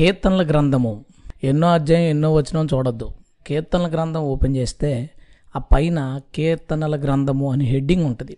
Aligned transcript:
కీర్తనల 0.00 0.46
గ్రంథము. 0.46 1.04
ఎన్నో 1.44 1.68
అధ్యాయం 1.68 2.04
ఎన్నో 2.04 2.34
వచనం 2.34 2.68
చూడొద్దు. 2.74 3.08
కీర్తనల 3.46 3.90
గ్రంథం 3.90 4.20
ఓపెన్ 4.20 4.56
చేస్తే 4.56 5.10
ఆ 5.56 5.58
పైన 5.58 6.20
కీర్తనల 6.34 7.02
గ్రంథము 7.02 7.52
అని 7.52 7.64
హెడ్డింగ్ 7.64 8.04
ఉంటుంది. 8.04 8.36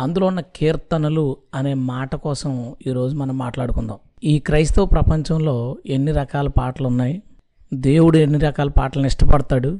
అందులో 0.00 0.26
ఉన్న 0.26 0.40
కీర్తనలు 0.40 1.36
అనే 1.54 1.74
మాట 1.74 2.14
కోసం 2.14 2.74
ఈరోజు 2.86 3.16
మనం 3.16 3.38
మాట్లాడుకుందాం. 3.38 3.98
ఈ 4.24 4.38
క్రైస్తవ 4.38 4.84
ప్రపంచంలో 4.84 5.76
ఎన్ని 5.86 6.12
రకాల 6.12 6.48
పాటలు 6.48 6.86
ఉన్నాయి 6.86 7.22
దేవుడు 7.74 8.18
ఎన్ని 8.18 8.38
రకాల 8.38 8.68
పాటలను 8.68 9.06
ఇష్టపడతాడు? 9.06 9.78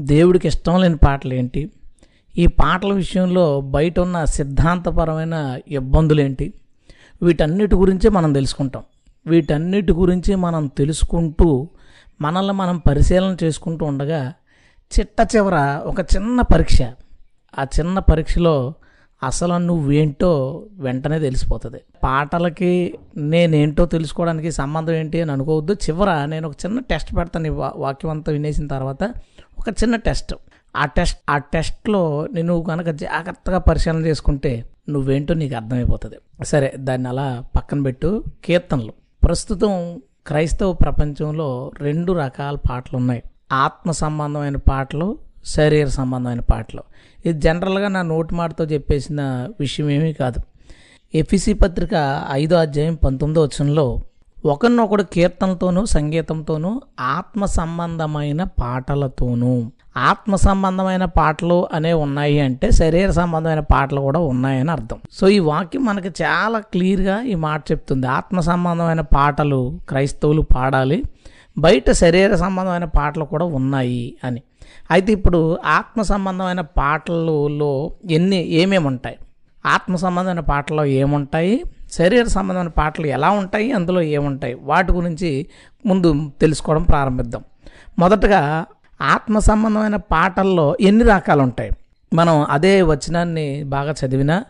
దేవుడికి 0.00 0.48
ఇష్టం 0.48 0.80
లేని 0.80 0.96
పాటలు 0.96 1.34
ఏంటి? 1.34 1.70
ఈ 2.38 2.46
పాటల 2.46 2.92
విషయంలో 2.92 3.60
బయట 3.60 4.00
ఉన్న 4.00 4.24
సిద్ధాంతపరమైన 4.24 5.60
ఇబ్బందులు 5.68 6.20
ఏంటి? 6.20 6.52
వీటన్నిటి 7.22 7.74
గురించే 7.74 8.10
మనం 8.10 8.32
తెలుసుకుంటాం. 8.32 8.82
వీటన్నిటి 9.26 9.92
గురించి 9.92 10.34
మనం 10.34 10.66
తెలుసుకుంటూ 10.66 11.68
మనల్ని 12.20 12.52
మనం 12.52 12.78
పరిశీలన 12.78 13.36
చేసుకుంటూ 13.44 13.86
ఉండగా 13.86 14.32
చిట్ట 14.98 15.36
చివర 15.36 15.82
ఒక 15.84 16.00
చిన్న 16.00 16.40
పరీక్ష. 16.40 16.82
ఆ 17.58 17.62
చిన్న 17.62 17.98
పరీక్షలో 17.98 18.74
అసలు 19.22 19.58
నువ్వేంటో 19.58 20.64
వెంటనే 20.72 21.18
తెలిసిపోతుంది. 21.18 21.80
పాటలకి 22.04 22.94
నేనేంటో 23.16 23.86
తెలుసుకోవడానికి 23.86 24.50
సంబంధం 24.50 24.92
ఏంటి 24.92 25.20
అని 25.20 25.32
అనుకోవద్దు. 25.32 25.72
చివర 25.72 26.24
నేను 26.24 26.48
ఒక 26.48 26.54
చిన్న 26.64 26.80
టెస్ట్ 26.80 27.16
పెడతాను 27.16 27.72
వాక్యం 27.76 28.10
అంతా 28.10 28.32
వినేసిన 28.32 28.66
తర్వాత. 28.66 29.04
ఒక 29.58 29.68
చిన్న 29.68 29.96
టెస్ట్. 29.96 30.34
ఆ 30.76 30.84
టెస్ట్ 30.84 31.20
ఆ 31.30 31.38
టెస్ట్లో 31.38 32.26
నేను 32.32 32.62
కనుక 32.62 32.86
జాగ్రత్తగా 32.86 33.58
పరిశీలన 33.58 34.06
చేసుకుంటే 34.06 34.70
నువ్వేంటో 34.88 35.34
నీకు 35.34 35.56
అర్థమైపోతుంది. 35.56 36.44
సరే 36.44 36.72
దాన్ని 36.76 37.08
అలా 37.08 37.44
పక్కన 37.56 37.82
పెట్టు. 37.82 38.24
కీర్తనలు. 38.44 38.92
ప్రస్తుతం 39.26 40.02
క్రైస్తవ 40.26 40.72
ప్రపంచంలో 40.72 41.72
రెండు 41.78 42.12
రకాల 42.12 42.56
పాటలు 42.70 42.96
ఉన్నాయి 42.96 43.22
ఆత్మ 43.52 43.90
సంబంధమైన 43.90 44.56
పాటలు 44.56 45.18
శరీర 45.44 45.86
సంబంధమైన 45.86 46.40
పాటలు. 46.40 46.82
ఇది 47.26 47.40
జనరల్గా 47.40 47.88
నా 47.88 48.02
నోటి 48.02 48.34
మాటతో 48.34 48.64
చెప్పేసిన 48.64 49.48
విషయం 49.60 49.90
ఏమీ 49.90 50.12
కాదు. 50.12 50.40
ఎఫిసి 51.14 51.52
పత్రిక 51.52 52.24
ఐదో 52.30 52.56
అధ్యాయం 52.56 52.94
పంతొమ్మిదో 52.94 53.44
వచనంలో 53.44 54.00
ఒకరినొకడు 54.44 55.02
కీర్తనతోనూ 55.02 55.84
సంగీతంతోనూ 55.84 56.80
ఆత్మ 57.00 57.44
సంబంధమైన 57.44 58.44
పాటలతోనూ 58.44 59.72
ఆత్మ 59.96 60.36
సంబంధమైన 60.36 61.04
పాటలు 61.04 61.68
అనే 61.72 61.92
ఉన్నాయి 61.92 62.40
అంటే 62.40 62.70
శరీర 62.70 63.10
సంబంధమైన 63.10 63.60
పాటలు 63.60 64.00
కూడా 64.00 64.20
ఉన్నాయని 64.20 64.70
అర్థం. 64.70 64.96
సో 65.12 65.28
ఈ 65.28 65.38
వాక్యం 65.38 65.84
మనకి 65.84 66.08
చాలా 66.22 66.58
క్లియర్గా 66.58 67.22
ఈ 67.22 67.34
మాట 67.34 67.62
చెప్తుంది. 67.72 68.06
ఆత్మ 68.06 68.40
సంబంధమైన 68.40 69.00
పాటలు 69.00 69.80
క్రైస్తవులు 69.88 70.42
పాడాలి. 70.42 71.02
బయట 71.58 71.90
శరీర 71.90 72.34
సంబంధమైన 72.34 72.84
పాటలు 72.84 73.24
కూడా 73.24 73.44
ఉన్నాయి 73.44 74.16
అని. 74.24 74.42
అయితే 74.90 75.12
ఇప్పుడు 75.12 75.58
ఆత్మ 75.64 76.02
సంబంధమైన 76.02 76.60
పాటలలో 76.60 77.90
ఎన్ని 78.10 78.46
ఏమేమి 78.48 78.86
ఉంటాయి? 78.86 79.18
ఆత్మ 79.66 79.96
సంబంధమైన 79.96 80.40
పాటల్లో 80.40 80.84
ఏముంటాయి? 80.84 81.64
శరీర 81.92 82.24
సంబంధమైన 82.24 82.68
పాటలు 82.68 83.06
ఎలా 83.06 83.30
ఉంటాయి? 83.30 83.72
అందులో 83.72 84.02
ఏముంటాయి? 84.02 84.54
వాటి 84.54 84.92
గురించి 84.92 85.46
ముందు 85.86 86.30
తెలుసుకోవడం 86.40 86.82
ప్రారంభిద్దాం. 86.82 87.44
మొదటగా 87.98 88.66
ఆత్మ 89.02 89.38
సంబంధమైన 89.38 89.96
పాటల్లో 89.96 90.76
ఎన్ని 90.80 91.04
రకాలు 91.04 91.42
ఉంటాయి 91.42 91.70
మనం 92.14 92.46
అదే 92.50 92.82
వచనాన్ని 92.82 93.64
బాగా 93.64 93.94
చదివినా 94.06 94.44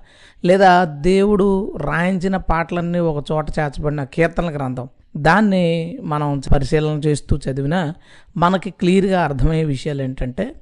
లేదా 0.44 0.84
దేవుడు 0.84 1.76
రాయించిన 1.76 2.36
పాటలన్నీ 2.36 2.98
ఒక 2.98 3.24
చోట 3.32 3.46
చేర్చబడిన 3.58 4.04
కీర్తనల 4.04 4.56
గ్రంథం. 4.56 4.88
దాన్ని 5.16 5.98
మనం 6.02 6.42
పరిశీలన 6.54 6.98
చేస్తూ 6.98 7.36
చదివినా 7.36 7.94
మనకి 8.36 8.70
క్లియర్గా 8.70 9.24
అర్థమయ్యే 9.24 9.64
విషయాలు 9.64 10.02
ఏంటంటే 10.02 10.54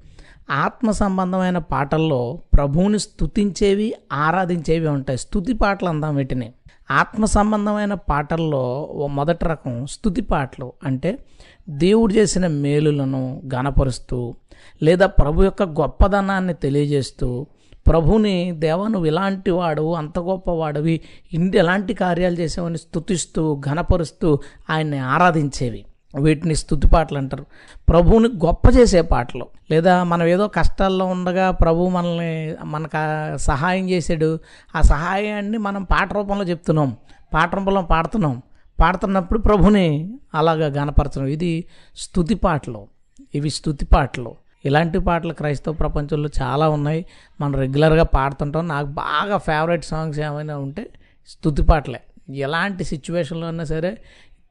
ఆత్మ 0.50 0.90
సంబంధమైన 0.90 1.58
పాటల్లో 1.58 2.40
ప్రభువుని 2.54 2.98
స్తుతించేవి 2.98 3.94
ఆరాధించేవి 4.12 4.88
ఉంటాయి. 4.88 5.18
స్థుతి 5.18 5.52
పాటలు 5.52 5.88
అందాం 5.88 6.16
వీటిని. 6.16 6.52
ఆత్మ 6.90 7.24
సంబంధమైన 7.24 7.94
పాటల్లో 7.94 8.88
ఓ 8.90 9.06
మొదటి 9.06 9.44
రకం 9.44 9.86
స్థుతి 9.86 10.20
పాటలు 10.20 10.72
అంటే 10.84 11.18
దేవుడు 11.68 12.12
చేసిన 12.12 12.46
మేలులను 12.46 13.42
గణపరుస్తూ 13.54 14.34
లేదా 14.82 15.06
ప్రభు 15.06 15.42
యొక్క 15.42 15.62
గొప్పదనాన్ని 15.62 16.54
తెలియజేస్తూ 16.54 17.46
ప్రభుని 17.86 18.52
దేవా 18.52 18.88
నువ్వు 18.88 19.06
ఇలాంటి 19.06 19.50
వాడు 19.50 19.94
అంత 19.94 20.18
గొప్పవాడివి 20.18 21.00
ఇంటి 21.32 21.58
ఎలాంటి 21.58 21.94
కార్యాలు 21.94 22.34
చేసేవని 22.34 22.78
స్తుతిస్తూ 22.78 23.54
ఘనపరుస్తూ 23.54 24.38
ఆయన్ని 24.70 24.98
ఆరాధించేవి. 24.98 25.84
వీటిని 26.20 26.54
స్తుతి 26.54 26.88
పాటలు 26.88 27.18
అంటారు. 27.18 27.46
ప్రభువుని 27.88 28.28
గొప్ప 28.28 28.62
చేసే 28.76 29.02
పాటలు. 29.02 29.46
లేదా 29.70 30.04
మనం 30.04 30.26
ఏదో 30.26 30.48
కష్టాల్లో 30.48 31.06
ఉండగా 31.06 31.50
ప్రభు 31.50 31.88
మనల్ని 31.88 32.56
మనకు 32.64 33.36
సహాయం 33.36 33.90
చేసాడు 33.90 34.38
ఆ 34.76 34.80
సహాయాన్ని 34.80 35.58
మనం 35.58 35.82
పాట 35.82 36.12
రూపంలో 36.12 36.44
చెప్తున్నాం. 36.44 36.96
పాట 37.34 37.54
రూపంలో 37.54 37.82
పాడుతున్నాం. 37.82 38.42
పాడుతున్నప్పుడు 38.80 39.38
ప్రభుని 39.38 40.14
అలాగా 40.34 40.66
గనపరచడం 40.66 41.26
ఇది 41.26 41.64
స్థుతి 41.96 42.34
పాటలు. 42.34 42.86
ఇవి 43.34 43.50
స్తుతి 43.50 43.84
పాటలు. 43.84 44.34
ఇలాంటి 44.64 44.98
పాటలు 44.98 45.32
క్రైస్తవ 45.32 45.72
ప్రపంచంలో 45.72 46.28
చాలా 46.42 46.68
ఉన్నాయి. 46.68 47.04
మనం 47.40 47.54
రెగ్యులర్గా 47.54 48.04
పాడుతుంటాం. 48.04 48.68
నాకు 48.68 48.86
బాగా 48.86 49.36
ఫేవరెట్ 49.36 49.84
సాంగ్స్ 49.84 50.18
ఏమైనా 50.18 50.56
ఉంటే 50.58 50.86
స్తుతి 51.28 51.62
పాటలే. 51.62 52.00
ఎలాంటి 52.34 52.84
సిచ్యువేషన్లో 52.84 53.46
అయినా 53.46 53.64
సరే 53.64 53.98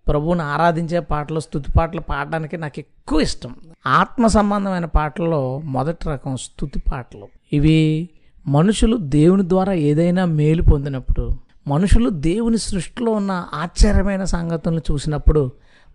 ప్రభువుని 0.07 0.41
ఆరాధించే 0.41 0.99
పాటలు 0.99 1.39
స్థుతి 1.39 1.71
పాటలు 1.71 2.01
పాడడానికి 2.01 2.57
నాకు 2.57 2.79
ఎక్కువ 2.79 3.19
ఇష్టం. 3.19 3.55
ఆత్మ 3.87 4.27
సంబంధమైన 4.27 4.85
పాటల్లో 4.85 5.61
మొదటి 5.63 6.09
రకం 6.09 6.37
స్తుతి 6.37 6.79
పాటలు. 6.79 7.27
ఇవి 7.53 8.09
మనుషులు 8.47 8.97
దేవుని 8.97 9.49
ద్వారా 9.49 9.73
ఏదైనా 9.73 10.25
మేలు 10.25 10.61
పొందినప్పుడు 10.61 11.29
మనుషులు 11.67 12.09
దేవుని 12.09 12.57
సృష్టిలో 12.57 13.11
ఉన్న 13.11 13.47
ఆశ్చర్యమైన 13.53 14.23
సంగతులను 14.23 14.81
చూసినప్పుడు 14.91 15.51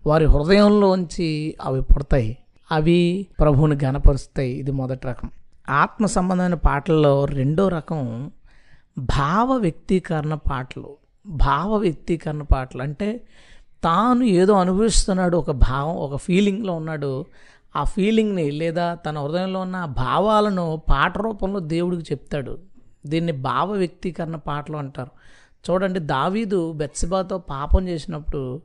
వారి 0.07 0.25
హృదయంలోంచి 0.25 1.55
అవి 1.61 1.81
పుడతాయి. 1.81 2.37
అవి 2.71 3.27
ప్రభువుని 3.39 3.77
గనపరుస్తాయి 3.83 4.51
ఇది 4.51 4.71
మొదటి 4.71 5.07
రకం. 5.07 5.29
ఆత్మ 5.69 6.05
సంబంధమైన 6.05 6.53
పాటల్లో 6.53 7.25
రెండో 7.25 7.67
రకం 7.67 8.31
భావ 8.97 9.53
వ్యక్తీకరణ 9.53 10.33
పాటలు. 10.33 10.95
భావ 11.27 11.75
వ్యక్తీకరణ 11.75 12.41
పాటలు. 12.41 12.81
అంటే 12.81 13.21
తాను 13.83 14.23
ఏదో 14.23 14.53
అనుభవిస్తున్నాడు 14.53 15.37
ఒక 15.37 15.51
భావం 15.51 15.95
ఒక 15.95 16.15
ఫీలింగ్లో 16.15 16.73
ఉన్నాడు. 16.73 17.25
ఆ 17.75 17.83
ఫీలింగ్ని 17.83 18.51
లేదా 18.51 18.93
తన 18.93 19.19
హృదయంలో 19.19 19.59
ఉన్న 19.59 19.85
భావాలను 19.85 20.81
పాట 20.89 21.17
రూపంలో 21.17 21.59
దేవుడికి 21.59 22.01
చెప్తాడు. 22.01 22.57
దీన్ని 23.05 23.31
భావ 23.31 23.71
వ్యక్తీకరణ 23.71 24.35
పాటలు 24.35 24.77
అంటారు. 24.77 25.11
చూడండి 25.69 25.99
దావీదు 25.99 26.71
బెత్సిబాతో 26.71 27.37
పాపం 27.37 27.87
చేసినప్పుడు 27.87 28.61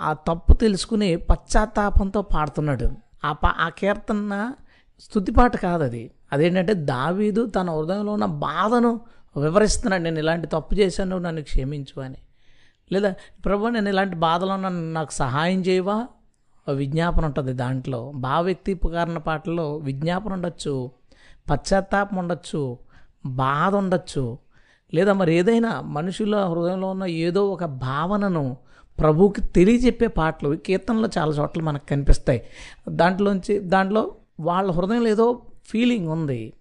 ఆ 0.00 0.12
తప్పు 0.12 0.52
తెలుసుకుని 0.52 1.16
పశ్చాత్తాపంతో 1.16 2.22
పాడుతున్నాడు. 2.22 2.88
ఆ 3.24 3.32
పా 3.32 3.54
ఆ 3.58 3.68
కీర్తన 3.68 4.52
స్తుతిపాట 5.00 5.56
కాదు 5.56 5.84
అది. 5.84 6.10
అదేంటంటే 6.32 6.74
దావీదు 6.74 7.46
తన 7.46 7.70
హృదయంలో 7.70 8.12
ఉన్న 8.12 8.24
బాధను 8.24 9.00
వివరిస్తున్నాడు. 9.36 10.02
నేను 10.02 10.18
ఇలాంటి 10.18 10.46
తప్పు 10.46 10.74
చేశాను 10.74 11.18
నన్ను 11.18 11.42
క్షమించు 11.42 12.02
అని. 12.02 12.16
లేదా 12.92 13.14
ప్రభు 13.44 13.68
నేను 13.68 13.88
ఇలాంటి 13.88 14.16
బాధలో 14.16 14.56
నన్ను 14.56 14.92
నాకు 14.92 15.12
సహాయం 15.12 15.60
చేయవా? 15.60 16.06
విజ్ఞాపన 16.72 17.24
ఉంటుంది 17.24 17.52
దాంట్లో. 17.52 18.12
భావ 18.14 18.54
పాటల్లో 19.26 19.76
విజ్ఞాపన 19.76 20.32
ఉండొచ్చు 20.32 20.90
పశ్చాత్తాపం 21.50 22.16
ఉండొచ్చు 22.16 22.78
బాధ 23.26 23.74
ఉండొచ్చు. 23.74 24.38
లేదా 24.94 25.12
మరి 25.12 25.34
ఏదైనా 25.34 25.80
మనుషుల 25.80 26.36
హృదయంలో 26.36 26.90
ఉన్న 26.90 27.04
ఏదో 27.04 27.50
ఒక 27.50 27.64
భావనను 27.64 28.56
ప్రభువుకి 28.98 29.40
తెలియజెప్పే 29.40 30.06
పాటలు 30.06 30.56
కీర్తనలో 30.56 31.08
చాలా 31.18 31.32
చోట్ల 31.32 31.62
మనకు 31.62 31.86
కనిపిస్తాయి. 31.86 32.42
దాంట్లోంచి 32.88 33.58
దాంట్లో 33.58 34.14
వాళ్ళ 34.40 34.70
హృదయంలో 34.70 35.08
ఏదో 35.08 35.42
ఫీలింగ్ 35.66 36.08
ఉంది. 36.08 36.52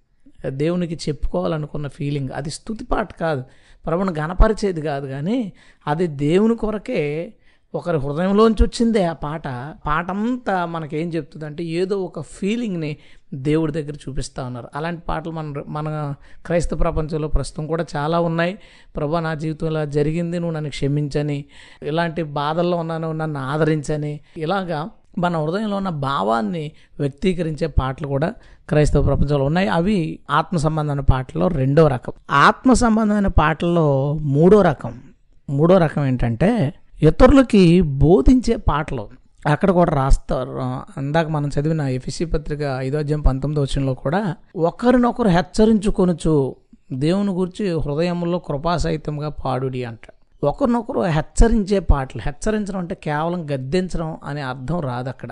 దేవునికి 0.48 0.96
చెప్పుకోవాలనుకున్న 0.96 1.88
ఫీలింగ్ 1.88 2.30
అది 2.30 2.50
స్తుతి 2.50 2.86
పాట 2.86 3.14
కాదు. 3.14 3.44
ప్రభుని 3.88 4.12
గణపరిచేది 4.20 4.82
కాదు 4.82 5.08
కానీ 5.08 5.54
అది 5.88 6.08
దేవుని 6.08 6.56
కొరకే 6.56 7.34
ఒకరి 7.76 7.98
హృదయంలోంచి 7.98 8.64
వచ్చిందే 8.64 9.04
ఆ 9.04 9.14
పాట. 9.14 9.44
పాట 9.88 10.12
అంతా 10.12 10.66
మనకేం 10.66 11.08
చెప్తుంది 11.08 11.46
అంటే 11.46 11.64
ఏదో 11.64 11.98
ఒక 12.02 12.22
ఫీలింగ్ని 12.22 12.98
దేవుడి 13.34 13.72
దగ్గర 13.72 13.94
చూపిస్తూ 13.94 14.44
ఉన్నారు. 14.44 14.68
అలాంటి 14.76 15.02
పాటలు 15.02 15.32
మన 15.32 15.64
మన 15.68 16.14
క్రైస్తవ 16.46 16.78
ప్రపంచంలో 16.78 17.28
ప్రస్తుతం 17.28 17.68
కూడా 17.68 17.86
చాలా 17.96 18.20
ఉన్నాయి. 18.20 18.60
ప్రభా 18.96 19.20
నా 19.20 19.34
జీవితంలో 19.34 19.86
జరిగింది 19.86 20.40
నువ్వు 20.40 20.56
నన్ను 20.56 20.70
క్షమించని 20.70 21.46
ఇలాంటి 21.84 22.24
బాధల్లో 22.24 22.78
ఉన్నాను 22.78 23.12
నన్ను 23.12 23.40
ఆదరించని 23.40 24.20
ఇలాగా 24.38 24.90
మన 25.18 25.38
హృదయంలో 25.38 25.78
ఉన్న 25.78 25.90
భావాన్ని 25.90 26.72
వ్యక్తీకరించే 27.00 27.68
పాటలు 27.68 28.08
కూడా 28.08 28.34
క్రైస్తవ 28.70 29.02
ప్రపంచంలో 29.02 29.46
ఉన్నాయి. 29.46 29.68
అవి 29.68 30.20
ఆత్మ 30.32 30.58
సంబంధమైన 30.58 31.00
పాటల్లో 31.00 31.48
రెండో 31.48 31.88
రకం. 31.88 32.14
ఆత్మ 32.32 32.74
సంబంధమైన 32.74 33.28
పాటల్లో 33.28 34.14
మూడో 34.14 34.62
రకం. 34.62 35.02
మూడో 35.50 35.78
రకం 35.78 36.06
ఏంటంటే 36.06 36.74
ఇతరులకి 37.02 37.82
బోధించే 37.82 38.56
పాటలు. 38.56 39.10
అక్కడ 39.48 39.72
కూడా 39.72 39.92
రాస్తారు. 39.92 40.62
ఇందాక 40.98 41.28
మనం 41.28 41.50
చదివిన 41.50 41.82
ఎఫ్ఎస్సి 41.82 42.26
పత్రిక 42.26 42.62
ఐదో 42.62 42.98
అధ్యాయం 42.98 43.22
పంతొమ్మిదో 43.22 43.62
వచ్చినలో 43.62 43.94
కూడా 43.94 44.36
ఒకరినొకరు 44.56 45.28
హెచ్చరించుకొనుచు 45.28 46.56
దేవుని 46.94 47.32
గురించి 47.32 47.80
హృదయంలో 47.80 48.40
కృపాసహితంగా 48.40 49.30
పాడుడి 49.30 49.84
అంట 49.84 50.00
ఒకరినొకరు 50.44 51.02
హెచ్చరించే 51.02 51.80
పాటలు. 51.80 52.22
హెచ్చరించడం 52.22 52.80
అంటే 52.80 52.96
కేవలం 52.96 53.46
గద్దించడం 53.52 54.18
అనే 54.24 54.42
అర్థం 54.42 54.80
రాదు 54.80 55.10
అక్కడ 55.10 55.30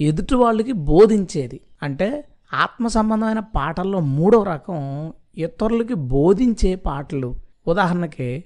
ఎదుటి 0.00 0.34
వాళ్ళకి 0.34 0.72
బోధించేది. 0.72 1.60
అంటే 1.82 2.24
ఆత్మ 2.54 2.86
సంబంధమైన 2.86 3.38
పాటల్లో 3.38 4.00
మూడో 4.00 4.42
రకం 4.42 5.12
ఇతరులకి 5.38 5.94
బోధించే 5.94 6.74
పాటలు. 6.74 7.34
ఉదాహరణకి 7.66 8.44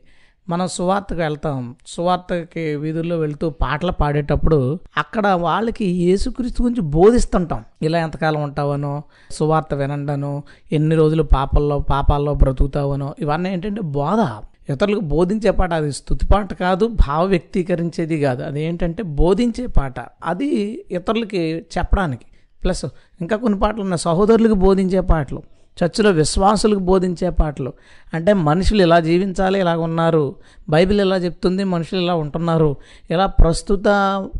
మనం 0.48 0.68
సువార్తకు 0.68 1.18
వెళ్తాం. 1.18 1.74
సువార్తకి 1.86 2.76
వీధుల్లో 2.76 3.18
వెళ్తూ 3.18 3.50
పాటలు 3.50 3.92
పాడేటప్పుడు 3.92 4.78
అక్కడ 4.96 5.26
వాళ్ళకి 5.26 5.84
యేసుక్రీస్తు 5.84 6.62
గురించి 6.62 6.80
బోధిస్తుంటాం. 6.80 7.64
ఇలా 7.82 7.98
ఎంతకాలం 7.98 8.42
ఉంటావనో 8.42 9.02
సువార్త 9.30 9.74
వినండనో 9.74 10.42
ఎన్ని 10.72 10.96
రోజులు 10.96 11.22
పాపల్లో 11.22 11.78
పాపాల్లో 11.78 12.34
బ్రతుకుతావనో 12.34 13.14
ఇవన్నీ 13.18 13.52
ఏంటంటే 13.52 13.80
బోధ. 13.80 14.42
ఇతరులకు 14.70 15.00
బోధించే 15.00 15.50
పాట 15.50 15.72
అది 15.72 15.92
స్థుతి 15.92 16.26
పాట 16.26 16.54
కాదు 16.54 16.86
భావ 16.86 17.24
వ్యక్తీకరించేది 17.24 18.20
కాదు. 18.20 18.42
అది 18.42 18.64
ఏంటంటే 18.64 19.02
బోధించే 19.02 19.66
పాట. 19.66 19.94
అది 20.24 20.84
ఇతరులకి 20.90 21.38
చెప్పడానికి. 21.78 22.24
ప్లస్ 22.64 22.84
ఇంకా 23.20 23.36
కొన్ని 23.36 23.58
పాటలు 23.58 23.80
ఉన్నాయి. 23.80 23.98
సహోదరులకు 23.98 24.54
బోధించే 24.54 25.00
పాటలు 25.00 25.42
చర్చిలో 25.84 26.10
విశ్వాసులకు 26.10 26.78
బోధించే 26.78 27.30
పాటలు. 27.30 27.72
అంటే 28.14 28.32
మనుషులు 28.32 28.82
ఇలా 28.82 29.00
జీవించాలి 29.00 29.60
ఇలా 29.60 29.78
ఉన్నారు. 29.78 30.34
బైబిల్ 30.68 31.00
ఇలా 31.00 31.16
చెప్తుంది 31.16 31.64
మనుషులు 31.64 32.00
ఇలా 32.00 32.14
ఉంటున్నారు. 32.14 32.76
ఇలా 33.10 33.26
ప్రస్తుత 33.26 33.84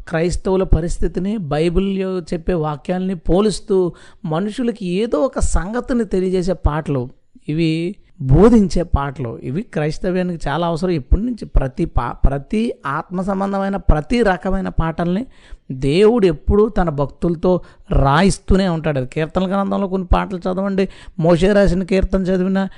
క్రైస్తవుల 0.09 0.63
పరిస్థితిని 0.63 1.37
బైబిల్ 1.37 2.23
చెప్పే 2.35 2.53
వాక్యాలని 2.53 3.15
పోలుస్తూ 3.15 3.93
మనుషులకి 4.25 4.87
ఏదో 4.87 5.19
ఒక 5.19 5.39
సంగతిని 5.39 6.05
తెలియజేసే 6.05 6.53
పాటలు. 6.53 7.09
ఇవి 7.49 7.97
బోధించే 8.21 8.83
పాటలు. 8.83 9.39
ఇవి 9.43 9.63
క్రైస్తవ్యానికి 9.63 10.49
చాలా 10.49 10.67
అవసరం. 10.67 10.91
ఇప్పటి 10.91 11.23
నుంచి 11.23 11.45
ప్రతి 11.45 11.85
పా 11.85 12.13
ప్రతి 12.13 12.75
ఆత్మ 12.87 13.23
సంబంధమైన 13.23 13.77
ప్రతి 13.77 14.23
రకమైన 14.23 14.69
పాటల్ని 14.69 15.27
దేవుడు 15.73 16.27
ఎప్పుడూ 16.27 16.69
తన 16.69 16.91
భక్తులతో 16.91 17.61
రాయిస్తూనే 17.93 18.69
ఉంటాడు. 18.69 18.99
అది 18.99 19.07
కీర్తన 19.07 19.49
గ్రంథంలో 19.49 19.89
కొన్ని 19.89 20.09
పాటలు 20.09 20.39
చదవండి. 20.39 20.89
మోషే 21.19 21.53
రాసిన 21.53 21.83
కీర్తన 21.83 22.23
చదివిన 22.23 22.69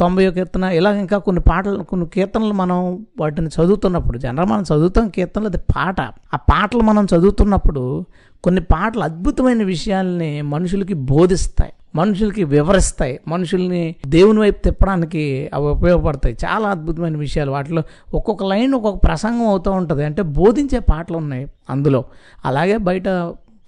తొంభై 0.00 0.30
కీర్తన 0.30 0.64
ఇలా 0.64 0.94
ఇంకా 0.94 1.18
కొన్ని 1.18 1.42
పాటలు 1.48 1.82
కొన్ని 1.82 2.06
కీర్తనలు 2.06 2.52
మనం 2.52 3.06
వాటిని 3.20 3.46
చదువుతున్నప్పుడు 3.46 4.18
జనరల్ 4.18 4.48
మనం 4.48 4.62
చదువుతాం 4.62 5.08
కీర్తనలు 5.08 5.46
అది 5.46 5.58
పాట. 5.58 6.00
ఆ 6.34 6.36
పాటలు 6.36 6.80
మనం 6.80 7.04
చదువుతున్నప్పుడు 7.04 8.04
కొన్ని 8.44 8.60
పాటలు 8.60 9.02
అద్భుతమైన 9.02 9.62
విషయాల్ని 9.62 10.42
మనుషులకి 10.42 10.94
బోధిస్తాయి. 10.94 11.72
మనుషులకి 11.96 12.44
వివరిస్తాయి. 12.44 13.20
మనుషుల్ని 13.28 13.94
దేవుని 14.06 14.40
వైపు 14.40 14.62
తిప్పడానికి 14.62 15.50
అవి 15.54 15.66
ఉపయోగపడతాయి. 15.66 16.36
చాలా 16.44 16.68
అద్భుతమైన 16.68 17.16
విషయాలు. 17.16 17.50
వాటిలో 17.50 17.82
ఒక్కొక్క 18.14 18.44
లైన్ 18.44 18.74
ఒక్కొక్క 18.74 19.06
ప్రసంగం 19.06 19.46
అవుతూ 19.46 19.70
ఉంటుంది. 19.70 20.04
అంటే 20.04 20.22
బోధించే 20.22 20.78
పాటలు 20.78 21.16
ఉన్నాయి 21.16 21.46
అందులో. 21.70 22.04
అలాగే 22.44 22.76
బయట 22.76 23.08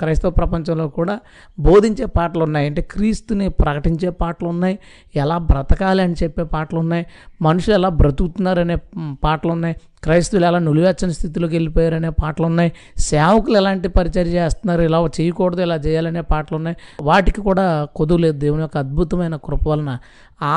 క్రైస్తవ 0.01 0.31
ప్రపంచంలో 0.31 0.89
కూడా 0.89 1.21
బోధించే 1.59 2.05
పాటలు 2.05 2.43
ఉన్నాయి. 2.45 2.67
అంటే 2.67 2.83
క్రీస్తుని 2.83 3.49
ప్రకటించే 3.49 4.11
పాటలు 4.11 4.49
ఉన్నాయి. 4.49 4.79
ఎలా 5.17 5.39
బ్రతకాలి 5.39 6.03
అని 6.03 6.15
చెప్పే 6.23 6.43
పాటలు 6.43 6.79
ఉన్నాయి. 6.79 7.07
మనుషులు 7.43 7.75
ఎలా 7.75 7.89
బ్రతుకుతున్నారనే 7.89 8.77
పాటలు 9.25 9.53
ఉన్నాయి. 9.53 9.77
క్రైస్తవులు 10.05 10.47
ఎలా 10.47 10.59
నులివెచ్చని 10.59 11.15
స్థితిలోకి 11.19 11.55
వెళ్ళిపోయారనే 11.57 12.11
పాటలు 12.23 12.47
ఉన్నాయి 12.47 12.73
సేవకులు 12.99 13.57
ఎలాంటి 13.57 13.89
పరిచయం 13.89 14.31
చేస్తున్నారు? 14.37 14.83
ఇలా 14.89 14.99
చేయకూడదు 15.21 15.63
ఇలా 15.67 15.79
చేయాలనే 15.87 16.23
పాటలు 16.33 16.57
ఉన్నాయి 16.57 16.79
వాటికి 17.03 17.41
కూడా 17.49 17.67
కొదువలేదు 17.97 18.39
దేవుని 18.39 18.63
యొక్క 18.63 18.79
అద్భుతమైన 18.85 19.37
కృప 19.47 19.65
వలన. 19.69 19.93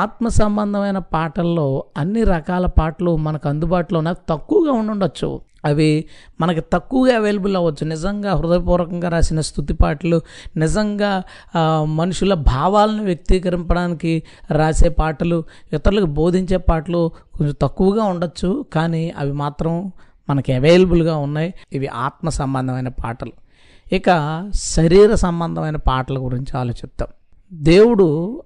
ఆత్మ 0.00 0.26
సంబంధమైన 0.40 0.98
పాటల్లో 1.14 1.68
అన్ని 1.96 2.24
రకాల 2.34 2.66
పాటలు 2.80 3.14
మనకు 3.16 3.46
అందుబాటులో 3.48 4.00
నాకు 4.00 4.20
తక్కువగా 4.28 4.74
ఉండొచ్చు 4.80 5.30
అవి 5.64 5.88
మనకి 6.40 6.62
తక్కువగా 6.72 7.16
అవైలబుల్ 7.16 7.56
అవ్వచ్చు. 7.56 7.84
నిజంగా 7.86 8.30
హృదయపూర్వకంగా 8.38 9.08
రాసిన 9.08 9.40
స్థుతి 9.40 9.74
పాటలు 9.74 10.18
నిజంగా 10.56 11.10
మనుషుల 11.98 12.34
భావాలను 12.34 13.02
వ్యక్తీకరింపడానికి 13.04 14.12
రాసే 14.50 14.88
పాటలు 14.88 15.38
ఇతరులకు 15.72 16.08
బోధించే 16.20 16.58
పాటలు 16.70 17.02
కొంచెం 17.36 17.54
తక్కువగా 17.62 18.04
ఉండొచ్చు. 18.04 18.50
కానీ 18.72 19.04
అవి 19.18 19.31
మాత్రం 19.32 19.92
మనకి 20.30 20.52
అవైలబుల్గా 20.52 21.16
ఉన్నాయి. 21.16 21.54
ఇవి 21.72 21.86
ఆత్మ 21.86 22.28
సంబంధమైన 22.28 22.88
పాటలు. 22.88 23.32
ఇక 23.92 24.04
శరీర 24.54 25.14
సంబంధమైన 25.14 25.76
పాటల 25.76 26.18
గురించి 26.18 26.58
ఆలోచిద్దాం. 26.58 27.08
దేవుడు 27.52 28.42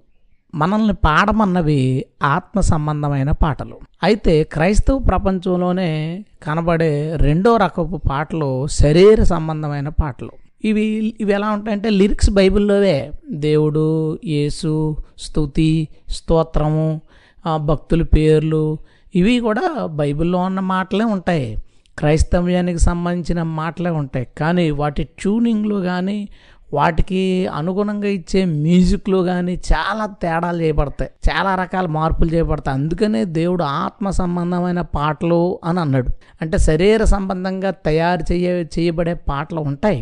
మనల్ని 0.55 0.93
పాడమన్నవి 0.93 2.05
ఆత్మ 2.23 2.59
సంబంధమైన 2.59 3.31
పాటలు. 3.31 3.79
అయితే 4.03 4.43
క్రైస్తవ 4.43 4.97
ప్రపంచంలోనే 4.97 6.25
కనబడే 6.43 7.15
రెండో 7.15 7.57
రకపు 7.57 8.01
పాటలు 8.09 8.67
శరీర 8.67 9.23
సంబంధమైన 9.23 9.89
పాటలు. 9.89 10.31
ఇవి 10.65 11.15
ఇవి 11.21 11.33
ఎలా 11.33 11.49
ఉంటాయంటే 11.49 11.89
లిరిక్స్ 11.89 12.29
బైబిల్లోవే. 12.29 13.11
దేవుడు 13.31 14.19
యేసు 14.25 14.97
స్తుతి 15.17 15.87
స్తోత్రము 16.09 17.01
భక్తుల 17.57 18.03
పేర్లు 18.03 18.77
ఇవి 19.15 19.39
కూడా 19.39 19.85
బైబిల్లో 19.85 20.39
ఉన్న 20.39 20.59
మాటలే 20.59 21.05
ఉంటాయి. 21.05 21.63
క్రైస్తవ్యానికి 21.97 22.79
సంబంధించిన 22.79 23.43
మాటలే 23.43 23.89
ఉంటాయి. 23.89 24.27
కానీ 24.37 24.71
వాటి 24.71 25.03
ట్యూనింగ్లు 25.03 25.75
కానీ 25.75 26.29
వాటికి 26.73 27.47
అనుగుణంగా 27.47 28.07
ఇచ్చే 28.07 28.45
మ్యూజిక్లో 28.45 29.23
కానీ 29.23 29.53
చాలా 29.53 30.05
తేడాలు 30.05 30.61
చేయబడతాయి. 30.61 31.11
చాలా 31.31 31.55
రకాల 31.55 31.87
మార్పులు 31.87 32.29
చేయబడతాయి. 32.29 32.77
అందుకనే 32.77 33.25
దేవుడు 33.25 33.63
ఆత్మ 33.63 34.09
సంబంధమైన 34.09 34.81
పాటలు 34.81 35.59
అని 35.63 35.79
అన్నాడు. 35.79 36.07
అంటే 36.41 36.57
శరీర 36.57 37.03
సంబంధంగా 37.03 37.71
తయారు 37.71 38.33
చేయ 38.33 38.63
చేయబడే 38.79 39.13
పాటలు 39.13 39.59
ఉంటాయి. 39.59 39.99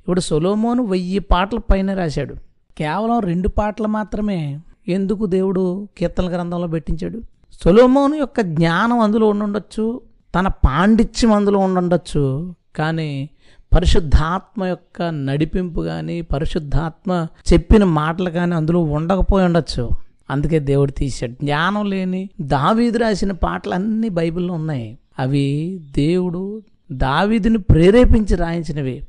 ఇప్పుడు 0.00 0.20
సొలోమోను 0.20 0.84
వెయ్యి 0.84 1.18
పాటల 1.18 1.58
పైన 1.58 1.94
రాశాడు. 1.94 2.34
కేవలం 2.78 3.18
రెండు 3.18 3.48
పాటలు 3.48 3.86
మాత్రమే 3.86 4.60
ఎందుకు 4.88 5.26
దేవుడు 5.26 5.88
కీర్తన 5.98 6.34
గ్రంథంలో 6.34 6.66
పెట్టించాడు? 6.66 7.20
సొలోమోను 7.64 8.14
యొక్క 8.14 8.40
జ్ఞానం 8.40 8.98
అందులో 8.98 9.28
ఉండుండొచ్చు 9.28 10.00
తన 10.38 10.48
పాండిత్యం 10.48 11.32
అందులో 11.32 11.58
ఉండుండొచ్చు 11.58 12.54
కానీ 12.76 13.28
పరిశుద్ధాత్మ 13.74 14.64
యొక్క 14.64 15.02
నడిపింపు 15.02 15.80
కానీ 15.80 16.20
పరిశుద్ధాత్మ 16.22 17.26
చెప్పిన 17.52 17.84
మాటలు 17.84 18.30
కానీ 18.30 18.54
అందులో 18.54 18.82
ఉండకపోయి 18.82 19.44
ఉండొచ్చు. 19.44 19.90
అందుకే 20.30 20.58
దేవుడు 20.58 20.92
తీశాడు. 20.92 21.32
జ్ఞానం 21.32 21.90
లేని 21.90 22.28
దావీదు 22.40 22.98
రాసిన 22.98 23.32
పాటలు 23.32 23.74
అన్నీ 23.74 24.08
బైబిల్లో 24.08 24.54
ఉన్నాయి. 24.54 24.98
అవి 25.18 25.80
దేవుడు 25.96 26.62
దావీదుని 26.92 27.58
ప్రేరేపించి 27.58 28.36
రాయించినవి. 28.36 29.02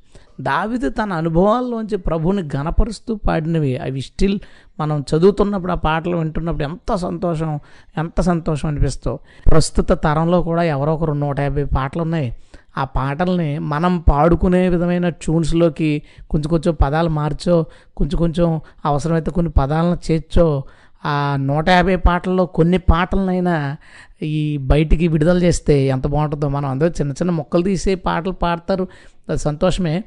దావిది 0.43 0.89
తన 0.89 1.13
అనుభవాల్లోంచి 1.13 1.98
ప్రభుని 1.98 2.41
గణపరుస్తూ 2.55 3.15
పాడినవి. 3.15 3.77
అవి 3.77 4.01
స్టిల్ 4.01 4.39
మనం 4.79 5.05
చదువుతున్నప్పుడు 5.15 5.71
ఆ 5.71 5.75
పాటలు 5.75 6.17
వింటున్నప్పుడు 6.17 6.63
ఎంత 6.63 6.95
సంతోషం 6.95 7.60
ఎంత 7.98 8.21
సంతోషం 8.21 8.67
అనిపిస్తూ 8.67 9.19
ప్రస్తుత 9.51 9.91
తరంలో 9.91 10.43
కూడా 10.43 10.63
ఎవరో 10.63 10.93
ఒకరు 10.93 11.13
నూట 11.13 11.39
యాభై 11.39 11.63
పాటలు 11.63 12.01
ఉన్నాయి 12.01 12.36
ఆ 12.77 12.83
పాటల్ని 12.83 13.60
మనం 13.60 14.00
పాడుకునే 14.00 14.69
విధమైన 14.69 15.10
ట్యూన్స్లోకి 15.10 16.01
కొంచెం 16.29 16.50
కొంచెం 16.50 16.77
పదాలు 16.81 17.10
మార్చో 17.10 17.65
కొంచెం 17.98 18.19
కొంచెం 18.19 18.62
అవసరమైతే 18.86 19.31
కొన్ని 19.31 19.51
పదాలను 19.51 19.98
చేర్చో. 20.12 20.63
ఆ 21.05 21.36
నూట 21.36 21.69
యాభై 21.69 21.95
పాటల్లో 21.95 22.45
కొన్ని 22.45 22.77
పాటలనైనా 22.77 23.77
ఈ 24.24 24.57
బయటికి 24.57 25.07
విడుదల 25.07 25.43
చేస్తే 25.43 25.86
ఎంత 25.86 26.07
బాగుంటుందో. 26.07 26.50
మనం 26.50 26.69
అందరూ 26.69 26.89
చిన్న 26.89 27.12
చిన్న 27.12 27.31
మొక్కలు 27.31 27.63
తీసే 27.63 27.95
పాటలు 27.95 28.31
పాడతారు. 28.31 28.88
అది 29.29 29.38
సంతోషమే. 29.38 30.03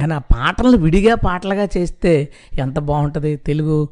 కానీ 0.00 0.14
ఆ 0.14 0.18
పాటలను 0.18 0.76
విడిగా 0.76 1.14
పాటలుగా 1.14 1.68
చేస్తే 1.76 2.28
ఎంత 2.58 2.78
బాగుంటుంది? 2.78 3.36
తెలుగు 3.36 3.88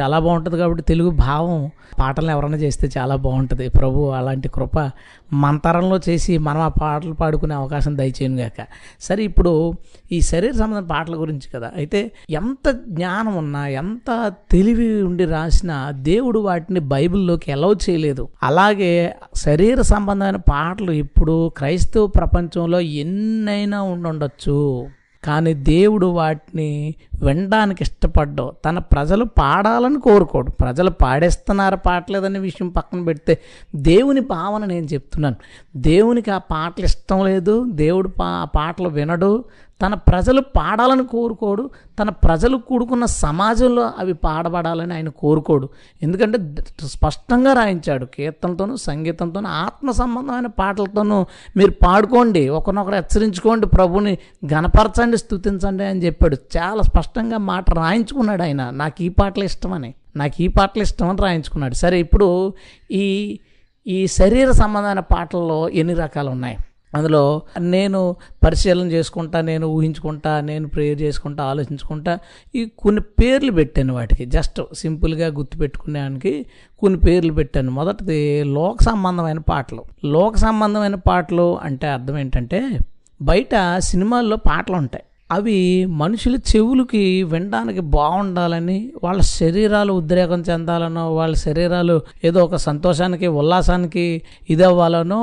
చాలా 0.00 0.18
బాగుంటుంది 0.18 0.58
కాబట్టి 0.58 0.82
తెలుగు 0.82 1.10
భావం 1.10 1.70
పాటలను 1.98 2.30
ఎవరైనా 2.30 2.56
చేస్తే 2.56 2.90
చాలా 2.98 3.16
బాగుంటుంది. 3.16 3.68
ప్రభు 3.68 4.10
అలాంటి 4.10 4.48
కృప 4.48 4.90
మంతరంలో 5.32 6.00
చేసి 6.08 6.38
మనం 6.38 6.60
ఆ 6.60 6.68
పాటలు 6.68 7.12
పాడుకునే 7.12 7.54
అవకాశం 7.54 7.98
దయచేయను 7.98 8.36
గాక. 8.36 8.66
సరే 9.00 9.24
ఇప్పుడు 9.24 9.72
ఈ 10.12 10.20
శరీర 10.20 10.52
సంబంధం 10.52 10.86
పాటల 10.86 11.16
గురించి 11.16 11.50
కదా. 11.54 11.72
అయితే 11.76 12.12
ఎంత 12.30 12.70
జ్ఞానం 12.70 13.34
ఉన్నా 13.36 13.68
ఎంత 13.68 14.32
తెలివి 14.50 15.02
ఉండి 15.02 15.24
రాసినా 15.24 15.90
దేవుడు 15.90 16.38
వాటిని 16.38 16.80
బైబిల్లోకి 16.80 17.50
ఎలవ్ 17.50 17.90
చేయలేదు. 17.90 18.28
అలాగే 18.42 19.16
శరీర 19.36 19.80
సంబంధమైన 19.80 20.36
పాటలు 20.36 20.92
ఇప్పుడు 20.92 21.48
క్రైస్తవ 21.48 22.06
ప్రపంచంలో 22.06 22.80
ఎన్నైనా 22.80 23.82
ఉండుండొచ్చు. 23.82 24.86
కానీ 25.24 25.54
దేవుడు 25.54 26.06
వాటిని 26.06 26.94
వినడానికి 27.22 27.82
ఇష్టపడ్డావు. 27.82 28.52
తన 28.64 28.78
ప్రజలు 28.78 29.24
పాడాలని 29.24 30.00
కోరుకోడు. 30.00 30.50
ప్రజలు 30.50 30.90
పాడేస్తున్నారు 30.90 31.76
పాడలేదనే 31.76 32.38
విషయం 32.38 32.68
పక్కన 32.68 33.04
పెడితే 33.04 33.40
దేవుని 33.76 34.20
భావన 34.20 34.64
నేను 34.64 34.86
చెప్తున్నాను. 34.86 35.36
దేవునికి 35.76 36.30
ఆ 36.30 36.38
పాటలు 36.38 36.84
ఇష్టం 36.84 37.24
లేదు. 37.24 37.64
దేవుడు 37.64 38.08
పా 38.08 38.26
ఆ 38.26 38.44
పాటలు 38.44 38.88
వినడు. 38.88 39.44
తన 39.82 39.94
ప్రజలు 39.94 40.40
పాడాలని 40.40 41.06
కోరుకోడు 41.06 41.70
తన 41.98 42.08
ప్రజలు 42.08 42.56
కూడుకున్న 42.56 43.04
సమాజంలో 43.04 43.92
అవి 43.98 44.12
పాడబడాలని 44.12 44.94
ఆయన 44.94 45.08
కోరుకోడు. 45.08 45.68
ఎందుకంటే 46.02 46.38
స్పష్టంగా 46.86 47.52
రాయించాడు 47.52 48.04
కీర్తనతోనూ 48.04 48.76
సంగీతంతోనూ 48.76 49.48
ఆత్మ 49.48 49.90
సంబంధమైన 49.90 50.46
పాటలతోనూ 50.46 51.26
మీరు 51.56 51.70
పాడుకోండి 51.70 52.48
ఒకరినొకరు 52.48 52.94
హెచ్చరించుకోండి 52.94 53.66
ప్రభుని 53.66 54.18
గణపరచండి 54.52 55.16
స్థుతించండి 55.16 55.84
అని 55.84 56.06
చెప్పాడు. 56.06 56.36
చాలా 56.56 56.82
స్పష్టంగా 56.82 57.38
మాట 57.38 57.70
రాయించుకున్నాడు 57.70 58.42
ఆయన. 58.42 58.70
నాకు 58.70 59.02
ఈ 59.02 59.08
పాటలు 59.08 59.44
ఇష్టమని 59.44 59.94
నాకు 60.16 60.42
ఈ 60.42 60.48
పాటలు 60.48 60.82
ఇష్టమని 60.82 61.22
రాయించుకున్నాడు. 61.22 61.74
సరే 61.74 62.00
ఇప్పుడు 62.00 62.54
ఈ 62.90 63.38
ఈ 63.86 64.06
శరీర 64.06 64.50
సంబంధమైన 64.50 65.00
పాటల్లో 65.00 65.68
ఎన్ని 65.68 65.94
రకాలు 65.94 66.30
ఉన్నాయి? 66.30 66.56
అందులో 66.94 67.42
నేను 67.60 68.16
పరిశీలన 68.44 68.86
చేసుకుంటా 68.86 69.40
నేను 69.40 69.66
ఊహించుకుంటా 69.66 70.40
నేను 70.40 70.68
ప్రేయర్ 70.68 71.02
చేసుకుంటా 71.02 71.44
ఆలోచించుకుంటా 71.44 72.18
ఈ 72.54 72.70
కొన్ని 72.78 73.02
పేర్లు 73.02 73.52
పెట్టాను 73.52 73.94
వాటికి. 73.94 74.24
జస్ట్ 74.24 74.60
సింపుల్గా 74.74 75.26
గుర్తుపెట్టుకునేదానికి 75.26 76.46
కొన్ని 76.78 77.00
పేర్లు 77.00 77.32
పెట్టాను. 77.32 77.70
మొదటిది 77.70 78.44
లోక 78.44 78.82
సంబంధమైన 78.82 79.38
పాటలు. 79.38 79.84
లోక 80.04 80.36
సంబంధమైన 80.36 80.94
పాటలు 80.94 81.58
అంటే 81.62 81.86
అర్థం 81.86 82.18
ఏంటంటే 82.18 82.78
బయట 83.22 83.78
సినిమాల్లో 83.78 84.36
పాటలు 84.36 84.76
ఉంటాయి 84.76 85.04
అవి 85.30 85.86
మనుషుల 85.86 86.36
చెవులకి 86.36 87.22
వినడానికి 87.22 87.80
బాగుండాలని 87.80 88.92
వాళ్ళ 89.04 89.20
శరీరాలు 89.20 89.92
ఉద్రేకం 89.92 90.40
చెందాలనో 90.40 91.14
వాళ్ళ 91.14 91.34
శరీరాలు 91.34 92.02
ఏదో 92.24 92.44
ఒక 92.44 92.54
సంతోషానికి 92.54 93.26
ఉల్లాసానికి 93.26 94.22
ఇది 94.50 94.64
అవ్వాలనో 94.64 95.20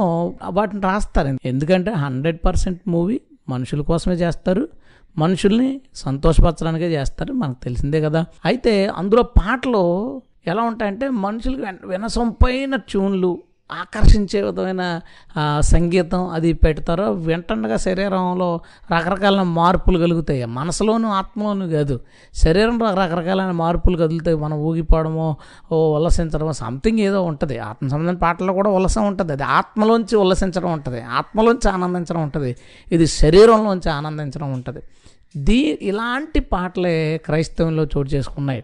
వాటిని 0.50 0.82
రాస్తారు. 0.82 1.38
ఎందుకంటే 1.46 1.92
హండ్రెడ్ 1.92 2.40
పర్సెంట్ 2.46 2.82
మూవీ 2.88 3.22
మనుషుల 3.50 3.82
కోసమే 3.82 4.16
చేస్తారు. 4.16 4.68
మనుషుల్ని 5.18 5.82
సంతోషపరచడానికే 5.96 6.94
చేస్తారు. 6.94 7.34
మనకు 7.34 7.64
తెలిసిందే 7.64 8.02
కదా. 8.02 8.26
అయితే 8.46 8.88
అందులో 8.88 9.24
పాటలు 9.24 10.22
ఎలా 10.48 10.62
ఉంటాయంటే 10.62 11.10
మనుషులకు 11.10 11.88
వినసొంపైన 11.88 12.76
ట్యూన్లు 12.76 13.44
ఆకర్షించే 13.74 14.42
విధమైన 14.42 15.00
సంగీతం 15.60 16.30
అది 16.30 16.54
పెడతారో 16.54 17.12
వెంటనగా 17.12 17.78
శరీరంలో 17.78 18.60
రకరకాల 18.98 19.42
మార్పులు 19.42 20.00
కలుగుతాయి. 20.00 20.46
మనసులోను 20.46 21.10
ఆత్మలోను 21.10 21.70
కాదు. 21.70 22.00
శరీరంలో 22.36 22.94
రకరకాలైన 22.94 23.52
మార్పులు 23.52 23.98
కదులుతాయి. 23.98 24.38
మనం 24.38 24.58
ఊగిపోవడమో 24.58 25.36
ఓ 25.72 25.96
ఉల్లసించడము 25.96 26.52
సంథింగ్ 26.52 27.00
ఏదో 27.00 27.24
ఉంటుంది. 27.24 27.60
ఆత్మ 27.60 27.88
సంబంధించిన 27.88 28.18
పాటల్లో 28.18 28.54
కూడా 28.54 28.70
ఉల్లసం 28.70 29.08
ఉంటుంది. 29.08 29.34
అది 29.34 29.44
ఆత్మలోంచి 29.44 30.16
ఉల్లసించడం 30.16 30.72
ఉంటుంది. 30.74 31.02
ఆత్మలోంచి 31.02 31.70
ఆనందించడం 31.70 32.24
ఉంటుంది. 32.24 32.56
ఇది 32.92 33.08
శరీరంలోంచి 33.08 33.90
ఆనందించడం 33.90 34.54
ఉంటుంది. 34.54 34.80
దీ 35.38 35.80
ఇలాంటి 35.82 36.40
పాటలే 36.40 37.22
క్రైస్తవంలో 37.26 37.84
చోటు 37.84 38.10
చేసుకున్నాయి. 38.10 38.64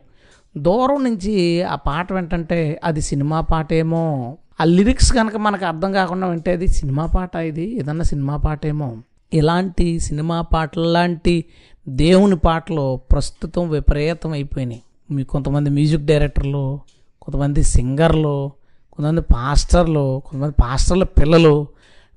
దూరం 0.58 1.04
నుంచి 1.04 1.64
ఆ 1.64 1.76
పాట 1.76 2.14
వింటంటే 2.14 2.80
అది 2.84 3.02
సినిమా 3.02 3.42
పాటేమో 3.42 4.38
ఆ 4.62 4.64
లిరిక్స్ 4.64 5.14
కనుక 5.14 5.36
మనకు 5.36 5.66
అర్థం 5.66 5.92
కాకుండా 5.92 6.28
వింటే 6.28 6.52
అది 6.52 6.68
సినిమా 6.68 7.06
పాట 7.06 7.36
ఇది 7.36 7.78
ఏదన్నా 7.80 8.04
సినిమా 8.04 8.38
పాటేమో. 8.38 8.98
ఇలాంటి 9.34 10.00
సినిమా 10.00 10.42
పాటల 10.42 10.82
లాంటి 10.82 11.46
దేవుని 11.90 12.38
పాటలు 12.38 13.00
ప్రస్తుతం 13.12 13.70
విపరీతం 13.70 14.32
అయిపోయినాయి. 14.32 14.82
మీ 15.12 15.24
కొంతమంది 15.24 15.70
మ్యూజిక్ 15.70 16.06
డైరెక్టర్లు 16.06 16.80
కొంతమంది 17.22 17.64
సింగర్లు 17.64 18.52
కొంతమంది 18.94 19.22
పాస్టర్లు 19.22 20.22
కొంతమంది 20.26 20.54
పాస్టర్ల 20.62 21.04
పిల్లలు 21.04 21.68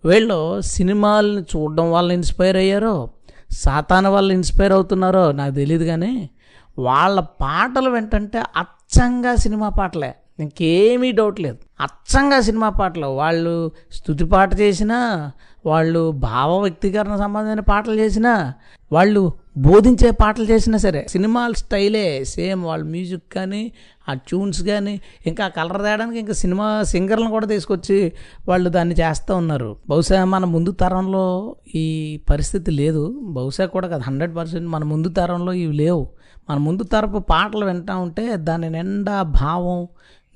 వీళ్ళు 0.05 0.61
సినిమాలను 0.61 1.41
చూడడం 1.41 1.93
వల్ల 1.93 2.13
ఇన్స్పైర్ 2.13 2.57
అయ్యారో 2.57 3.09
సాతాన 3.51 4.09
వల్ల 4.09 4.33
ఇన్స్పైర్ 4.33 4.73
అవుతున్నారో 4.73 5.33
నాకు 5.33 5.55
తెలియదు 5.55 5.85
కానీ 5.85 6.31
వాళ్ళ 6.79 7.21
పాటలు 7.21 7.97
ఏంటంటే 7.97 8.39
అచ్చంగా 8.39 9.35
సినిమా 9.35 9.69
పాటలే. 9.69 10.15
ఇంకేమీ 10.41 11.13
డౌట్ 11.13 11.41
లేదు. 11.41 11.59
అచ్చంగా 11.81 12.41
సినిమా 12.41 12.69
పాటలు. 12.69 13.07
వాళ్ళు 13.07 13.71
స్థుతి 13.93 14.25
పాట 14.25 14.61
చేసినా 14.61 15.33
వాళ్ళు 15.67 16.11
భావ 16.11 16.61
వ్యక్తీకరణ 16.61 17.17
సంబంధమైన 17.17 17.61
పాటలు 17.61 17.95
చేసినా 17.95 18.55
వాళ్ళు 18.93 19.33
బోధించే 19.59 20.11
పాటలు 20.11 20.45
చేసినా 20.45 20.79
సరే 20.79 21.07
సినిమా 21.09 21.51
స్టైలే 21.57 22.25
సేమ్. 22.25 22.65
వాళ్ళ 22.65 22.85
మ్యూజిక్ 22.85 23.33
కానీ 23.33 23.73
ఆ 24.09 24.15
ట్యూన్స్ 24.15 24.63
కానీ 24.63 25.01
ఇంకా 25.27 25.49
కలర్ 25.49 25.83
తేయడానికి 25.83 26.19
ఇంకా 26.19 26.33
సినిమా 26.33 26.83
సింగర్లను 26.83 27.31
కూడా 27.31 27.47
తీసుకొచ్చి 27.47 28.13
వాళ్ళు 28.49 28.71
దాన్ని 28.71 28.95
చేస్తూ 28.95 29.37
ఉన్నారు. 29.37 29.77
బహుశా 29.89 30.25
మన 30.25 30.45
ముందు 30.45 30.71
తరంలో 30.71 31.57
ఈ 31.75 32.21
పరిస్థితి 32.31 32.71
లేదు. 32.71 33.21
బహుశా 33.23 33.67
కూడా 33.67 33.89
కాదు 33.89 34.03
హండ్రెడ్ 34.03 34.37
పర్సెంట్ 34.37 34.69
మన 34.69 34.85
ముందు 34.85 35.09
తరంలో 35.09 35.53
ఇవి 35.53 35.77
లేవు. 35.77 36.09
మన 36.51 36.59
ముందు 36.59 36.83
తరపు 36.83 37.19
పాటలు 37.19 37.67
వింటా 37.67 37.97
ఉంటే 37.97 38.37
దాని 38.37 38.71
నిండా 38.71 39.23
భావం 39.23 39.89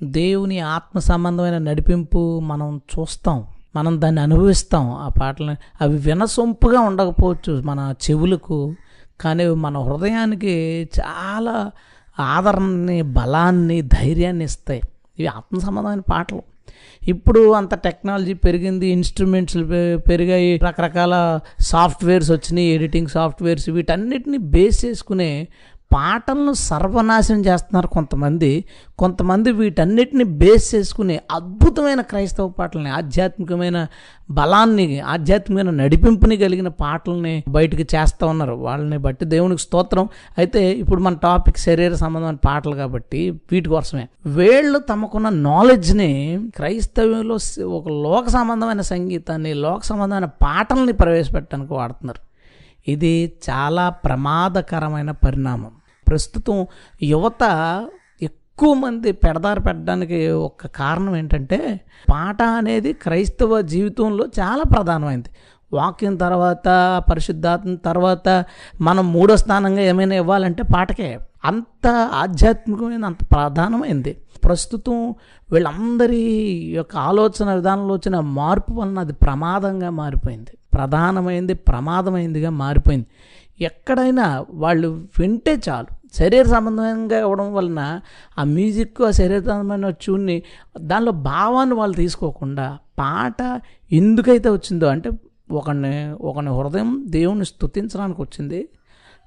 దేవుని 0.03 0.59
ఆత్మ 0.59 0.99
సంబంధమైన 0.99 1.57
నడిపింపు 1.57 2.39
మనం 2.39 2.81
చూస్తాం. 2.99 3.43
మనం 3.75 4.01
దాన్ని 4.01 4.21
అనుభవిస్తాం. 4.21 4.91
ఆ 4.91 5.09
పాటలని 5.21 5.55
అవి 5.81 5.97
వినసొంపుగా 5.97 6.79
ఉండకపోవచ్చు 6.79 7.61
మన 7.61 7.93
చెవులకు 8.09 8.75
కానీ 9.21 9.47
మన 9.47 9.77
హృదయానికి 9.77 10.89
చాలా 10.99 11.71
ఆదరణని 12.19 13.01
బలాన్ని 13.01 13.81
ధైర్యాన్ని 13.81 14.45
ఇస్తాయి. 14.45 14.81
ఇవి 15.19 15.27
ఆత్మ 15.27 15.57
సంబంధమైన 15.57 15.99
పాటలు. 15.99 16.41
ఇప్పుడు 17.03 17.51
అంత 17.51 17.75
టెక్నాలజీ 17.75 18.33
పెరిగింది 18.33 18.87
ఇన్స్ట్రుమెంట్స్ 18.87 19.57
పెరిగాయి 20.09 20.57
రకరకాల 20.57 21.39
సాఫ్ట్వేర్స్ 21.59 22.31
వచ్చినాయి 22.31 22.67
ఎడిటింగ్ 22.67 23.07
సాఫ్ట్వేర్స్ 23.07 23.69
వీటన్నిటిని 23.69 24.37
బేస్ 24.37 24.85
చేసుకునే 24.85 25.47
పాటలను 25.93 26.53
సర్వనాశనం 26.53 27.45
చేస్తున్నారు 27.45 27.87
కొంతమంది. 27.87 28.65
కొంతమంది 28.99 29.51
వీటన్నిటిని 29.51 30.23
బేస్ 30.23 30.75
చేసుకుని 30.75 31.19
అద్భుతమైన 31.31 32.01
క్రైస్తవ 32.01 32.47
పాటలని 32.47 32.89
ఆధ్యాత్మికమైన 32.89 33.87
బలాన్ని 34.31 34.99
ఆధ్యాత్మికమైన 34.99 35.69
నడిపింపుని 35.69 36.37
కలిగిన 36.37 36.67
పాటల్ని 36.67 37.43
బయటకు 37.47 37.95
చేస్తూ 37.95 38.27
ఉన్నారు. 38.27 38.53
వాళ్ళని 38.53 38.97
బట్టి 38.97 39.25
దేవునికి 39.25 39.61
స్తోత్రం. 39.61 40.09
అయితే 40.37 40.71
ఇప్పుడు 40.71 41.01
మన 41.01 41.13
టాపిక్ 41.13 41.57
శరీర 41.57 41.93
సంబంధమైన 41.93 42.35
పాటలు 42.35 42.75
కాబట్టి 42.75 43.29
వీటి 43.29 43.69
కోసమే. 43.69 44.07
వీళ్ళు 44.25 44.79
తమకున్న 44.79 45.29
నాలెడ్జ్ని 45.29 46.39
క్రైస్తవ్యంలో 46.55 47.65
ఒక 47.65 47.89
లోక 47.89 48.27
సంబంధమైన 48.27 48.81
సంగీతాన్ని 48.81 49.53
లోక 49.53 49.83
సంబంధమైన 49.83 50.25
పాటల్ని 50.25 50.93
ప్రవేశపెట్టడానికి 50.93 51.73
వాడుతున్నారు. 51.73 52.24
ఇది 52.87 53.33
చాలా 53.49 53.89
ప్రమాదకరమైన 53.89 55.11
పరిణామం. 55.11 55.71
ప్రస్తుతం 56.07 56.67
యువత 57.03 57.43
ఎక్కువ 58.21 58.73
మంది 58.73 59.11
పెడదారి 59.11 59.59
పెట్టడానికి 59.59 60.27
ఒక 60.27 60.67
కారణం 60.67 61.15
ఏంటంటే 61.15 61.79
పాట 62.09 62.43
అనేది 62.43 62.93
క్రైస్తవ 62.93 63.61
జీవితంలో 63.61 64.25
చాలా 64.39 64.63
ప్రధానమైంది. 64.63 65.29
వాక్యం 65.73 66.15
తర్వాత 66.15 66.67
పరిశుద్ధాత్మ 67.09 67.75
తర్వాత 67.75 68.45
మనం 68.81 69.13
మూడో 69.13 69.37
స్థానంగా 69.37 69.81
ఏమైనా 69.81 70.15
ఇవ్వాలంటే 70.15 70.63
పాటకే. 70.63 71.19
అంత 71.45 71.87
ఆధ్యాత్మికమైన 72.13 73.05
అంత 73.05 73.17
ప్రధానమైంది. 73.31 74.17
ప్రస్తుతం 74.45 75.15
వీళ్ళందరి 75.51 76.21
యొక్క 76.75 76.95
ఆలోచన 76.97 77.53
విధానంలో 77.53 77.93
వచ్చిన 77.93 78.19
మార్పు 78.19 78.73
వలన 78.73 78.99
అది 78.99 79.13
ప్రమాదంగా 79.13 79.89
మారిపోయింది. 79.89 80.57
ప్రధానమైంది 80.73 81.53
ప్రమాదమైందిగా 81.53 82.49
మారిపోయింది. 82.49 83.05
ఎక్కడైనా 83.61 84.45
వాళ్ళు 84.49 84.87
వింటే 85.19 85.61
చాలు. 85.69 85.87
శరీర 86.15 86.45
సంబంధంగా 86.45 87.19
ఇవ్వడం 87.19 87.53
వలన 87.53 87.99
ఆ 88.39 88.43
మ్యూజిక్ 88.43 89.01
ఆ 89.01 89.11
శరీర 89.11 89.39
సంబంధమైన 89.39 89.89
ట్యూన్ని 89.89 90.43
దానిలో 90.79 91.11
భావాన్ని 91.11 91.75
వాళ్ళు 91.75 91.95
తీసుకోకుండా 91.95 92.77
పాట 92.99 93.61
ఎందుకైతే 93.91 94.49
వచ్చిందో 94.49 94.87
అంటే 94.87 95.11
ఒకని 95.51 96.13
ఒకని 96.21 96.49
హృదయం 96.49 97.03
దేవుని 97.07 97.45
స్తుతించడానికి 97.45 98.21
వచ్చింది. 98.21 98.69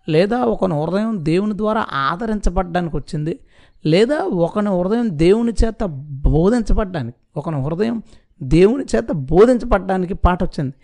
లేదా 0.09 0.39
ఒకని 0.45 0.75
హృదయం 0.83 1.25
దేవుని 1.25 1.57
ద్వారా 1.57 1.87
ఆదరించబడ్డానికి 1.93 2.97
వచ్చింది 2.97 3.39
లేదా 3.87 4.19
ఒకని 4.25 4.69
హృదయం 4.69 5.19
దేవుని 5.19 5.53
చేత 5.65 5.85
బోధించబడ్డానికి 6.29 7.17
ఒకని 7.37 7.63
హృదయం 7.63 8.03
దేవుని 8.43 8.85
చేత 8.97 9.13
బోధించబడ్డానికి 9.13 10.15
పాట 10.15 10.45
వచ్చింది 10.45 10.75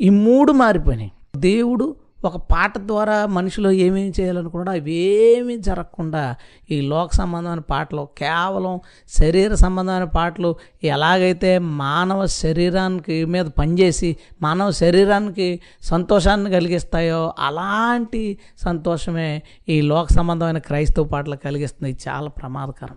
ఈ 0.00 0.08
మూడు 0.08 0.52
మారిపోయినాయి. 0.52 1.12
దేవుడు 1.36 1.96
ఒక 2.24 2.36
పాట 2.36 2.78
ద్వారా 2.78 3.26
మనిషిలో 3.26 3.70
ఏమేమి 3.70 4.12
చేయాలనుకున్నాడో 4.20 4.78
అవేమీ 4.78 5.56
జరగకుండా 5.56 6.36
ఈ 6.70 6.80
లోక 6.80 7.12
సంబంధమైన 7.12 7.58
పాటలు 7.58 8.08
కేవలం 8.18 8.80
శరీర 9.08 9.54
సంబంధమైన 9.54 10.04
పాటలు 10.04 10.56
ఎలాగైతే 10.84 11.58
మానవ 11.58 12.26
శరీరానికి 12.26 13.24
మీద 13.24 13.46
పనిచేసి 13.46 14.16
మానవ 14.42 14.70
శరీరానికి 14.70 15.60
సంతోషాన్ని 15.82 16.50
కలిగిస్తాయో 16.50 17.34
అలాంటి 17.38 18.38
సంతోషమే 18.58 19.42
ఈ 19.68 19.80
లోక 19.80 20.12
సంబంధమైన 20.12 20.58
క్రైస్తవ 20.58 21.04
పాటలు 21.04 21.36
కలిగిస్తుంది. 21.36 21.96
చాలా 22.08 22.28
ప్రమాదకరం. 22.28 22.96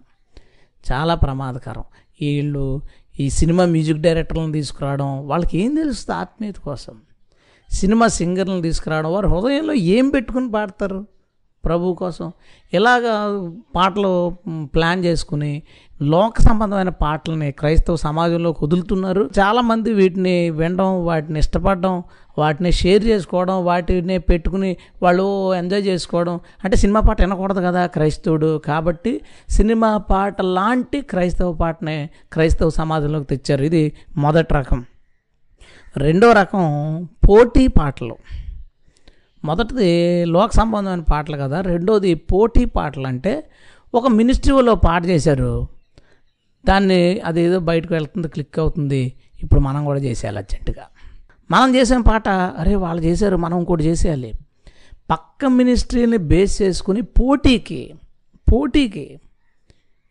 చాలా 0.91 1.15
ప్రమాదకరం. 1.15 1.83
వీళ్ళు 2.21 2.81
ఈ 3.19 3.29
సినిమా 3.29 3.65
మ్యూజిక్ 3.65 3.99
డైరెక్టర్లను 3.99 4.51
తీసుకురావడం 4.51 5.27
వాళ్ళకి 5.27 5.57
ఏం 5.57 5.75
తెలుస్తుంది 5.75 6.19
ఆత్మీయత 6.19 6.55
కోసం? 6.55 6.95
సినిమా 7.69 8.07
సింగర్లను 8.07 8.61
తీసుకురావడం 8.61 9.13
వారు 9.13 9.27
హృదయంలో 9.27 9.73
ఏం 9.73 10.09
పెట్టుకుని 10.09 10.51
పాడతారు 10.51 11.05
ప్రభు 11.63 11.93
కోసం? 11.93 12.31
ఇలాగ 12.73 13.01
పాటలు 13.75 14.35
ప్లాన్ 14.75 15.05
చేసుకుని 15.05 15.63
లోక 16.01 16.41
సంబంధమైన 16.41 16.89
పాటలని 16.89 17.51
క్రైస్తవ 17.51 17.95
సమాజంలో 17.95 18.51
కుదులుతున్నారు? 18.51 19.29
చాలామంది 19.39 19.93
వీటిని 19.93 20.49
వినడం 20.49 21.05
వాటిని 21.05 21.39
ఇష్టపడడం 21.39 22.03
వాటిని 22.37 22.71
షేర్ 22.71 23.03
చేసుకోవడం 23.03 23.65
వాటిని 23.65 24.17
పెట్టుకుని 24.17 24.77
వాళ్ళు 25.03 25.53
ఎంజాయ్ 25.53 25.83
చేసుకోవడం 25.83 26.39
అంటే 26.63 26.77
సినిమా 26.77 26.99
పాట 26.99 27.21
వినకూడదు 27.21 27.59
కదా 27.59 27.85
క్రైస్తవుడు? 27.85 28.61
కాబట్టి 28.65 29.21
సినిమా 29.49 29.97
పాట 29.97 30.41
లాంటి 30.41 31.01
క్రైస్తవ 31.01 31.53
పాటనే 31.53 32.09
క్రైస్తవ 32.33 32.69
సమాజంలోకి 32.69 33.27
తెచ్చారు. 33.27 33.63
ఇది 33.63 33.93
మొదటి 34.17 34.53
రకం. 34.53 34.85
రెండో 35.97 36.31
రకం 36.31 36.63
పోటీ 37.29 37.67
పాటలు. 37.67 38.15
మొదటిది 39.45 40.25
లోక 40.25 40.51
సంబంధమైన 40.51 40.99
పాటలు 40.99 41.37
కదా 41.37 41.61
రెండోది 41.61 42.13
పోటీ 42.13 42.65
పాటలు 42.65 43.07
అంటే 43.07 43.49
ఒక 43.95 44.07
మినిస్ట్రీలో 44.07 44.75
పాట 44.75 45.05
చేశారు. 45.05 45.67
దాన్ని 46.65 47.19
అదేదో 47.19 47.59
బయటకు 47.59 47.93
వెళ్తుంది 47.93 48.27
క్లిక్ 48.27 48.59
అవుతుంది. 48.59 49.13
ఇప్పుడు 49.43 49.59
మనం 49.59 49.85
కూడా 49.85 49.99
చేసేయాలి 49.99 50.37
అర్జెంటుగా. 50.37 50.83
మనం 51.51 51.75
చేసిన 51.75 52.01
పాట 52.01 52.29
అరే 52.29 52.75
వాళ్ళు 52.75 53.03
చేశారు 53.03 53.37
మనం 53.37 53.59
ఇంకోటి 53.59 53.83
చేసేయాలి. 53.83 54.33
పక్క 55.11 55.45
మినిస్ట్రీని 55.45 56.17
బేస్ 56.17 56.61
చేసుకుని 56.61 57.01
పోటీకి 57.01 57.95
పోటీకి 58.53 59.19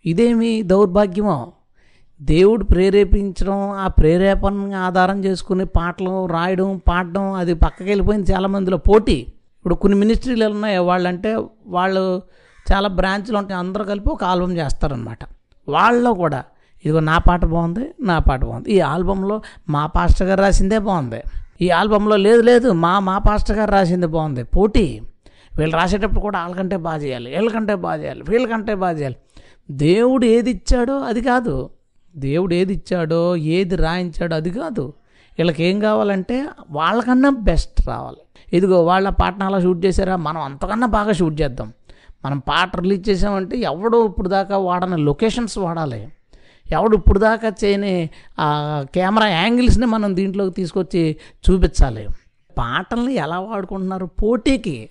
ఇదేమి 0.07 0.63
దౌర్భాగ్యమో? 0.63 1.53
దేవుడు 2.23 2.65
ప్రేరేపించడం 2.65 3.71
ఆ 3.71 3.89
ప్రేరేపణ 3.89 4.75
ఆధారం 4.75 5.25
చేసుకుని 5.25 5.65
పాటలు 5.65 6.27
రాయడం 6.27 6.81
పాడడం 6.89 7.33
అది 7.33 7.55
పక్కకి 7.55 7.85
వెళ్ళిపోయింది 7.85 8.33
చాలామందిలో 8.33 8.77
పోటీ. 8.77 9.19
ఇప్పుడు 9.59 9.75
కొన్ని 9.75 9.99
మినిస్ట్రీలు 9.99 10.47
ఉన్నాయి 10.47 10.79
వాళ్ళంటే 10.79 11.41
వాళ్ళు 11.67 12.23
చాలా 12.73 12.89
బ్రాంచ్లు 12.89 13.39
ఉంటాయి 13.39 13.59
అందరూ 13.61 13.85
కలిపి 13.85 14.11
ఒక 14.11 14.25
ఆల్బమ్ 14.25 14.57
చేస్తారనమాట 14.57 15.19
వాళ్ళలో 15.69 16.15
కూడా 16.15 16.45
ఇదిగో 16.85 17.01
నా 17.01 17.19
పాట 17.19 17.45
బాగుంది 17.45 17.95
నా 18.01 18.19
పాట 18.19 18.45
బాగుంది. 18.45 18.73
ఈ 18.73 18.81
ఆల్బంలో 18.81 19.43
మా 19.69 19.87
పాస్టర్ 19.87 20.29
గారు 20.29 20.41
రాసిందే 20.41 20.79
బాగుంది. 20.79 21.23
ఈ 21.61 21.71
ఆల్బంలో 21.71 22.17
లేదు 22.17 22.43
లేదు 22.43 22.73
మా 22.73 22.99
మా 22.99 23.19
పాస్టర్ 23.19 23.59
గారు 23.59 23.71
రాసింది 23.71 24.07
బాగుంది. 24.07 24.45
పోటీ. 24.45 25.01
వీళ్ళు 25.59 25.77
రాసేటప్పుడు 25.77 26.21
కూడా 26.21 26.39
వాళ్ళకంటే 26.39 26.77
బాగా 26.77 26.97
చేయాలి 26.97 27.31
వీళ్ళకంటే 27.31 27.75
బాగా 27.75 28.03
చేయాలి 28.03 28.23
వీళ్ళకంటే 28.29 28.75
బాగా 28.75 28.99
చేయాలి. 28.99 29.17
దేవుడు 29.71 30.25
ఏది 30.25 30.51
ఇచ్చాడో 30.51 30.99
అది 30.99 31.21
కాదు. 31.21 31.71
దేవుడు 32.17 32.55
ఏది 32.55 32.73
ఇచ్చాడో 32.73 33.37
ఏది 33.37 33.77
రాయించాడో 33.77 34.37
అది 34.37 34.51
కాదు. 34.51 34.93
వీళ్ళకి 35.39 35.65
ఏం 35.65 35.81
కావాలంటే 35.81 36.47
వాళ్ళకన్నా 36.71 37.31
బెస్ట్ 37.31 37.89
రావాలి. 37.89 38.17
ఇదిగో 38.53 38.85
వాళ్ళ 38.85 39.09
పాటను 39.09 39.45
అలా 39.45 39.61
షూట్ 39.61 39.85
చేశారా? 39.85 40.17
మనం 40.17 40.41
అంతకన్నా 40.41 40.87
బాగా 40.87 41.13
షూట్ 41.13 41.41
చేద్దాం. 41.41 41.73
మనం 42.25 42.39
పాట 42.39 42.77
రిలీజ్ 42.77 43.09
చేసామంటే 43.09 43.59
ఎవడో 43.59 44.07
ఇప్పుడు 44.07 44.29
దాకా 44.29 44.59
వాడని 44.59 45.05
లొకేషన్స్ 45.05 45.59
వాడాలి. 45.59 46.09
ఎవడు 46.71 46.97
ఇప్పుడు 46.97 47.19
దాకా 47.19 47.53
చేయని 47.65 48.11
ఆ 48.41 48.85
కెమెరా 48.95 49.29
యాంగిల్స్ని 49.29 49.87
మనం 49.87 50.17
దీంట్లోకి 50.17 50.55
తీసుకొచ్చి 50.55 51.17
చూపించాలి. 51.51 52.09
పాటల్ని 52.59 53.15
ఎలా 53.15 53.41
వాడుకుంటున్నారు? 53.41 54.07
పోటీకి 54.07 54.91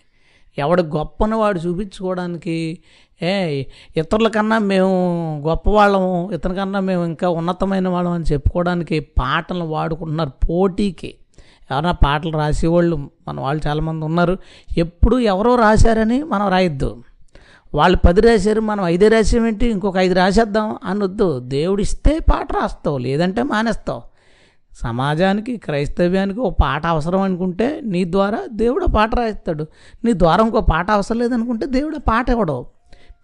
ఎవడు 0.57 0.81
గొప్పని 0.81 1.35
వాడు 1.35 1.59
చూపించుకోవడానికి 1.59 2.79
ఏ 3.21 3.63
ఇతరుల 3.97 4.27
కన్నా 4.27 4.57
మేము 4.57 5.43
గొప్పవాళ్ళము 5.47 6.31
ఇతని 6.33 6.55
కన్నా 6.55 6.79
మేము 6.79 7.05
ఇంకా 7.05 7.29
ఉన్నతమైన 7.29 7.87
వాళ్ళం 7.87 8.11
అని 8.11 8.23
చెప్పుకోవడానికి 8.23 8.99
పాటలు 8.99 9.63
వాడుకుంటున్నారు 9.63 10.31
పోటీకి. 10.49 11.15
ఎవరైనా 11.71 11.91
పాటలు 11.91 12.31
రాసేవాళ్ళు 12.31 13.09
మన 13.27 13.39
వాళ్ళు 13.39 13.67
చాలామంది 13.67 14.05
ఉన్నారు. 14.05 14.37
ఎప్పుడు 14.77 15.19
ఎవరో 15.19 15.55
రాశారని 15.55 16.23
మనం 16.23 16.49
రాయొద్దు. 16.49 17.03
వాళ్ళు 17.73 17.97
పది 17.97 18.21
రాశారు 18.21 18.61
మనం 18.61 18.85
ఐదే 18.85 19.07
రాసామేంటి 19.07 19.65
ఇంకొక 19.65 19.97
ఐదు 19.97 20.13
రాసేద్దాం 20.13 20.75
అనొద్దు. 20.83 21.39
దేవుడిస్తే 21.39 22.19
పాట 22.19 22.53
రాస్తావు 22.53 22.97
లేదంటే 22.97 23.43
మానేస్తావు. 23.43 24.01
సమాజానికి 24.73 25.57
క్రైస్తవ్యానికి 25.57 26.39
ఒక 26.39 26.55
పాట 26.61 26.85
అవసరం 26.85 27.21
అనుకుంటే 27.21 27.81
నీ 27.83 28.11
ద్వారా 28.11 28.39
దేవుడు 28.47 28.85
పాట 28.85 29.15
రాయిస్తాడు 29.15 29.67
నీ 30.05 30.13
ద్వారా 30.13 30.43
ఇంకో 30.43 30.61
పాట 30.61 30.91
అవసరం 30.91 31.19
లేదనుకుంటే 31.19 31.65
దేవుడు 31.65 31.97
పాట 31.97 32.29
ఇవ్వడవు 32.29 32.74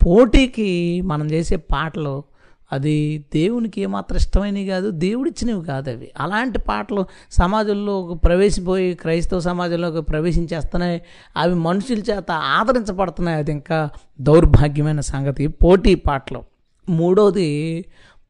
పోటీకి 0.06 1.02
మనం 1.02 1.32
చేసే 1.32 1.56
పాటలు 1.56 2.24
అది 2.72 3.26
దేవునికి 3.34 3.82
ఏమాత్రం 3.82 4.18
ఇష్టమైనవి 4.18 4.66
కాదు 4.66 4.90
దేవుడిచ్చినవి 4.90 5.66
కాదు 5.66 5.90
అవి. 5.90 6.12
అలాంటి 6.20 6.60
పాటలు 6.60 7.06
సమాజంలో 7.32 8.20
ప్రవేశిపోయి 8.24 8.94
క్రైస్తవ 8.94 9.40
సమాజంలోకి 9.40 10.02
ప్రవేశించేస్తున్నాయి 10.02 11.02
అవి 11.38 11.56
మనుషుల 11.56 11.98
చేత 11.98 12.32
ఆదరించబడుతున్నాయి. 12.32 13.38
అది 13.38 13.52
ఇంకా 13.52 13.90
దౌర్భాగ్యమైన 14.22 15.00
సంగతి. 15.00 15.48
పోటీ 15.48 15.96
పాటలు. 15.96 16.44
మూడోది 16.90 17.86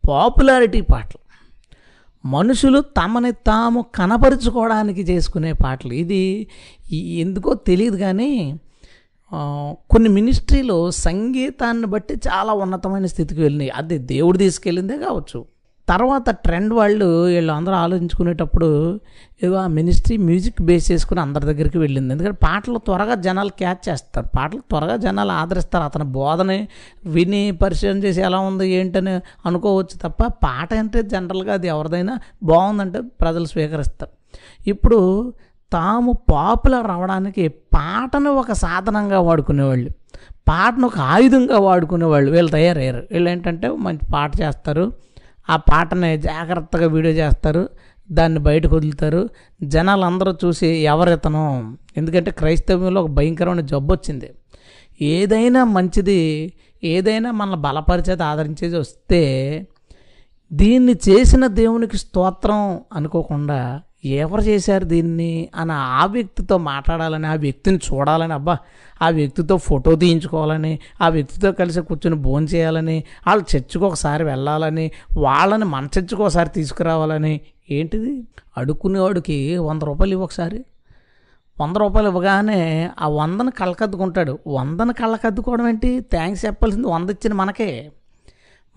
పాపులారిటీ 0.10 0.82
పాటలు. 0.82 1.22
మనుషులు 2.28 2.80
తమని 2.82 3.32
తాము 3.32 3.86
కనపరుచుకోవడానికి 3.96 5.02
చేసుకునే 5.02 5.54
పాటలు. 5.54 5.94
ఇది 5.94 6.48
ఎందుకో 6.94 7.54
తెలియదు 7.54 7.98
కానీ 7.98 8.60
కొన్ని 9.90 10.10
మినిస్ట్రీలో 10.10 10.92
సంగీతాన్ని 10.92 11.86
బట్టి 11.86 12.14
చాలా 12.14 12.54
ఉన్నతమైన 12.54 13.06
స్థితికి 13.06 13.42
వెళ్ళినాయి. 13.42 13.70
అది 13.70 13.98
దేవుడు 13.98 14.38
తీసుకెళ్ళిందే 14.38 14.98
కావచ్చు. 14.98 15.46
తర్వాత 15.90 16.30
ట్రెండ్ 16.30 16.74
వాళ్ళు 16.74 17.26
వీళ్ళు 17.26 17.54
అందరూ 17.54 17.74
ఆలోచించుకునేటప్పుడు 17.74 19.00
ఏదో 19.44 19.54
ఆ 19.54 19.68
మినిస్ట్రీ 19.68 20.18
మ్యూజిక్ 20.18 20.62
బేస్ 20.62 20.92
చేసుకుని 20.92 21.20
అందరి 21.20 21.46
దగ్గరికి 21.46 21.78
వెళ్ళింది. 21.78 22.14
ఎందుకంటే 22.14 22.38
పాటలు 22.44 22.78
త్వరగా 22.78 23.16
జనాలు 23.16 23.50
క్యాచ్ 23.50 23.90
చేస్తారు. 23.90 24.26
పాటలు 24.38 24.60
త్వరగా 24.60 24.96
జనాలు 24.96 25.32
ఆదరిస్తారు. 25.32 25.84
అతని 25.84 26.04
బోధని 26.04 26.68
విని 27.06 27.52
పరిచయం 27.52 28.04
చేసి 28.04 28.22
ఎలా 28.22 28.40
ఉంది 28.40 28.70
ఏంటని 28.70 29.14
అనుకోవచ్చు 29.46 29.98
తప్ప 29.98 30.24
పాట 30.24 30.74
అంటే 30.74 31.02
జనరల్గా 31.02 31.54
అది 31.54 31.68
ఎవరిదైనా 31.68 32.20
బాగుందంటే 32.44 33.02
ప్రజలు 33.02 33.46
స్వీకరిస్తారు. 33.46 34.12
ఇప్పుడు 34.70 35.34
తాము 35.74 36.12
పాపులర్ 36.32 36.92
అవ్వడానికి 36.92 37.48
పాటను 37.48 38.32
ఒక 38.32 38.52
సాధనంగా 38.52 39.20
వాడుకునేవాళ్ళు. 39.20 39.90
పాటను 40.48 40.86
ఒక 40.86 41.00
ఆయుధంగా 41.00 41.60
వాడుకునేవాళ్ళు. 41.60 42.32
వీళ్ళు 42.32 42.52
తయారయ్యారు. 42.52 43.08
వీళ్ళు 43.12 43.30
ఏంటంటే 43.30 43.70
మంచి 43.70 44.00
పాట 44.14 44.42
చేస్తారు. 44.42 44.92
ఆ 45.50 45.56
పాటని 45.56 46.18
జాగ్రత్తగా 46.18 46.88
వీడియో 46.88 47.14
చేస్తారు. 47.14 47.70
దాన్ని 48.12 48.40
బయటకు 48.40 48.76
వదులుతారు. 48.76 49.30
జనాలు 49.64 50.06
అందరూ 50.06 50.34
చూసి 50.46 50.68
ఎవరితను 50.68 51.78
ఎందుకంటే 51.98 52.32
క్రైస్తవ్యంలో 52.32 53.04
ఒక 53.04 53.10
భయంకరమైన 53.10 53.62
జబ్బు 53.62 53.94
వచ్చింది. 53.94 54.32
ఏదైనా 55.02 55.64
మంచిది 55.64 56.54
ఏదైనా 56.84 57.32
మనల్ని 57.32 57.62
బలపరిచేది 57.62 58.24
ఆదరించేది 58.24 58.78
వస్తే 58.78 59.22
దీన్ని 60.54 60.96
చేసిన 61.10 61.48
దేవునికి 61.48 61.98
స్తోత్రం 61.98 62.82
అనుకోకుండా 62.94 63.82
ఎవరు 64.06 64.42
చేశారు 64.42 64.86
దీన్ని 64.86 65.50
అని 65.56 65.72
ఆ 65.74 66.06
వ్యక్తితో 66.06 66.58
మాట్లాడాలని 66.58 67.28
ఆ 67.28 67.34
వ్యక్తిని 67.34 67.78
చూడాలని 67.78 68.34
అబ్బా 68.34 68.58
ఆ 69.02 69.10
వ్యక్తితో 69.10 69.58
ఫోటో 69.58 69.96
తీయించుకోవాలని 69.96 70.80
ఆ 71.02 71.10
వ్యక్తితో 71.10 71.52
కలిసి 71.52 71.82
కూర్చొని 71.82 72.16
భోజనం 72.16 72.48
చేయాలని 72.48 73.04
వాళ్ళు 73.28 73.58
చర్చికి 73.58 73.86
ఒకసారి 73.86 74.24
వెళ్ళాలని 74.24 74.92
వాళ్ళని 75.18 75.66
మన 75.66 75.86
చర్చికి 75.86 76.22
ఒకసారి 76.22 76.50
తీసుకురావాలని. 76.50 77.42
ఏంటిది? 77.72 78.24
అడుక్కునేవాడికి 78.58 79.58
వంద 79.58 79.82
రూపాయలు 79.82 80.12
ఇవ్వకసారి 80.12 80.66
వంద 81.62 81.78
రూపాయలు 81.78 82.08
ఇవ్వగానే 82.08 82.90
ఆ 83.00 83.08
వందను 83.08 83.52
కళ్ళకద్దుకుంటాడు. 83.52 84.40
వందను 84.48 84.94
కళ్ళకద్దుకోవడం 84.94 85.68
ఏంటి? 85.68 86.00
థ్యాంక్స్ 86.00 86.46
చెప్పాల్సింది 86.46 86.88
వంద 86.88 87.10
ఇచ్చిన 87.10 87.34
మనకే. 87.34 87.92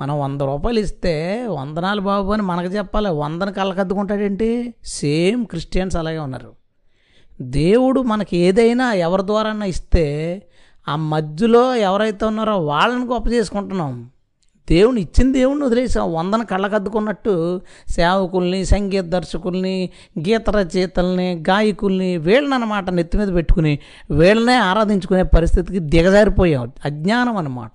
మనం 0.00 0.20
వంద 0.20 0.40
రూపాయలు 0.40 0.80
ఇస్తే 0.80 1.46
వందనాలు 1.46 2.00
బాబు 2.00 2.32
అని 2.32 2.42
మనకు 2.42 2.74
చెప్పాలి. 2.74 3.10
వందన 3.10 3.50
కళ్ళకద్దుకుంటాడేంటి? 3.50 4.74
సేమ్ 4.84 5.46
క్రిస్టియన్స్ 5.46 5.96
అలాగే 5.96 6.18
ఉన్నారు. 6.18 6.52
దేవుడు 7.42 8.00
మనకి 8.00 8.36
ఏదైనా 8.36 8.92
ఎవరి 8.92 9.26
ద్వారా 9.26 9.64
ఇస్తే 9.64 10.42
ఆ 10.88 10.96
మధ్యలో 10.96 11.76
ఎవరైతే 11.76 12.24
ఉన్నారో 12.24 12.58
వాళ్ళని 12.58 13.04
గొప్ప 13.04 13.28
చేసుకుంటున్నాం. 13.28 14.10
దేవుని 14.70 15.00
ఇచ్చిన 15.00 15.32
దేవుణ్ణి 15.32 15.66
వదిలేసాం. 15.66 16.12
వందన 16.12 16.42
కళ్ళకద్దుకున్నట్టు 16.42 17.60
సేవకుల్ని 17.88 18.64
సంగీత 18.64 19.04
దర్శకుల్ని 19.04 19.90
గీత 20.18 20.50
రచయితల్ని 20.50 21.34
గాయకుల్ని 21.48 22.16
వీళ్ళని 22.16 22.54
అనమాట 22.54 22.90
నెత్తి 22.90 23.18
మీద 23.18 23.34
పెట్టుకుని 23.34 23.78
వీళ్ళనే 24.10 24.54
ఆరాధించుకునే 24.54 25.22
పరిస్థితికి 25.22 25.78
దిగజారిపోయాం. 25.78 26.72
అజ్ఞానం 26.84 27.36
అన్నమాట. 27.36 27.72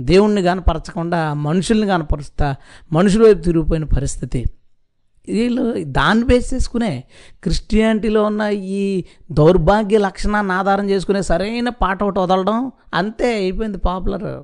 దేవుణ్ణి 0.00 0.42
కనపరచకుండా 0.42 1.34
మనుషుల్ని 1.34 1.86
కనపరుస్తా 1.86 2.56
మనుషుల 2.92 3.22
వైపు 3.22 3.38
తిరిగిపోయిన 3.38 3.84
పరిస్థితి. 3.84 4.44
వీళ్ళు 5.28 5.84
దాన్ని 5.84 6.24
బేస్ 6.24 6.54
చేసుకునే 6.54 7.04
క్రిస్టియానిటీలో 7.42 8.24
ఉన్న 8.24 8.42
ఈ 8.52 9.04
దౌర్భాగ్య 9.32 9.98
లక్షణాన్ని 9.98 10.52
ఆధారం 10.52 10.90
చేసుకునే 10.90 11.22
సరైన 11.22 11.68
పాట 11.68 12.02
ఒకటి 12.02 12.20
వదలడం 12.20 12.72
అంతే 12.94 13.34
అయిపోయింది 13.34 13.78
పాపులర్ 13.78 14.42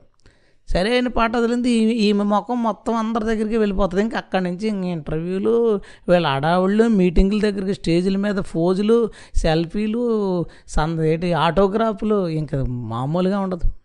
సరైన 0.73 1.09
పాట 1.09 1.37
వదిలింది 1.37 1.71
ఈమె 1.71 2.25
ముఖం 2.25 2.63
మొత్తం 2.63 2.95
అందరి 2.95 3.25
దగ్గరికి 3.25 3.57
వెళ్ళిపోతుంది. 3.57 4.03
ఇంకా 4.03 4.19
అక్కడి 4.19 4.45
నుంచి 4.45 4.69
ఇంక 4.69 4.85
ఇంటర్వ్యూలు 4.85 5.81
వీళ్ళ 6.09 6.27
అడావుళ్ళు 6.27 6.85
మీటింగుల 6.85 7.41
దగ్గరికి 7.41 7.75
స్టేజ్ల 7.75 8.17
మీద 8.17 8.37
ఫోజులు 8.37 9.11
సెల్ఫీలు 9.37 10.45
సంద 10.69 11.01
ఏంటి 11.01 11.33
ఆటోగ్రాఫ్లు 11.33 12.29
ఇంకా 12.29 12.65
మామూలుగా 12.65 13.41
ఉండదు. 13.41 13.84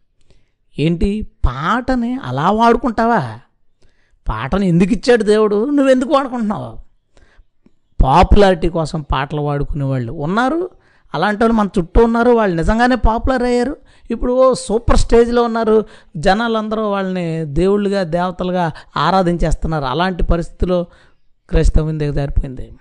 ఏంటి 0.79 1.27
పాటని 1.45 2.19
అలా 2.23 2.51
వాడుకుంటావా? 2.51 3.39
పాటను 4.29 4.63
ఎందుకు 4.63 4.93
ఇచ్చాడు 4.93 5.23
దేవుడు? 5.23 5.69
నువ్వెందుకు 5.69 6.13
వాడుకుంటున్నావు? 6.13 6.77
పాపులారిటీ 8.03 8.69
కోసం 8.69 9.01
పాటలు 9.01 9.41
వాడుకునే 9.41 9.85
వాళ్ళు 9.85 10.11
ఉన్నారు. 10.11 10.69
అలాంటి 11.13 11.43
వాళ్ళు 11.43 11.53
మన 11.53 11.67
చుట్టూ 11.79 12.03
ఉన్నారు. 12.03 12.31
వాళ్ళు 12.31 12.55
నిజంగానే 12.55 12.95
పాపులర్ 12.95 13.43
అయ్యారు. 13.43 13.77
ఇప్పుడు 14.11 14.53
సూపర్ 14.53 14.97
స్టేజ్లో 14.97 15.43
ఉన్నారు. 15.43 15.85
జనాలందరూ 16.17 16.89
వాళ్ళని 16.89 17.45
దేవుళ్ళుగా 17.45 18.03
దేవతలుగా 18.03 18.71
ఆరాధించేస్తున్నారు. 18.97 19.85
అలాంటి 19.85 20.23
పరిస్థితిలో 20.23 20.85
క్రైస్తవం 21.49 21.99
దగ్గర 21.99 22.13
జరిపోయింది. 22.13 22.71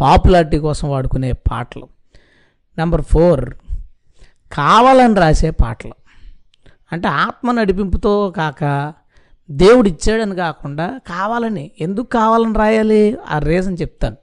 పాపులారిటీ 0.00 0.58
కోసం 0.58 0.90
వాడుకునే 0.90 1.32
పాటలు. 1.32 1.88
నెంబర్ 2.78 3.02
ఫోర్ 3.02 3.50
కావాలని 4.52 5.14
రాసే 5.14 5.50
పాటలు. 5.50 5.92
అంటే 6.92 7.08
ఆత్మ 7.08 7.52
నడిపింపుతో 7.52 8.32
కాక 8.36 8.92
దేవుడు 9.50 9.88
ఇచ్చాడని 9.88 10.34
కాకుండా 10.34 11.00
కావాలని. 11.06 11.70
ఎందుకు 11.80 12.06
కావాలని 12.06 12.54
రాయాలి? 12.54 13.16
ఆ 13.30 13.38
రీజన్ 13.38 13.76
చెప్తాను. 13.80 14.16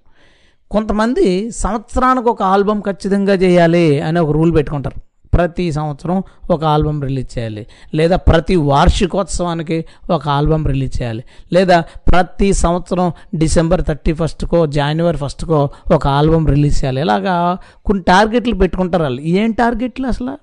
కొంతమంది 0.71 1.51
సంవత్సరానికి 1.51 2.29
ఒక 2.29 2.43
ఆల్బమ్ 2.43 2.81
ఖచ్చితంగా 2.81 3.33
చేయాలి 3.33 4.01
అని 4.01 4.19
ఒక 4.19 4.31
రూల్ 4.31 4.55
పెట్టుకుంటారు. 4.55 5.01
ప్రతి 5.33 5.71
సంవత్సరం 5.71 6.23
ఒక 6.49 6.63
ఆల్బమ్ 6.63 7.01
రిలీజ్ 7.01 7.39
చేయాలి. 7.39 7.67
లేదా 7.93 8.17
ప్రతి 8.17 8.55
వార్షికోత్సవానికి 8.55 9.85
ఒక 10.09 10.29
ఆల్బమ్ 10.29 10.67
రిలీజ్ 10.67 11.01
చేయాలి. 11.01 11.23
లేదా 11.53 11.81
ప్రతి 11.81 12.53
సంవత్సరం 12.53 13.11
డిసెంబర్ 13.35 13.81
థర్టీ 13.81 14.13
ఫస్ట్కో 14.13 14.65
జనవరి 14.65 15.17
ఫస్ట్కో 15.17 15.69
ఒక 15.93 16.07
ఆల్బమ్ 16.07 16.47
రిలీజ్ 16.47 16.83
చేయాలి. 16.83 17.01
ఇలాగా 17.01 17.57
కొన్ని 17.85 18.03
టార్గెట్లు 18.03 18.55
పెట్టుకుంటారు 18.55 19.03
వాళ్ళు. 19.03 19.21
ఏం 19.21 19.51
టార్గెట్లు 19.51 20.07
అసలు? 20.07 20.37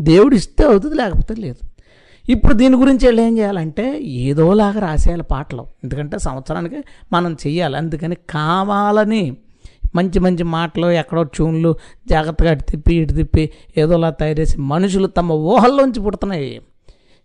దేవుడు 0.00 0.34
ఇస్తే 0.34 0.64
అవుతుంది 0.64 0.94
లేకపోతే 0.94 1.34
లేదు. 1.34 1.67
ఇప్పుడు 2.28 2.54
దీని 2.54 2.76
గురించి 2.76 3.06
వెళ్ళి 3.06 3.22
ఏం 3.22 3.38
చేయాలంటే 3.38 4.02
ఏదోలాగా 4.02 4.80
రాసేయాలి 4.80 5.22
పాటలు. 5.22 5.66
ఎందుకంటే 5.84 6.18
సంవత్సరానికి 6.18 6.76
మనం 7.12 7.32
చెయ్యాలి. 7.32 7.76
అందుకని 7.76 8.16
కావాలని 8.30 9.36
మంచి 9.94 10.18
మంచి 10.18 10.42
మాటలు 10.42 10.86
ఎక్కడో 10.86 11.22
ట్యూన్లు 11.22 11.74
జాగ్రత్తగా 12.08 12.50
అటు 12.50 12.62
తిప్పి 12.62 12.94
ఇటు 12.94 13.12
తిప్పి 13.12 13.50
ఏదోలా 13.76 14.10
తయారు 14.10 14.40
చేసి 14.40 14.60
మనుషులు 14.60 15.06
తమ 15.06 15.32
ఊహల్లోంచి 15.32 16.00
పుడుతున్నాయి. 16.00 16.60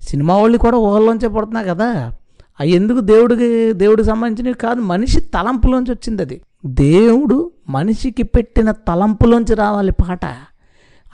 సినిమా 0.01 0.37
వాళ్ళు 0.37 0.57
కూడా 0.57 0.77
ఊహల్లోంచే 0.77 1.27
పుడుతున్నాయి 1.27 1.67
కదా. 1.67 2.11
అవి 2.59 2.71
ఎందుకు 2.71 2.99
దేవుడికి 2.99 3.73
దేవుడికి 3.73 4.07
సంబంధించినవి 4.07 4.53
కాదు 4.53 4.81
మనిషి 4.81 5.21
తలంపులోంచి 5.21 5.91
వచ్చింది 5.91 6.21
అది. 6.21 6.41
దేవుడు 6.65 7.51
మనిషికి 7.69 8.23
పెట్టిన 8.23 8.71
తలంపులోంచి 8.71 9.55
రావాలి 9.55 9.91
పాట. 9.91 10.19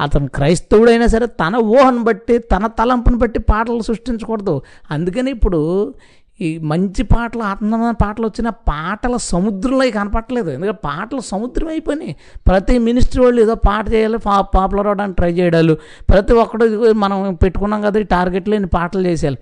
అతను 0.02 0.28
క్రైస్తవుడైనా 0.28 1.08
సరే 1.08 1.26
తన 1.26 1.56
ఊహను 1.56 2.04
బట్టి 2.04 2.38
తన 2.38 2.68
తలంపుని 2.68 3.18
బట్టి 3.18 3.40
పాటలు 3.40 3.82
సృష్టించకూడదు. 3.82 4.62
అందుకని 4.92 5.32
ఇప్పుడు 5.32 5.94
ఈ 6.42 6.58
మంచి 6.58 7.04
పాటలు 7.04 7.44
ఆత్మమైన 7.44 7.92
పాటలు 7.92 8.28
వచ్చిన 8.28 8.50
పాటల 8.50 9.18
సముద్రంలో 9.18 9.84
ఇక 9.84 9.96
కనపట్లేదు 9.96 10.50
ఎందుకంటే 10.50 10.80
పాటలు 10.86 11.20
సముద్రం 11.20 11.68
అయిపోయినాయి. 11.68 12.16
ప్రతి 12.48 12.78
మినిస్ట్రీ 12.78 13.24
వాళ్ళు 13.24 13.42
ఏదో 13.42 13.56
పాట 13.56 13.94
చేయాలి 13.94 14.18
పా 14.18 14.42
పాపులర్ 14.42 14.88
అవడానికి 14.88 15.16
ట్రై 15.16 15.32
చేయడాలు. 15.32 15.78
ప్రతి 16.10 16.34
ఒక్కడు 16.34 16.94
మనం 16.94 17.34
పెట్టుకున్నాం 17.34 17.82
కదా 17.82 18.00
ఈ 18.00 18.04
టార్గెట్ 18.04 18.50
లేని 18.50 18.68
పాటలు 18.68 19.08
చేసేయాలి. 19.08 19.38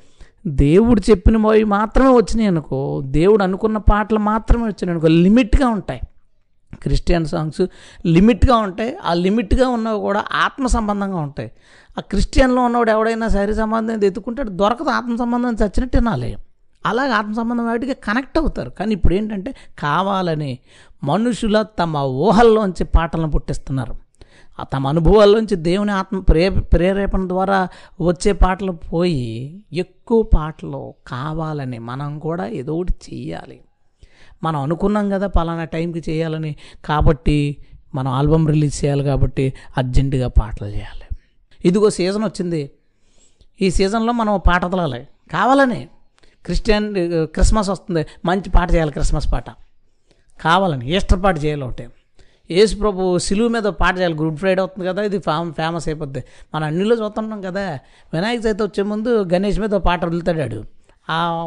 దేవుడు 0.47 1.01
చెప్పినవి 1.09 1.63
మాత్రమే 1.63 2.09
వచ్చినాయి 2.09 2.47
అనుకో 2.47 3.01
దేవుడు 3.05 3.43
అనుకున్న 3.43 3.77
పాటలు 3.77 4.19
మాత్రమే 4.19 4.63
వచ్చినాయి 4.63 4.91
అనుకో 4.91 5.07
లిమిట్గా 5.07 5.67
ఉంటాయి. 5.67 6.01
క్రిస్టియన్ 6.75 7.25
సాంగ్స్ 7.25 7.67
లిమిట్గా 8.05 8.55
ఉంటాయి. 8.55 8.97
ఆ 9.05 9.13
లిమిట్గా 9.13 9.69
ఉన్నవి 9.69 9.99
కూడా 9.99 10.25
ఆత్మ 10.33 10.67
సంబంధంగా 10.67 11.17
ఉంటాయి. 11.17 11.51
ఆ 11.97 12.01
క్రిస్టియన్లో 12.01 12.61
ఉన్నవాడు 12.61 12.91
ఎవడైనా 12.91 13.27
శరీర 13.27 13.55
సంబంధం 13.55 14.03
ఎత్తుకుంటాడు 14.03 14.49
దొరకదు 14.49 14.89
ఆత్మ 14.89 15.15
సంబంధం 15.15 15.49
చచ్చినట్టు 15.49 15.97
తినాలి. 15.97 16.37
అలాగే 16.85 17.11
ఆత్మ 17.11 17.33
సంబంధం 17.33 17.65
వాటికి 17.67 17.93
కనెక్ట్ 17.93 18.37
అవుతారు. 18.37 18.69
కానీ 18.69 18.95
ఇప్పుడు 18.95 19.13
ఏంటంటే 19.13 19.53
కావాలని 19.79 20.59
మనుషుల 21.03 21.61
తమ 21.61 21.97
ఊహల్లోంచి 21.97 22.83
పాటలను 22.83 23.31
పుట్టిస్తున్నారు. 23.31 23.95
ఆ 24.59 24.63
తమ 24.63 24.87
అనుభవాల్లోంచి 24.87 25.55
దేవుని 25.55 25.91
ఆత్మ 25.91 26.19
ప్రే 26.19 26.49
ప్రేరేపణ 26.49 27.27
ద్వారా 27.27 27.67
వచ్చే 28.01 28.31
పాటలు 28.31 28.71
పోయి 28.71 29.63
ఎక్కువ 29.73 30.23
పాటలు 30.23 30.93
కావాలని 31.07 31.79
మనం 31.79 32.19
కూడా 32.19 32.47
ఏదో 32.47 32.75
ఒకటి 32.75 32.93
చెయ్యాలి. 33.13 33.59
మనం 34.43 34.61
అనుకున్నాం 34.61 35.09
కదా 35.09 35.27
పలానా 35.27 35.65
టైంకి 35.65 36.11
చేయాలని. 36.11 36.55
కాబట్టి 36.85 37.57
మనం 37.95 38.11
ఆల్బమ్ 38.11 38.47
రిలీజ్ 38.47 38.85
చేయాలి 38.85 39.03
కాబట్టి 39.03 39.53
అర్జెంటుగా 39.77 40.27
పాటలు 40.27 40.67
చేయాలి. 40.67 41.05
ఇదిగో 41.65 41.89
సీజన్ 41.89 42.23
వచ్చింది. 42.23 42.71
ఈ 43.61 43.69
సీజన్లో 43.69 44.13
మనం 44.13 44.41
పాట 44.47 44.65
వదలాలి. 44.65 45.07
కావాలని 45.31 45.87
క్రిస్టియన్ 46.45 46.87
క్రిస్మస్ 47.25 47.69
వస్తుంది. 47.69 48.05
మంచి 48.25 48.49
పాట 48.49 48.73
చేయాలి 48.73 48.91
క్రిస్మస్ 48.91 49.31
పాట. 49.33 49.49
కావాలని 50.41 50.95
ఈస్టర్ 50.95 51.23
పాట 51.23 51.43
చేయాలి 51.43 51.63
ఒకటి. 51.63 51.87
యేసు 52.51 52.75
ప్రభు 52.75 53.17
సిలువు 53.17 53.49
మీద 53.49 53.63
పాట 53.63 53.97
చేయాలి. 53.97 54.13
గుడ్ 54.13 54.37
ఫ్రైడే 54.37 54.61
అవుతుంది 54.61 54.87
కదా 54.87 55.01
ఇది 55.03 55.19
ఫేమ 55.19 55.51
ఫేమస్ 55.57 55.87
అయిపోద్ది. 55.87 56.23
మనం 56.55 56.63
అన్నిలో 56.67 56.95
చూస్తున్నాం 56.95 57.41
కదా 57.41 57.79
వినాయక 58.13 58.39
చవితి 58.45 58.63
వచ్చే 58.63 58.83
ముందు 58.83 59.23
గణేష్ 59.33 59.59
మీద 59.59 59.69
పాట 59.69 60.05
వదులుతాడాడు 60.05 60.63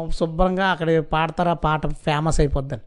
శుభ్రంగా 0.09 0.67
అక్కడ 0.67 0.99
పాడతారు 0.99 1.49
ఆ 1.49 1.53
పాట 1.53 1.87
ఫేమస్ 1.87 2.39
అయిపోద్దని. 2.39 2.81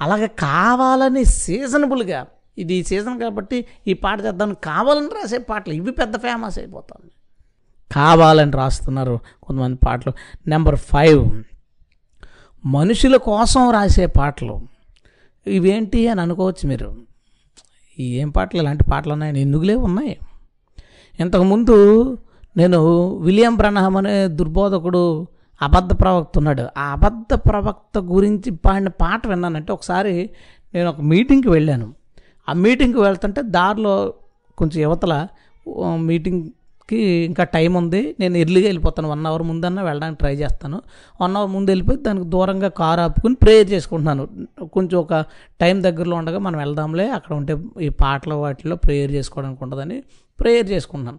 అలాగే 0.00 0.26
కావాలని 0.26 1.24
సీజనబుల్గా 1.24 2.26
ఇది 2.58 2.84
సీజన్ 2.84 3.20
కాబట్టి 3.20 3.64
ఈ 3.86 3.92
పాట 3.92 4.24
చేద్దాం 4.24 4.56
కావాలని 4.64 5.06
రాసే 5.06 5.38
పాటలు 5.38 5.74
ఇవి 5.74 5.92
పెద్ద 5.92 6.16
ఫేమస్ 6.16 6.58
అయిపోతుంది 6.58 7.10
కావాలని 7.92 8.52
రాస్తున్నారు 8.52 9.20
కొంతమంది 9.42 9.78
పాటలు. 9.86 10.12
నెంబర్ 10.46 10.76
ఫైవ్ 10.76 11.42
మనుషుల 12.66 13.16
కోసం 13.16 13.70
రాసే 13.70 14.06
పాటలు. 14.06 14.60
ఇవేంటి 15.46 16.08
అని 16.08 16.20
అనుకోవచ్చు 16.20 16.68
మీరు. 16.68 16.96
ఏం 17.98 18.30
పాటలు? 18.30 18.60
ఇలాంటి 18.60 18.84
పాటలు 18.84 19.12
ఉన్నాయని 19.12 19.40
ఎందుకులే 19.40 19.74
ఉన్నాయి? 19.74 20.18
ఇంతకుముందు 21.20 21.76
నేను 22.56 22.80
విలియం 23.16 23.54
బ్రనహం 23.56 23.96
అనే 23.96 24.28
దుర్బోధకుడు 24.28 25.28
అబద్ధ 25.62 25.92
ప్రవక్త 25.92 26.38
ఉన్నాడు. 26.38 26.66
ఆ 26.78 26.82
అబద్ధ 26.92 27.34
ప్రవక్త 27.34 27.98
గురించి 27.98 28.50
పాడిన 28.50 28.88
పాట 28.88 29.26
విన్నానంటే 29.26 29.72
ఒకసారి 29.72 30.30
నేను 30.74 30.88
ఒక 30.88 31.00
మీటింగ్కి 31.00 31.48
వెళ్ళాను. 31.50 31.94
ఆ 32.48 32.52
మీటింగ్కి 32.52 33.00
వెళ్తుంటే 33.00 33.42
దారిలో 33.42 34.14
కొంచెం 34.58 34.82
యువతల 34.82 35.26
మీటింగ్కి 35.96 36.98
ఇంకా 36.98 37.44
టైం 37.44 37.74
ఉంది. 37.74 38.16
నేను 38.20 38.36
ఎర్లీగా 38.36 38.66
వెళ్ళిపోతాను. 38.66 39.08
వన్ 39.08 39.26
అవర్ 39.26 39.42
ముందన్నా 39.42 39.82
వెళ్ళడానికి 39.82 40.18
ట్రై 40.18 40.34
చేస్తాను. 40.34 40.82
వన్ 41.20 41.36
అవర్ 41.36 41.50
ముందు 41.50 41.70
వెళ్ళిపోయి 41.70 41.98
దానికి 41.98 42.28
దూరంగా 42.28 42.68
కారు 42.68 43.00
ఆపుకుని 43.00 43.34
ప్రేయర్ 43.34 43.70
చేసుకుంటున్నాను. 43.70 44.28
కొంచెం 44.72 45.00
ఒక 45.00 45.24
టైం 45.60 45.82
దగ్గరలో 45.82 46.16
ఉండగా 46.16 46.38
మనం 46.38 46.58
వెళ్దాంలే. 46.58 47.08
అక్కడ 47.08 47.36
ఉంటే 47.36 47.56
ఈ 47.80 47.88
పాటలు 47.88 48.34
వాటిలో 48.34 48.76
ప్రేయర్ 48.76 49.12
చేసుకోవడానికి 49.12 49.64
ఉండదని 49.64 50.02
ప్రేయర్ 50.40 50.70
చేసుకుంటున్నాను. 50.70 51.18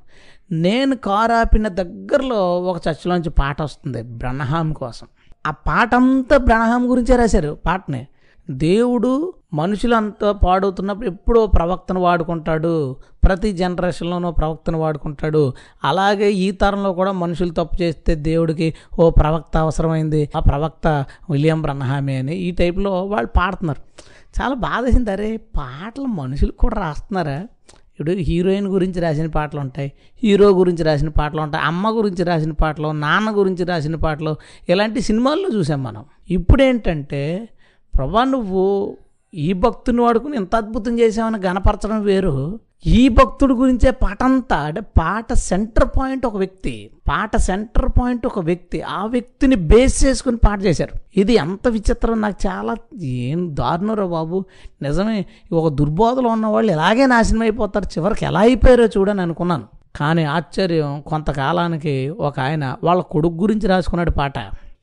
నేను 0.51 0.95
కారు 0.95 1.33
ఆపిన 1.33 1.67
దగ్గరలో 1.67 2.61
ఒక 2.61 2.81
చర్చిలోంచి 2.89 3.29
పాట 3.29 3.61
వస్తుంది 3.61 4.01
బ్రహ్మహాం 4.01 4.73
కోసం. 4.73 5.07
ఆ 5.47 5.51
పాట 5.51 5.95
అంతా 5.95 6.37
బ్రహ్మహాం 6.37 6.89
గురించే 6.89 7.15
రాశారు 7.15 7.57
పాటని. 7.65 8.07
దేవుడు 8.49 9.33
మనుషులంతా 9.53 10.31
పాడవుతున్నప్పుడు 10.31 11.07
ఎప్పుడో 11.07 11.47
ప్రవక్తను 11.47 11.99
వాడుకుంటాడు 11.99 12.95
ప్రతి 13.23 13.53
జనరేషన్లోనూ 13.53 14.31
ప్రవక్తను 14.31 14.79
వాడుకుంటాడు. 14.79 15.53
అలాగే 15.83 16.31
ఈ 16.31 16.51
తరంలో 16.51 16.93
కూడా 16.93 17.11
మనుషులు 17.11 17.49
తప్పు 17.49 17.81
చేస్తే 17.81 18.15
దేవుడికి 18.15 18.75
ఓ 18.99 19.09
ప్రవక్త 19.09 19.57
అవసరమైంది 19.57 20.29
ఆ 20.37 20.39
ప్రవక్త 20.39 21.05
విలియం 21.29 21.61
బ్రహ్హామే 21.61 22.17
అని 22.17 22.35
ఈ 22.35 22.51
టైప్లో 22.51 23.05
వాళ్ళు 23.05 23.27
పాడుతున్నారు. 23.27 23.81
చాలా 24.41 24.55
బాధేసింది. 24.55 25.11
అరే 25.11 25.37
పాటలు 25.37 26.05
మనుషులు 26.05 26.51
కూడా 26.51 26.75
రాస్తున్నారా? 26.75 27.45
ఇప్పుడు 27.97 28.15
హీరోయిన్ 28.15 28.67
గురించి 28.67 29.01
రాసిన 29.01 29.27
పాటలు 29.27 29.59
ఉంటాయి 29.59 29.91
హీరో 30.23 30.49
గురించి 30.49 30.83
రాసిన 30.83 31.09
పాటలు 31.09 31.41
ఉంటాయి 31.41 31.63
అమ్మ 31.63 31.89
గురించి 31.89 32.23
రాసిన 32.23 32.51
పాటలు 32.51 32.91
నాన్న 32.91 33.31
గురించి 33.31 33.65
రాసిన 33.65 33.95
పాటలు 33.95 34.35
ఇలాంటి 34.69 35.01
సినిమాల్లో 35.01 35.49
చూసాం 35.49 35.83
మనం. 35.83 36.05
ఇప్పుడేంటంటే 36.29 37.49
ప్రభా 37.97 38.23
నువ్వు 38.23 38.97
ఈ 39.33 39.53
భక్తుని 39.53 40.01
వాడుకుని 40.01 40.37
ఇంత 40.37 40.55
అద్భుతం 40.55 40.99
చేసామని 40.99 41.43
గణపరచడం 41.43 42.03
వేరు. 42.03 42.59
ఈ 42.85 43.07
భక్తుడి 43.09 43.53
గురించే 43.53 43.91
పాట 43.91 44.23
అంతా 44.23 44.57
అంటే 44.57 44.81
పాట 44.81 45.33
సెంటర్ 45.33 45.85
పాయింట్ 45.85 46.25
ఒక 46.25 46.37
వ్యక్తి 46.37 46.89
పాట 47.07 47.37
సెంటర్ 47.37 47.89
పాయింట్ 47.99 48.25
ఒక 48.25 48.39
వ్యక్తి 48.39 48.81
ఆ 48.81 49.05
వ్యక్తిని 49.05 49.55
బేస్ 49.55 50.05
చేసుకుని 50.05 50.37
పాట 50.37 50.61
చేశారు. 50.61 51.19
ఇది 51.19 51.33
ఎంత 51.33 51.67
విచిత్రం 51.67 52.21
నాకు 52.21 52.47
చాలా 52.47 52.75
ఏం 53.01 53.55
దారుణరా 53.55 54.05
బాబు. 54.05 54.45
నిజమే 54.81 55.25
ఒక 55.51 55.73
దుర్బోధలో 55.73 56.29
ఉన్న 56.29 56.45
వాళ్ళు 56.45 56.71
ఇలాగే 56.71 57.05
నాశనం 57.05 57.41
అయిపోతారు. 57.41 57.85
చివరికి 57.85 58.25
ఎలా 58.25 58.39
అయిపోయారో 58.39 58.85
చూడని 58.85 59.21
అనుకున్నాను. 59.21 59.63
కానీ 59.95 60.23
ఆశ్చర్యం 60.23 61.01
కొంతకాలానికి 61.01 62.09
ఒక 62.09 62.39
ఆయన 62.39 62.75
వాళ్ళ 62.83 63.01
కొడుకు 63.01 63.33
గురించి 63.33 63.67
రాసుకున్నాడు 63.67 64.11
పాట. 64.11 64.33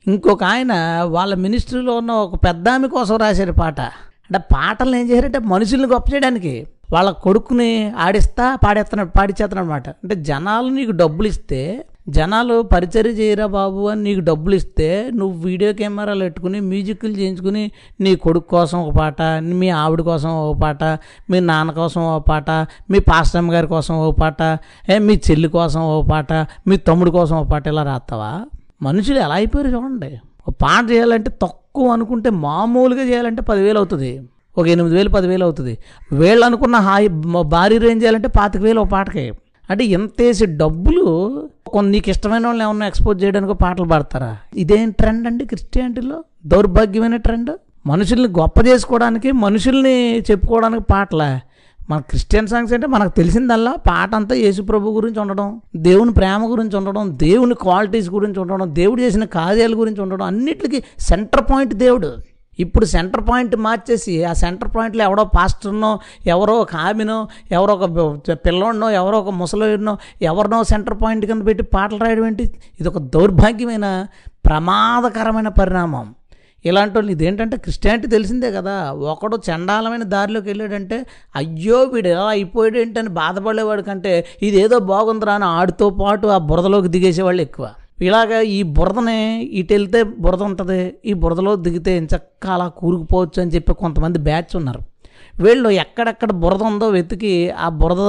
ఇంకొక 0.07 0.43
ఆయన 0.43 0.99
వాళ్ళ 1.01 1.35
మినిస్ట్రీలో 1.35 1.97
ఉన్న 1.97 2.11
ఒక 2.11 2.35
పెద్ద 2.45 2.69
ఆమె 2.69 2.87
కోసం 2.87 3.17
రాశారు 3.17 3.51
పాట. 3.51 3.81
అంటే 3.81 4.37
పాటలు 4.37 4.95
ఏం 4.95 5.09
చేశారంటే 5.09 5.39
మనుషుల్ని 5.39 5.87
గొప్ప 5.87 6.13
చేయడానికి 6.13 6.67
వాళ్ళ 6.93 7.09
కొడుకుని 7.09 7.91
ఆడిస్తా 7.91 8.55
పాడేస్తున్నాడు 8.55 9.09
పాడిచేస్తున్నాడు 9.09 9.65
అనమాట 9.65 9.89
అంటే 9.89 10.15
జనాలు 10.15 10.67
నీకు 10.67 10.91
డబ్బులు 10.91 11.27
ఇస్తే 11.27 11.85
జనాలు 12.09 12.61
పరిచర్య 12.61 13.09
చేయరా 13.09 13.45
బాబు 13.45 13.87
అని 13.87 14.01
నీకు 14.03 14.19
డబ్బులు 14.19 14.55
ఇస్తే 14.55 15.11
నువ్వు 15.13 15.41
వీడియో 15.41 15.73
కెమెరాలు 15.73 16.19
పెట్టుకుని 16.19 16.59
మ్యూజిక్లు 16.61 17.09
చేయించుకుని 17.09 17.71
నీ 18.01 18.15
కొడుకు 18.15 18.47
కోసం 18.49 18.79
ఒక 18.79 18.95
పాట 18.95 19.21
మీ 19.41 19.69
ఆవిడ 19.69 20.01
కోసం 20.01 20.29
ఒక 20.29 20.61
పాట 20.61 20.83
మీ 21.29 21.39
నాన్న 21.39 21.71
కోసం 21.71 22.01
ఒక 22.01 22.23
పాట 22.29 22.51
మీ 22.89 22.99
పాస్టమ్ 22.99 23.51
గారి 23.51 23.67
కోసం 23.67 23.95
ఒక 23.95 24.15
పాట 24.19 24.59
ఏ 24.89 24.99
మీ 24.99 25.21
చెల్లి 25.31 25.47
కోసం 25.47 25.81
ఒక 25.81 26.09
పాట 26.09 26.33
మీ 26.67 26.77
తమ్ముడి 26.77 27.11
కోసం 27.11 27.37
ఒక 27.37 27.51
పాట 27.51 27.67
ఇలా 27.67 27.83
రాస్తావా 27.83 28.45
మనుషులు 28.81 29.19
ఎలా 29.19 29.35
అయిపోయారు 29.35 29.69
చూడండి. 29.69 30.19
ఒక 30.47 30.53
పాట 30.61 30.91
చేయాలంటే 30.91 31.31
తక్కువ 31.41 31.87
అనుకుంటే 31.89 32.29
మామూలుగా 32.29 33.03
చేయాలంటే 33.03 33.41
పదివేలు 33.41 33.77
అవుతుంది. 33.77 34.21
ఒక 34.57 34.67
ఎనిమిది 34.67 34.95
వేలు 34.95 35.09
పదివేలు 35.09 35.43
అవుతుంది. 35.43 35.77
వీళ్ళు 36.11 36.45
అనుకున్న 36.45 36.75
హాయి 36.75 37.07
భారీ 37.55 37.77
రేంజ్ 37.77 38.03
చేయాలంటే 38.03 38.27
పాతిక 38.27 38.61
వేలు 38.61 38.79
ఒక 38.79 38.87
పాటకి. 38.87 39.33
అంటే 39.69 39.83
ఇంతేసి 39.85 40.45
డబ్బులు 40.45 41.05
కొన్ని 41.67 41.91
నీకు 41.91 42.09
ఇష్టమైన 42.09 42.45
వాళ్ళని 42.45 42.65
ఏమన్నా 42.65 42.87
ఎక్స్పోజ్ 42.87 43.23
చేయడానికి 43.23 43.53
పాటలు 43.53 43.87
పాడతారా? 43.87 44.37
ఇదేం 44.55 44.91
ట్రెండ్ 44.91 45.27
అండి 45.27 45.45
క్రిస్టియానిటీలో 45.45 46.23
దౌర్భాగ్యమైన 46.45 47.15
ట్రెండ్ 47.15 47.51
మనుషుల్ని 47.87 48.27
గొప్ప 48.27 48.67
చేసుకోవడానికి 48.67 49.31
మనుషుల్ని 49.31 50.19
చెప్పుకోవడానికి 50.19 50.83
పాటలే? 50.83 51.39
మన 51.89 51.99
క్రిస్టియన్ 51.99 52.47
సాంగ్స్ 52.47 52.73
అంటే 52.73 52.87
మనకు 52.87 53.09
తెలిసిందల్లా 53.09 53.71
పాట 53.71 54.15
అంతా 54.15 54.35
యేసుప్రభు 54.35 54.89
గురించి 54.89 55.19
ఉండడం 55.19 55.61
దేవుని 55.75 56.13
ప్రేమ 56.13 56.51
గురించి 56.51 56.77
ఉండడం 56.77 57.17
దేవుని 57.17 57.55
క్వాలిటీస్ 57.55 58.09
గురించి 58.09 58.39
ఉండడం 58.39 58.75
దేవుడు 58.75 59.01
చేసిన 59.01 59.25
కార్యాల 59.25 59.73
గురించి 59.75 60.01
ఉండడం 60.01 60.25
అన్నిటికీ 60.25 60.83
సెంటర్ 60.99 61.43
పాయింట్ 61.51 61.73
దేవుడు. 61.73 62.11
ఇప్పుడు 62.59 62.85
సెంటర్ 62.85 63.23
పాయింట్ 63.29 63.55
మార్చేసి 63.55 64.23
ఆ 64.23 64.33
సెంటర్ 64.33 64.69
పాయింట్లో 64.75 65.03
ఎవడో 65.03 65.23
పాస్టర్నో 65.23 65.99
ఎవరో 66.25 66.53
ఒక 66.53 66.75
ఆమెనో 66.75 67.27
ఎవరో 67.51 67.73
ఒక 67.73 67.89
పిల్లోడినో 68.31 68.89
ఎవరో 68.89 69.19
ఒక 69.19 69.29
ముసలినో 69.29 69.97
ఎవరినో 70.21 70.63
సెంటర్ 70.63 71.01
పాయింట్ 71.03 71.25
కింద 71.25 71.45
పెట్టి 71.45 71.63
పాటలు 71.63 71.99
రాయడం 71.99 72.25
ఏంటి? 72.25 72.43
ఇది 72.79 72.89
ఒక 72.89 72.97
దౌర్భాగ్యమైన 72.97 74.07
ప్రమాదకరమైన 74.45 75.47
పరిణామం. 75.47 76.15
ఇలాంటి 76.65 76.97
వాళ్ళు 76.97 77.11
ఇదేంటంటే 77.11 77.57
క్రిస్టియానిటీ 77.57 78.07
తెలిసిందే 78.07 78.51
కదా. 78.51 78.91
ఒకడు 78.91 79.37
చండాలమైన 79.37 80.03
దారిలోకి 80.03 80.47
వెళ్ళాడంటే 80.47 81.05
అయ్యో 81.35 81.83
వీడు 81.83 82.07
ఎలా 82.07 82.25
అయిపోయాడు 82.25 82.77
ఏంటని 82.77 83.09
బాధపడేవాడు 83.09 83.81
కంటే 83.81 84.25
ఇదేదో 84.41 84.79
బాగుందిరా 84.79 85.33
అని 85.33 85.45
ఆడితో 85.45 85.89
పాటు 85.89 86.27
ఆ 86.27 86.37
బురదలోకి 86.37 86.87
దిగేసేవాళ్ళు 86.87 87.41
ఎక్కువ. 87.41 87.69
ఇలాగ 88.01 88.41
ఈ 88.41 88.63
బురదనే 88.63 89.43
ఇటు 89.43 89.73
వెళ్తే 89.73 90.03
బురద 90.03 90.41
ఉంటుంది 90.41 90.95
ఈ 91.05 91.13
బురదలో 91.13 91.55
దిగితే 91.55 91.97
ఇంచక్క 91.97 92.47
అలా 92.47 92.67
కూరుకుపోవచ్చు 92.67 93.41
అని 93.41 93.51
చెప్పి 93.51 93.73
కొంతమంది 93.73 94.19
బ్యాచ్ 94.19 94.55
ఉన్నారు. 94.55 94.81
వీళ్ళు 95.43 95.69
ఎక్కడెక్కడ 95.69 96.31
బురద 96.31 96.63
ఉందో 96.63 96.87
వెతికి 96.87 97.51
ఆ 97.51 97.69
బురద 97.69 98.01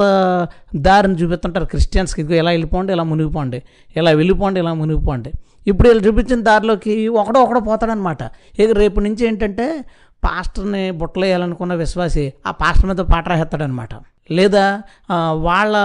దారిని 0.75 1.15
చూపిస్తుంటారు. 1.15 1.65
క్రిస్టియన్స్కి 1.65 2.21
ఇదిగో 2.21 2.39
ఇలా 2.39 2.51
వెళ్ళిపోండి 2.51 2.93
ఇలా 2.93 3.03
మునిగిపోండి 3.03 3.61
ఇలా 3.95 4.11
వెళ్ళిపోండి 4.11 4.59
ఇలా 4.59 4.73
మునిగిపోండి. 4.73 5.31
ఇప్పుడు 5.67 5.89
వీళ్ళు 5.89 6.07
చూపించిన 6.07 6.41
దారిలోకి 6.41 7.07
ఒకడో 7.07 7.41
ఒకడో 7.41 7.59
పోతాడనమాట 7.59 8.17
ఇక 8.59 8.71
రేపు 8.71 8.99
నుంచి 8.99 9.27
ఏంటంటే 9.27 9.85
పాస్టర్ని 10.25 10.83
బుట్టలేయాలనుకున్న 10.99 11.73
విశ్వాసి 11.83 12.25
ఆ 12.47 12.51
పాస్టర్ 12.61 12.87
మీద 12.91 13.01
పాట 13.13 13.25
రాసేస్తాడనమాట. 13.31 13.93
లేదా 14.37 14.63
వాళ్ళ 15.47 15.75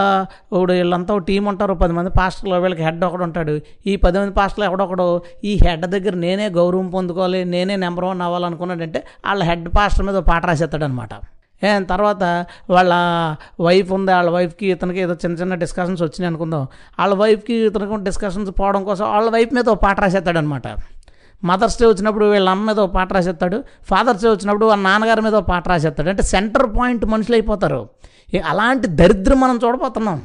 ఇప్పుడు 0.53 0.73
వీళ్ళంతా 0.79 1.16
టీం 1.27 1.42
ఉంటారు 1.51 1.75
పది 1.83 1.92
మంది 1.99 2.11
పాస్టర్లు 2.18 2.55
వీళ్ళకి 2.64 2.83
హెడ్ 2.87 3.05
ఒకడు 3.09 3.25
ఉంటాడు. 3.27 3.55
ఈ 3.90 3.92
పది 4.05 4.16
మంది 4.21 4.33
పాస్టర్లు 4.38 4.64
ఎవడొకడు 4.68 5.07
ఈ 5.51 5.53
హెడ్ 5.64 5.85
దగ్గర 5.95 6.14
నేనే 6.25 6.47
గౌరవం 6.57 6.88
పొందుకోవాలి 6.95 7.40
నేనే 7.53 7.77
నెంబర్ 7.85 8.07
వన్ 8.11 8.23
అవ్వాలనుకున్నాడంటే 8.27 9.03
వాళ్ళ 9.27 9.42
హెడ్ 9.51 9.68
పాస్టర్ 9.77 10.07
మీద 10.09 10.21
పాట 10.31 10.42
రాసేస్తాడనమాట. 10.51 11.14
తర్వాత 11.92 12.23
వాళ్ళ 12.75 12.92
వైఫ్ 13.66 13.90
ఉంది 13.97 14.12
వాళ్ళ 14.12 14.31
వైఫ్కి 14.37 14.66
ఇతనికి 14.75 15.01
ఏదో 15.01 15.14
చిన్న 15.25 15.35
చిన్న 15.40 15.55
డిస్కషన్స్ 15.64 16.03
వచ్చినాయి 16.03 16.31
అనుకుందాం. 16.31 16.64
వాళ్ళ 17.01 17.14
వైఫ్కి 17.23 17.57
ఇతనికి 17.66 17.99
డిస్కషన్స్ 18.09 18.51
పోవడం 18.61 18.83
కోసం 18.88 19.07
వాళ్ళ 19.14 19.29
వైఫ్ 19.37 19.53
మీద 19.59 19.68
పాట 19.85 19.97
రాసేస్తాడనమాట. 20.05 20.66
మదర్స్ 21.44 21.81
డే 21.81 21.87
వచ్చినప్పుడు 21.87 22.24
వీళ్ళ 22.24 22.48
అమ్మ 22.48 22.66
మీద 22.66 22.81
ఒక 22.81 22.90
పాట 22.90 23.12
రాసేస్తాడు 23.12 23.64
ఫాదర్స్ 23.85 24.22
డే 24.22 24.31
వచ్చినప్పుడు 24.31 24.66
వాళ్ళ 24.66 24.83
నాన్నగారి 24.83 25.20
మీద 25.20 25.35
ఒక 25.35 25.48
పాట 25.48 25.68
రాసేస్తాడు. 25.68 26.09
అంటే 26.09 26.22
సెంటర్ 26.22 26.76
పాయింట్ 26.78 27.05
మనుషులు 27.05 27.35
అయిపోతారు. 27.35 27.88
అలాంటి 28.48 28.87
దరిద్రం 28.87 29.40
మనం 29.40 29.61
చూడబోతున్నాం. 29.64 30.22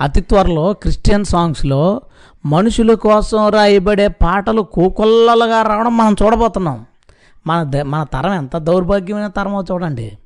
అతి 0.00 0.20
త్వరలో 0.20 0.72
క్రిస్టియన్ 0.72 1.24
సాంగ్స్లో 1.24 2.00
మనుషుల 2.46 2.94
కోసం 2.94 3.48
రాయబడే 3.48 4.08
పాటలు 4.08 4.62
కోకొల్లలుగా 4.62 5.62
రావడం 5.62 5.96
మనం 5.96 6.16
చూడబోతున్నాం. 6.22 6.86
మన 7.46 7.82
మన 7.82 8.02
తరం 8.02 8.32
ఎంత 8.32 8.56
దౌర్భాగ్యమైన 8.56 9.26
తరమో 9.26 9.64
చూడండి. 9.70 10.18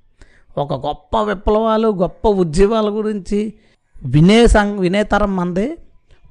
ఒక 0.58 0.86
గొప్ప 0.86 1.20
విప్లవాలు 1.20 1.88
గొప్ప 1.88 2.28
ఉద్యమాల 2.28 2.88
గురించి 2.90 3.54
వినే 4.04 4.46
సం 4.46 4.76
వినే 4.78 5.02
తరం 5.02 5.36
మందే. 5.36 5.76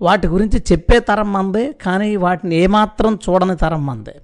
వాటి 0.02 0.28
గురించి 0.28 0.64
చెప్పే 0.72 1.00
తరం 1.00 1.34
మందే 1.34 1.72
కానీ 1.72 2.16
వాటిని 2.16 2.56
ఏమాత్రం 2.56 3.20
చూడని 3.30 3.56
తరం 3.56 3.86
మందే. 3.86 4.16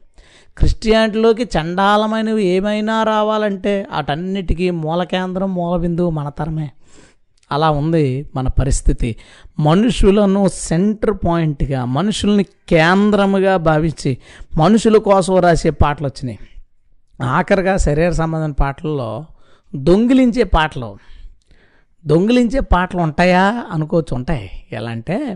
క్రిస్టియానిటీలోకి 0.58 1.44
చండాలమైనవి 1.44 2.46
ఏమైనా 2.46 3.04
రావాలంటే 3.04 3.88
వాటన్నిటికీ 3.94 4.70
మూల 4.70 5.04
కేంద్రం 5.04 5.54
మూల 5.54 5.80
బిందువు 5.80 6.10
మన 6.10 6.30
తరమే. 6.30 6.72
అలా 7.52 7.70
ఉంది 7.70 8.30
మన 8.36 8.48
పరిస్థితి. 8.48 9.16
మనుషులను 9.60 10.48
సెంటర్ 10.48 11.18
పాయింట్గా 11.28 11.86
మనుషుల్ని 11.86 12.44
కేంద్రముగా 12.44 13.58
భావించి 13.58 14.18
మనుషుల 14.58 14.98
కోసం 14.98 15.40
రాసే 15.40 15.70
పాటలు 15.70 16.08
వచ్చినాయి. 16.08 16.40
ఆఖరిగా 17.24 17.78
శరీర 17.78 18.10
సంబంధమైన 18.10 18.52
పాటల్లో 18.52 19.26
దొంగిలించే 19.76 20.44
పాటలు. 20.44 20.98
దొంగిలించే 22.08 22.60
పాటలు 22.60 23.02
ఉంటాయా? 23.02 23.64
అనుకోవచ్చు 23.72 24.16
ఉంటాయి. 24.16 24.52
ఎలా 24.72 24.92
అంటే 24.92 25.36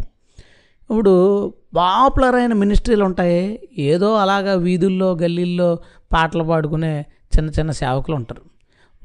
ఇప్పుడు 0.91 1.54
పాపులర్ 1.76 2.36
అయిన 2.36 2.54
మినిస్ట్రీలు 2.54 3.06
ఉంటాయి. 3.06 3.60
ఏదో 3.78 4.15
అలాగా 4.15 4.54
వీధుల్లో 4.54 5.17
గల్లీల్లో 5.17 5.80
పాటలు 6.13 6.43
పాడుకునే 6.43 7.06
చిన్న 7.38 7.50
చిన్న 7.50 7.71
సేవకులు 7.71 8.15
ఉంటారు. 8.15 8.41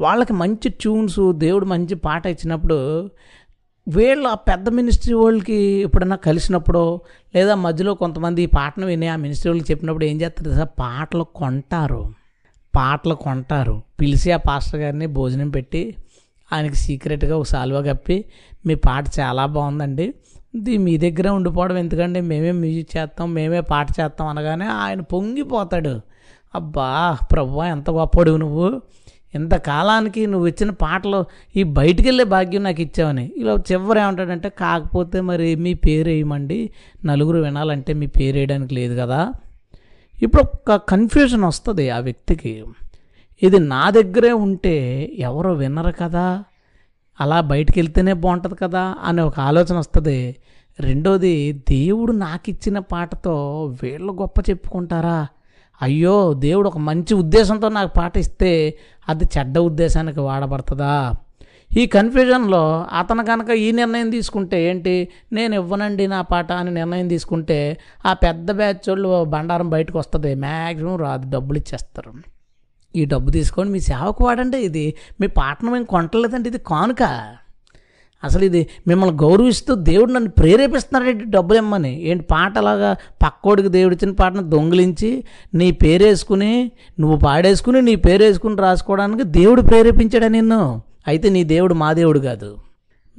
వాళ్ళకి 0.00 0.32
మంచి 0.32 0.68
ట్యూన్స్ 0.68 1.32
దేవుడు 1.32 1.64
మంచి 1.64 1.94
పాట 1.94 2.26
ఇచ్చినప్పుడు 2.26 3.10
వీళ్ళు 3.88 4.28
ఆ 4.28 4.34
పెద్ద 4.34 4.68
మినిస్ట్రీ 4.68 5.14
వాళ్ళకి 5.14 5.54
ఎప్పుడైనా 5.54 6.16
కలిసినప్పుడు 6.16 7.00
లేదా 7.34 7.54
మధ్యలో 7.54 7.94
కొంతమంది 7.94 8.42
ఈ 8.42 8.46
పాటను 8.46 8.86
విని 8.86 9.08
ఆ 9.08 9.16
మినిస్ట్రీ 9.16 9.50
వాళ్ళకి 9.50 9.72
చెప్పినప్పుడు 9.72 10.04
ఏం 10.04 10.20
చేస్తారు 10.20 10.50
సార్? 10.50 10.68
పాటలు 10.80 11.22
కొంటారు. 11.22 12.14
పాటలు 12.76 13.14
కొంటారు. 13.14 13.82
పిలిచి 14.00 14.32
ఆ 14.32 14.36
పాస్టర్ 14.36 14.80
గారిని 14.80 15.06
భోజనం 15.06 15.50
పెట్టి 15.50 15.96
ఆయనకి 16.52 16.76
సీక్రెట్గా 16.76 17.36
ఒక 17.36 17.44
సాల్వా 17.44 17.80
కప్పి 17.80 18.24
మీ 18.66 18.74
పాట 18.74 19.04
చాలా 19.20 19.46
బాగుందండి. 19.46 20.14
ఇది 20.54 20.78
మీ 20.78 20.96
దగ్గర 20.96 21.28
ఉండిపోవడం 21.28 21.76
ఎందుకంటే 21.76 22.20
మేమే 22.20 22.52
మ్యూజిక్ 22.52 22.96
చేస్తాం 22.96 23.34
మేమే 23.34 23.60
పాట 23.60 23.90
చేస్తాం 24.00 24.28
అనగానే 24.28 24.64
ఆయన 24.64 25.00
పొంగిపోతాడు. 25.00 26.00
అబ్బా 26.54 27.18
ప్రభు 27.32 27.62
ఎంత 27.62 27.90
గొప్పడు 27.90 28.36
నువ్వు. 28.36 28.82
ఇంతకాలానికి 29.34 30.26
నువ్వు 30.26 30.46
ఇచ్చిన 30.46 30.70
పాటలు 30.70 31.24
ఈ 31.56 31.62
బయటికి 31.62 32.08
వెళ్ళే 32.08 32.24
భాగ్యం 32.24 32.62
నాకు 32.62 32.80
ఇచ్చావని. 32.80 33.32
ఇలా 33.36 33.54
చివరి 33.72 34.00
ఏమంటాడంటే 34.00 34.48
కాకపోతే 34.48 35.20
మరి 35.20 35.54
మీ 35.54 35.74
పేరు 35.74 36.08
వేయమండి 36.08 36.70
నలుగురు 37.04 37.38
వినాలంటే 37.38 37.92
మీ 37.92 38.06
పేరు 38.06 38.36
వేయడానికి 38.36 38.74
లేదు 38.74 39.00
కదా? 39.00 39.32
ఇప్పుడు 40.22 40.42
ఒక 40.42 40.74
కన్ఫ్యూజన్ 40.76 41.44
వస్తుంది 41.44 41.90
ఆ 41.90 41.98
వ్యక్తికి. 41.98 42.64
ఇది 43.42 43.58
నా 43.58 43.90
దగ్గరే 43.90 44.32
ఉంటే 44.32 45.10
ఎవరు 45.18 45.50
వినరు 45.50 45.92
కదా? 46.00 46.44
అలా 47.20 47.40
బయటికి 47.40 47.80
వెళ్తేనే 47.80 48.12
బాగుంటుంది 48.12 48.54
కదా 48.54 48.96
అనే 49.04 49.22
ఒక 49.22 49.40
ఆలోచన 49.40 49.78
వస్తుంది. 49.78 50.36
రెండోది 50.80 51.52
దేవుడు 51.52 52.12
నాకు 52.12 52.50
ఇచ్చిన 52.50 52.78
పాటతో 52.78 53.64
వీళ్ళు 53.82 54.12
గొప్ప 54.12 54.50
చెప్పుకుంటారా? 54.50 55.26
అయ్యో 55.82 56.32
దేవుడు 56.32 56.68
ఒక 56.68 56.78
మంచి 56.78 57.14
ఉద్దేశంతో 57.14 57.68
నాకు 57.68 57.92
పాట 57.96 58.16
ఇస్తే 58.16 58.78
అది 59.08 59.24
చెడ్డ 59.38 59.58
ఉద్దేశానికి 59.58 60.20
వాడబడుతుందా? 60.20 61.14
ఈ 61.76 61.86
కన్ఫ్యూజన్లో 61.86 62.86
అతను 62.98 63.24
కనుక 63.24 63.50
ఈ 63.50 63.72
నిర్ణయం 63.72 64.10
తీసుకుంటే 64.10 64.64
ఏంటి? 64.64 65.08
నేను 65.32 65.54
ఇవ్వనండి 65.54 66.06
నా 66.06 66.22
పాట 66.22 66.52
అని 66.52 66.70
నిర్ణయం 66.70 67.08
తీసుకుంటే 67.08 67.78
ఆ 68.06 68.12
పెద్ద 68.12 68.50
బ్యాచ్ 68.50 68.88
వాళ్ళు 68.88 69.24
బండారం 69.24 69.70
బయటకు 69.70 69.98
వస్తుంది. 69.98 70.34
మ్యాక్సిమం 70.34 70.96
రాదు 70.96 71.30
డబ్బులు 71.30 71.58
ఇచ్చేస్తారు. 71.58 72.39
ఈ 72.96 73.04
డబ్బు 73.04 73.30
తీసుకొని 73.30 73.70
మీ 73.70 73.80
సేవకు 73.80 74.24
వాడండి 74.24 74.58
ఇది 74.58 74.94
మీ 75.20 75.26
పాటను 75.26 75.72
మేము 75.72 75.84
కొంటలేదండి 75.84 76.48
ఇది 76.48 76.58
కానుక. 76.58 77.02
అసలు 78.24 78.44
ఇది 78.44 78.68
మిమ్మల్ని 78.88 79.16
గౌరవిస్తూ 79.16 79.74
దేవుడు 79.74 80.12
నన్ను 80.12 80.30
ప్రేరేపిస్తున్నాడంటే 80.30 81.24
డబ్బులు 81.24 81.58
ఇమ్మని? 81.58 82.02
ఏంటి 82.02 82.24
పాటలాగా 82.30 82.96
పక్కోడికి 83.22 83.68
దేవుడు 83.68 83.94
ఇచ్చిన 83.94 84.14
పాటను 84.14 84.50
దొంగిలించి 84.50 85.24
నీ 85.54 85.70
పేరేసుకుని 85.70 86.72
నువ్వు 87.00 87.18
పాడేసుకుని 87.18 87.82
నీ 87.82 87.94
పేరేసుకుని 87.94 88.56
రాసుకోవడానికి 88.56 89.22
దేవుడు 89.22 89.62
ప్రేరేపించాడా 89.62 90.28
నిన్ను? 90.28 90.82
అయితే 91.06 91.28
నీ 91.30 91.44
దేవుడు 91.44 91.74
మా 91.74 91.92
దేవుడు 91.92 92.18
కాదు. 92.18 92.69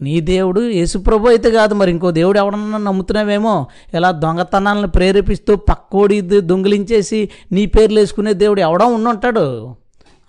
నీ 0.02 0.20
దేవుడు 0.20 0.62
యేసుప్రభు 0.62 1.28
అయితే 1.28 1.52
కాదు 1.52 1.74
మరి. 1.74 1.92
ఇంకో 1.92 2.12
దేవుడు 2.12 2.40
ఎవడన్నా 2.40 2.78
నమ్ముతున్నావేమో? 2.78 3.68
ఇలా 3.94 4.12
దొంగతనాలను 4.12 4.88
ప్రేరేపిస్తూ 4.88 5.56
పక్కోడి 5.56 6.22
దొంగిలించేసి 6.22 7.30
నీ 7.52 7.66
పేర్లు 7.66 8.00
వేసుకునే 8.00 8.34
దేవుడు 8.34 8.62
ఎవడో 8.62 8.86
ఉండుంటాడు 8.86 9.76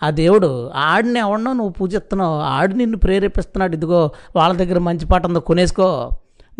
ఆ 0.02 0.10
దేవుడు 0.10 0.70
ఆడిని 0.76 1.18
ఎవడనో 1.18 1.52
నువ్వు 1.52 1.72
పూజిస్తున్నావు. 1.72 2.40
ఆడు 2.40 2.74
నిన్ను 2.74 2.98
ప్రేరేపిస్తున్నాడు. 2.98 3.76
ఇదిగో 3.76 4.10
వాళ్ళ 4.36 4.56
దగ్గర 4.56 4.78
మంచి 4.78 5.06
పాట 5.06 5.26
ఉందో 5.26 5.40
కొనేసుకో. 5.40 6.10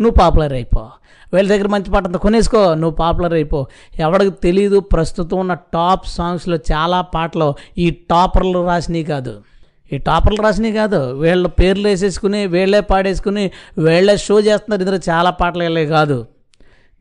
నువ్వు 0.01 0.11
పాపులర్ 0.11 0.53
అయిపో. 0.53 0.89
వీళ్ళ 1.33 1.49
దగ్గర 1.49 1.67
మంచి 1.67 1.91
పాట 1.91 2.05
అంతా 2.05 2.19
కొనేసుకో. 2.19 2.73
నువ్వు 2.73 2.95
పాపులర్ 2.95 3.33
అయిపో. 3.33 3.67
ఎవడికి 3.99 4.31
తెలియదు 4.43 4.79
ప్రస్తుతం 4.79 5.37
ఉన్న 5.37 5.53
టాప్ 5.53 6.07
సాంగ్స్లో 6.07 6.57
చాలా 6.71 7.01
పాటలు 7.01 7.53
ఈ 7.77 7.89
టాపర్లు 7.89 8.65
రాసినవి 8.65 9.03
కాదు. 9.03 9.41
ఈ 9.93 9.97
టాపర్లు 9.97 10.41
రాసినవి 10.41 10.73
కాదు. 10.73 10.99
వీళ్ళ 11.21 11.47
పేర్లు 11.47 11.87
వేసేసుకుని 11.87 12.41
వీళ్ళే 12.45 12.81
పాడేసుకుని 12.91 13.43
వీళ్ళే 13.77 14.15
షో 14.17 14.35
చేస్తున్నారు. 14.39 14.81
ఇందులో 14.81 14.99
చాలా 15.09 15.29
పాటలు 15.29 15.63
వెళ్ళే 15.63 15.85
కాదు. 15.85 16.17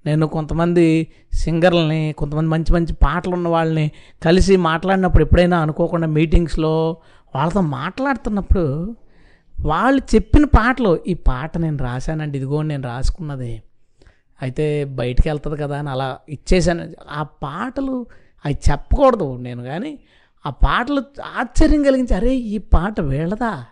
నేను 0.07 0.27
కొంతమంది 0.27 0.87
సింగర్లని 1.35 2.01
కొంతమంది 2.19 2.51
మంచి 2.51 2.73
మంచి 2.73 2.93
పాటలు 2.93 3.33
ఉన్న 3.33 3.49
వాళ్ళని 3.49 3.91
కలిసి 4.25 4.55
మాట్లాడినప్పుడు 4.57 5.23
ఎప్పుడైనా 5.23 5.59
అనుకోకుండా 5.59 6.07
మీటింగ్స్లో 6.07 6.97
వాళ్ళతో 7.35 7.61
మాట్లాడుతున్నప్పుడు 7.61 8.65
వాళ్ళు 9.61 10.01
చెప్పిన 10.15 10.45
పాటలు 10.45 10.91
ఈ 11.07 11.15
పాట 11.15 11.59
నేను 11.59 11.79
రాశానండి 11.85 12.39
ఇదిగో 12.39 12.63
నేను 12.63 12.83
రాసుకున్నది. 12.83 13.63
అయితే 14.43 14.85
బయటికి 14.85 15.29
వెళ్తుంది 15.29 15.57
కదా 15.57 15.79
అని 15.79 15.91
అలా 15.91 16.19
ఇచ్చేసాను 16.29 16.85
ఆ 17.11 17.23
పాటలు 17.23 18.07
అవి 18.45 18.57
చెప్పకూడదు. 18.71 19.37
నేను 19.41 19.63
కానీ 19.63 19.93
ఆ 20.47 20.51
పాటలు 20.51 21.03
ఆశ్చర్యం 21.39 21.83
కలిగించి 21.83 22.15
అరే 22.15 22.35
ఈ 22.35 22.59
పాట 22.59 23.01
వీళ్ళదా? 23.01 23.65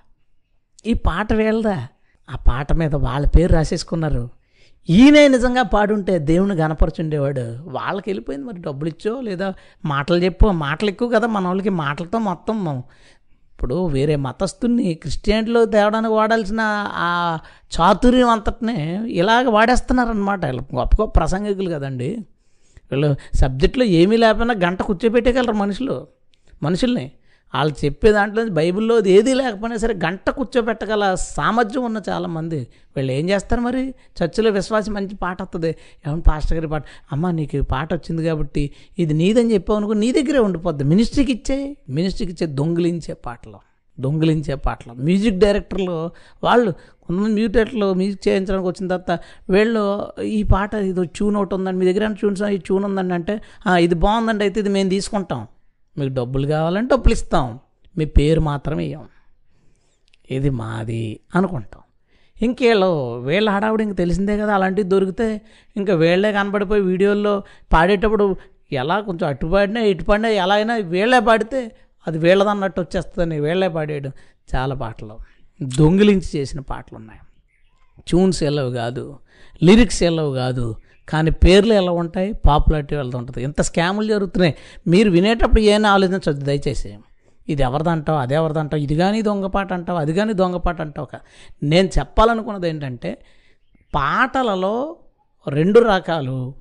ఈ 0.86 0.94
పాట 0.94 1.32
వీళ్ళదా? 1.32 1.88
ఆ 2.30 2.36
పాట 2.36 2.72
మీద 2.72 2.94
వాళ్ళ 2.94 3.26
పేరు 3.26 3.52
రాసేసుకున్నారు. 3.52 4.30
ఈయనే 4.90 5.28
నిజంగా 5.28 5.62
పాడుంటే 5.62 6.18
దేవుని 6.18 6.54
గనపరచుండేవాడు 6.54 7.58
వాళ్ళకి 7.62 8.10
వెళ్ళిపోయింది 8.10 8.46
మరి 8.46 8.60
డబ్బులు 8.60 8.90
ఇచ్చో 8.90 9.20
లేదా 9.20 9.54
మాటలు 9.84 10.16
చెప్పు 10.16 10.46
మాటలు 10.46 10.90
ఎక్కువ 10.90 11.08
కదా 11.08 11.26
మన 11.26 11.46
వాళ్ళకి 11.46 11.68
మాటలతో 11.68 12.18
మొత్తం 12.18 12.82
ఇప్పుడు 13.54 13.86
వేరే 13.86 14.16
మతస్థుని 14.16 14.94
క్రిస్టియన్లో 14.94 15.64
తేవడానికి 15.64 16.14
వాడాల్సిన 16.14 16.60
ఆ 16.94 17.38
చాతుర్యం 17.80 18.28
అంతటినే 18.28 19.02
ఇలాగ 19.06 19.48
వాడేస్తున్నారనమాట 19.48 20.44
వీళ్ళు 20.44 20.62
గొప్ప 20.74 21.02
గొప్ప 21.02 21.18
ప్రసంగికులు 21.18 21.70
కదండి. 21.70 22.24
వీళ్ళు 22.92 23.16
సబ్జెక్టులో 23.34 23.84
ఏమీ 23.84 24.16
లేకపోయినా 24.16 24.54
గంట 24.64 24.82
కూర్చోబెట్టేయగలరు 24.82 25.52
మనుషులు. 25.52 26.06
మనుషుల్ని. 26.62 27.06
వాళ్ళు 27.54 27.72
చెప్పే 27.80 28.08
దాంట్లో 28.16 28.42
బైబిల్లో 28.58 28.96
ఏదీ 29.14 29.32
లేకపోయినా 29.38 29.76
సరే 29.84 29.94
గంట 30.04 30.26
కూర్చోబెట్టగల 30.36 31.04
సామర్థ్యం 31.22 31.82
ఉన్న 31.88 31.98
చాలామంది. 32.08 32.60
వీళ్ళు 32.96 33.12
ఏం 33.16 33.24
చేస్తారు 33.30 33.62
మరి? 33.68 33.82
చర్చిలో 34.18 34.50
విశ్వాసం 34.58 34.92
మంచి 34.98 35.14
పాట 35.24 35.38
వస్తుంది 35.46 35.70
ఏమన్నా 36.04 36.22
పాస్టర్ 36.28 36.56
గారి 36.58 36.68
పాట 36.74 36.82
అమ్మ 37.14 37.30
నీకు 37.38 37.62
పాట 37.74 37.88
వచ్చింది 37.98 38.22
కాబట్టి 38.28 38.64
ఇది 39.04 39.16
నీదని 39.22 39.52
చెప్పావు 39.56 39.78
అనుకో 39.80 39.96
నీ 40.04 40.10
దగ్గరే 40.18 40.42
ఉండిపోద్ది. 40.48 40.86
మినిస్ట్రీకి 40.92 41.34
ఇచ్చే 41.38 41.58
మినిస్ట్రీకి 41.98 42.32
ఇచ్చే 42.36 42.48
దొంగిలించే 42.60 43.14
పాటలు. 43.26 43.60
దొంగిలించే 43.98 44.54
పాటలు. 44.66 44.92
మ్యూజిక్ 45.06 45.38
డైరెక్టర్లు 45.44 45.96
వాళ్ళు 46.46 46.70
కొంతమంది 47.04 47.34
మ్యూజిక్ 47.38 47.54
డైరెక్టర్లు 47.56 47.88
మ్యూజిక్ 48.00 48.22
చేయించడానికి 48.28 48.68
వచ్చిన 48.72 48.86
తర్వాత 48.92 49.12
వీళ్ళు 49.54 49.82
ఈ 50.38 50.40
పాట 50.52 50.72
ఇది 50.90 51.04
ట్యూన్ 51.16 51.36
ఒకటి 51.40 51.54
ఉందండి 51.58 51.78
మీ 51.80 51.86
దగ్గర 51.90 52.12
ట్యూన్స్ 52.20 52.42
ఈ 52.56 52.58
ట్యూన్ 52.68 52.84
ఉందండి 52.90 53.14
అంటే 53.18 53.34
ఇది 53.86 53.98
బాగుందండి 54.04 54.44
అయితే 54.46 54.60
ఇది 54.64 54.72
మేము 54.76 54.90
తీసుకుంటాం. 54.96 55.42
మీకు 55.96 56.12
డబ్బులు 56.18 56.46
కావాలంటే 56.46 56.90
డబ్బులు 56.94 57.14
ఇస్తాం. 57.18 57.46
మీ 57.94 58.04
పేరు 58.18 58.40
మాత్రమే 58.40 58.84
ఇవ్వం 58.92 59.08
ఇది 60.36 60.50
మాది 60.60 61.04
అనుకుంటాం. 61.34 61.82
ఇంకేళ్ళు 62.36 62.90
వీళ్ళ 63.28 63.48
హడావుడు 63.50 63.82
ఇంక 63.82 63.94
తెలిసిందే 63.96 64.34
కదా 64.38 64.52
అలాంటివి 64.54 64.88
దొరికితే 64.88 65.26
ఇంకా 65.76 65.94
వీళ్ళే 66.02 66.30
కనబడిపోయి 66.32 66.82
వీడియోల్లో 66.82 67.34
పాడేటప్పుడు 67.72 68.26
ఎలా 68.72 68.96
కొంచెం 69.00 69.24
అటు 69.28 69.46
పాడినా 69.46 69.80
ఇటు 69.90 70.04
పాడినా 70.04 70.28
ఎలా 70.42 70.54
అయినా 70.54 70.74
వీళ్ళే 70.94 71.20
పాడితే 71.28 71.60
అది 72.06 72.18
వీళ్ళదన్నట్టు 72.18 72.80
వచ్చేస్తుందని 72.80 73.40
వీళ్ళే 73.40 73.68
పాడేయడం 73.76 74.12
చాలా 74.52 74.74
పాటలు. 74.74 75.16
దొంగిలించి 75.60 76.28
చేసిన 76.36 76.60
పాటలు 76.70 76.96
ఉన్నాయి 76.96 77.20
ట్యూన్స్ 78.08 78.40
ఎల్లవు 78.48 78.70
కాదు 78.72 79.04
లిరిక్స్ 79.62 80.02
ఎల్లవు 80.08 80.32
కాదు 80.34 80.66
కానీ 81.10 81.30
పేర్లు 81.30 81.74
ఎలా 81.74 81.92
ఉంటాయి? 81.92 82.32
పాపులారిటీ 82.32 82.94
వెళ్తూ 82.96 83.18
ఉంటుంది? 83.18 83.42
ఇంత 83.42 83.60
స్కాములు 83.60 84.06
జరుగుతున్నాయి? 84.06 84.54
మీరు 84.88 85.10
వినేటప్పుడు 85.10 85.60
ఏమైనా 85.60 85.92
ఆలోచించవద్దు 85.92 86.44
దయచేసి. 86.44 86.90
ఇది 87.48 87.62
ఎవరిదంటావు 87.62 88.18
అది 88.18 88.34
ఎవరిదంటావు 88.34 88.82
ఇది 88.82 88.96
కానీ 88.96 89.22
దొంగపాట 89.22 89.72
అంటావు 89.72 89.98
అది 89.98 90.12
కానీ 90.12 90.32
దొంగపాట 90.32 90.80
అంటావు 90.80 91.06
కా? 91.06 91.18
నేను 91.62 91.88
చెప్పాలనుకున్నది 91.98 92.68
ఏంటంటే 92.68 93.10
పాటలలో 93.94 94.96
రెండు 95.46 95.80
రకాలు 95.80 96.54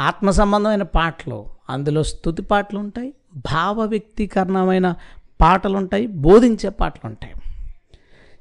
ఆత్మ 0.00 0.30
సంబంధమైన 0.30 0.82
పాటలు 0.82 1.38
అందులో 1.70 2.02
స్థుతి 2.02 2.42
పాటలు 2.42 2.78
ఉంటాయి 2.78 3.14
భావ 3.52 3.80
వ్యక్తీకరణమైన 3.84 4.94
పాటలు 5.40 5.76
ఉంటాయి 5.76 6.06
బోధించే 6.06 6.68
పాటలు 6.68 7.06
ఉంటాయి. 7.08 7.34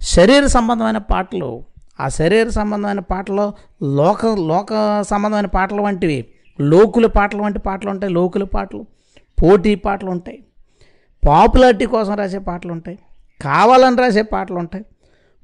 శరీర 0.02 0.46
సంబంధమైన 0.46 0.98
పాటలు 0.98 1.50
ఆ 2.00 2.08
శరీర 2.08 2.50
సంబంధమైన 2.50 3.00
పాటలో 3.00 3.54
లోక 3.84 4.26
లోక 4.26 5.02
సంబంధమైన 5.02 5.46
పాటలు 5.46 5.82
వంటివి. 5.82 6.28
లోకుల 6.62 7.06
పాటలు 7.06 7.42
వంటి 7.44 7.60
పాటలు 7.60 7.90
ఉంటాయి 7.90 8.14
లోకుల 8.14 8.44
పాటలు 8.44 8.86
పోటీ 9.44 9.76
పాటలు 9.76 10.12
ఉంటాయి. 10.12 10.44
పాపులారిటీ 11.28 11.86
కోసం 11.86 12.16
రాసే 12.16 12.40
పాటలు 12.40 12.72
ఉంటాయి. 12.72 13.00
కావాలని 13.42 13.98
రాసే 13.98 14.22
పాటలు 14.22 14.56
ఉంటాయి. 14.56 14.86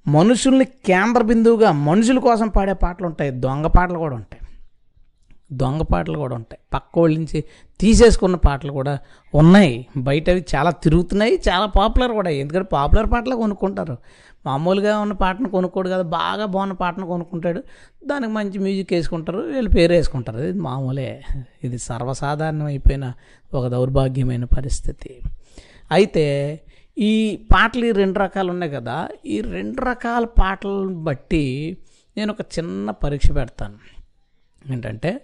మనుషుల్ని 0.07 0.65
కేంద్ర 0.65 1.21
బిందువుగా 1.21 1.71
మనుషుల 1.71 2.19
కోసం 2.19 2.47
పాడే 2.47 2.73
పాటలు 2.73 3.07
ఉంటాయి. 3.07 3.31
దొంగ 3.31 3.67
పాటలు 3.67 3.97
కూడా 3.97 4.15
ఉంటాయి. 4.15 4.40
దొంగ 5.53 5.81
పాటలు 5.81 6.17
కూడా 6.17 6.35
ఉంటాయి. 6.35 6.59
పక్క 6.73 6.99
వాళ్ళ 6.99 7.17
నుంచి 7.17 7.43
తీసేసుకున్న 7.79 8.35
పాటలు 8.35 8.71
కూడా 8.71 8.99
ఉన్నాయి. 9.35 9.87
బయట 9.97 10.29
అవి 10.29 10.45
చాలా 10.55 10.71
తిరుగుతున్నాయి 10.71 11.41
చాలా 11.49 11.65
పాపులర్ 11.65 12.11
కూడా 12.11 12.29
ఎందుకంటే 12.29 12.69
పాపులర్ 12.73 13.11
పాటలు 13.11 13.35
కొనుక్కుంటారు. 13.35 13.97
మామూలుగా 14.45 14.99
ఉన్న 14.99 15.13
పాటను 15.13 15.49
కొనుక్కోడు 15.49 15.89
కదా 15.89 16.01
బాగా 16.01 16.45
బాగున్న 16.45 16.73
పాటను 16.73 17.07
కొనుక్కుంటాడు. 17.07 17.63
దానికి 18.05 18.31
మంచి 18.31 18.59
మ్యూజిక్ 18.59 18.93
వేసుకుంటారు 18.93 19.37
వీళ్ళు 19.37 19.69
పేరు 19.69 19.91
వేసుకుంటారు. 19.91 20.37
ఇది 20.37 20.59
మామూలే. 20.59 21.23
ఇది 21.63 21.77
సర్వసాధారణమైపోయిన 21.77 23.13
ఒక 23.53 23.67
దౌర్భాగ్యమైన 23.67 24.45
పరిస్థితి. 24.45 25.21
అయితే 25.91 26.59
ఈ 26.97 27.35
పాటలు 27.53 27.85
ఈ 27.85 27.91
రెండు 27.91 28.19
రకాలు 28.19 28.51
ఉన్నాయి 28.51 28.71
కదా 28.71 29.09
ఈ 29.25 29.41
రెండు 29.41 29.81
రకాల 29.81 30.25
పాటలను 30.25 31.03
బట్టి 31.03 31.77
నేను 32.17 32.31
ఒక 32.31 32.41
చిన్న 32.41 32.91
పరీక్ష 32.91 33.31
పెడతాను. 33.31 33.73
ఏంటంటే 34.71 35.21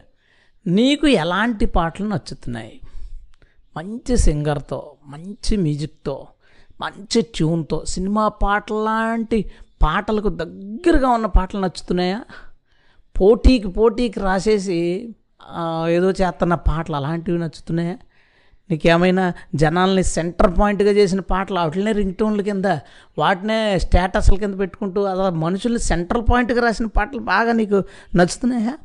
నీకు 0.75 1.08
ఎలాంటి 1.08 1.65
పాటలు 1.65 2.08
నచ్చుతున్నాయి? 2.08 2.73
మంచి 3.77 4.17
సింగర్తో 4.17 4.80
మంచి 5.06 5.58
మ్యూజిక్తో 5.58 6.15
మంచి 6.82 7.21
ట్యూన్తో 7.21 7.86
సినిమా 7.86 8.27
పాటలు 8.27 8.80
లాంటి 8.84 9.39
పాటలకు 9.84 10.30
దగ్గరగా 10.30 11.10
ఉన్న 11.10 11.25
పాటలు 11.25 11.62
నచ్చుతున్నాయా? 11.62 12.19
పోటీకి 13.15 13.67
పోటీకి 13.67 14.19
రాసేసి 14.19 14.80
ఏదో 15.89 16.10
చేస్తున్న 16.12 16.56
పాటలు 16.69 16.95
అలాంటివి 16.95 17.38
నచ్చుతున్నాయా? 17.38 17.95
నీకేమైనా 18.71 19.34
జనాల్ని 19.56 20.03
సెంటర్ 20.03 20.60
పాయింట్గా 20.60 20.91
చేసిన 20.91 21.19
పాటలు 21.19 21.60
వాటినే 21.60 21.91
రింగ్ 21.91 22.15
టోన్ల 22.15 22.41
కింద 22.41 22.65
వాటినే 23.17 23.80
స్టేటస్ల 23.80 24.36
కింద 24.36 24.60
పెట్టుకుంటూ 24.60 25.03
అలా 25.03 25.30
మనుషుల్ని 25.30 25.80
సెంట్రల్ 25.80 26.25
పాయింట్గా 26.32 26.62
రాసిన 26.62 26.86
పాటలు 26.86 27.19
బాగా 27.19 27.51
నీకు 27.51 27.84
నచ్చుతున్నాయా? 28.15 28.75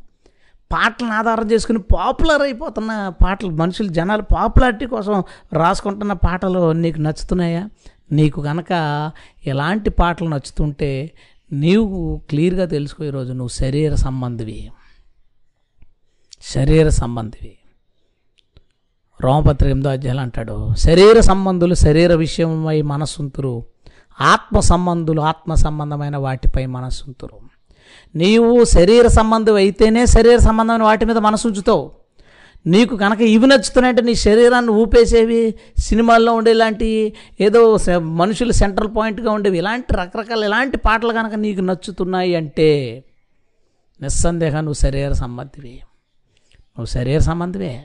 పాటలను 0.72 1.12
ఆధారం 1.12 1.50
చేసుకుని 1.50 1.78
పాపులర్ 1.78 2.42
అయిపోతున్న 2.42 3.12
పాటలు 3.24 3.50
మనుషులు 3.50 3.88
జనాలు 3.88 4.22
పాపులారిటీ 4.22 4.86
కోసం 4.86 5.22
రాసుకుంటున్న 5.52 6.12
పాటలు 6.12 6.72
నీకు 6.72 7.00
నచ్చుతున్నాయా? 7.00 7.68
నీకు 8.12 8.42
కనుక 8.42 9.10
ఎలాంటి 9.46 9.90
పాటలు 9.90 10.28
నచ్చుతుంటే 10.28 11.10
నీవు 11.52 12.22
క్లియర్గా 12.28 12.64
తెలుసుకో 12.64 13.04
ఈరోజు 13.04 13.32
నువ్వు 13.32 13.48
శరీర 13.48 13.94
సంబంధివి. 13.94 14.70
శరీర 16.42 16.88
సంబంధివి. 16.88 17.58
రోమపత్రిక 19.20 19.70
ఎనిమిదో 19.70 19.90
అధ్యాయులు 19.90 20.20
అంటాడు 20.20 20.74
శరీర 20.74 21.20
సంబంధులు 21.20 21.74
శరీర 21.74 22.14
విషయమై 22.14 22.82
మనస్సుంతురు. 22.82 23.66
ఆత్మ 24.20 24.60
సంబంధులు 24.60 25.20
ఆత్మ 25.20 25.54
సంబంధమైన 25.54 26.16
వాటిపై 26.16 26.66
మనస్సుంతురు. 26.66 27.51
నీవు 28.16 28.64
శరీర 28.64 29.06
సంబంధం 29.06 29.54
అయితేనే 29.54 30.06
శరీర 30.06 30.36
సంబంధమైన 30.36 30.82
వాటి 30.82 31.04
మీద 31.04 31.18
మనసు 31.18 31.48
ఉంచుతావు. 31.48 31.92
నీకు 32.66 32.96
కనుక 32.96 33.20
ఇవి 33.20 33.46
నచ్చుతున్నాయంటే 33.46 34.02
నీ 34.02 34.14
శరీరాన్ని 34.14 34.70
ఊపేసేవి 34.70 35.54
సినిమాల్లో 35.78 36.32
ఉండే 36.34 36.50
ఇలాంటి 36.50 37.12
ఏదో 37.40 37.78
మనుషులు 37.98 38.52
సెంట్రల్ 38.52 38.90
పాయింట్గా 38.96 39.30
ఉండేవి 39.32 39.58
ఇలాంటి 39.58 39.92
రకరకాల 39.92 40.44
ఇలాంటి 40.44 40.76
పాటలు 40.76 41.12
కనుక 41.12 41.34
నీకు 41.34 41.60
నచ్చుతున్నాయి 41.60 42.34
అంటే 42.34 42.68
నిస్సందేహం 44.02 44.56
నువ్వు 44.56 44.72
శరీర 44.72 45.12
సంబంధివి. 45.12 45.72
నువ్వు 46.54 46.86
శరీర 46.86 47.18
సంబంధివే. 47.18 47.82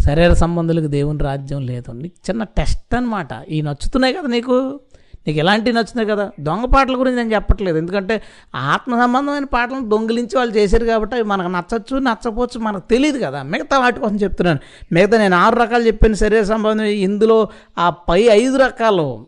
శరీర 0.00 0.32
సంబంధులకు 0.32 0.86
దేవుని 0.86 1.18
రాజ్యం 1.18 1.66
లేదు. 1.66 1.92
నీకు 1.92 2.30
చిన్న 2.30 2.42
టెస్ట్ 2.42 2.94
అనమాట 2.94 3.28
ఈ 3.48 3.62
నచ్చుతున్నాయి 3.62 4.14
కదా 4.14 4.28
నీకు? 4.28 4.80
నీకు 5.26 5.38
ఎలాంటివి 5.38 5.76
నచ్చుతున్నాయి 5.76 6.08
కదా? 6.08 6.30
దొంగ 6.40 6.64
పాటల 6.64 6.98
గురించి 6.98 7.16
నేను 7.16 7.34
చెప్పట్లేదు. 7.34 7.78
ఎందుకంటే 7.78 8.22
ఆత్మ 8.54 9.00
సంబంధమైన 9.00 9.44
పాటలను 9.44 9.88
దొంగిలించి 9.88 10.36
వాళ్ళు 10.36 10.56
చేశారు 10.56 10.84
కాబట్టి 10.84 11.14
అవి 11.14 11.24
మనకు 11.24 11.48
నచ్చచ్చు 11.48 11.98
నచ్చకపోవచ్చు 11.98 12.60
మనకు 12.60 12.88
తెలియదు 12.90 13.18
కదా. 13.18 13.42
మిగతా 13.42 13.78
వాటి 13.78 14.00
కోసం 14.00 14.16
చెప్తున్నాను. 14.16 14.58
మిగతా 14.92 15.18
నేను 15.18 15.36
ఆరు 15.36 15.56
రకాలు 15.56 15.86
చెప్పాను 15.86 16.14
శరీర 16.14 16.42
సంబంధం 16.42 16.84
ఇందులో 16.84 17.48
ఆ 17.78 17.90
పై 17.90 18.22
ఐదు 18.22 18.56
రకాలు 18.56 19.26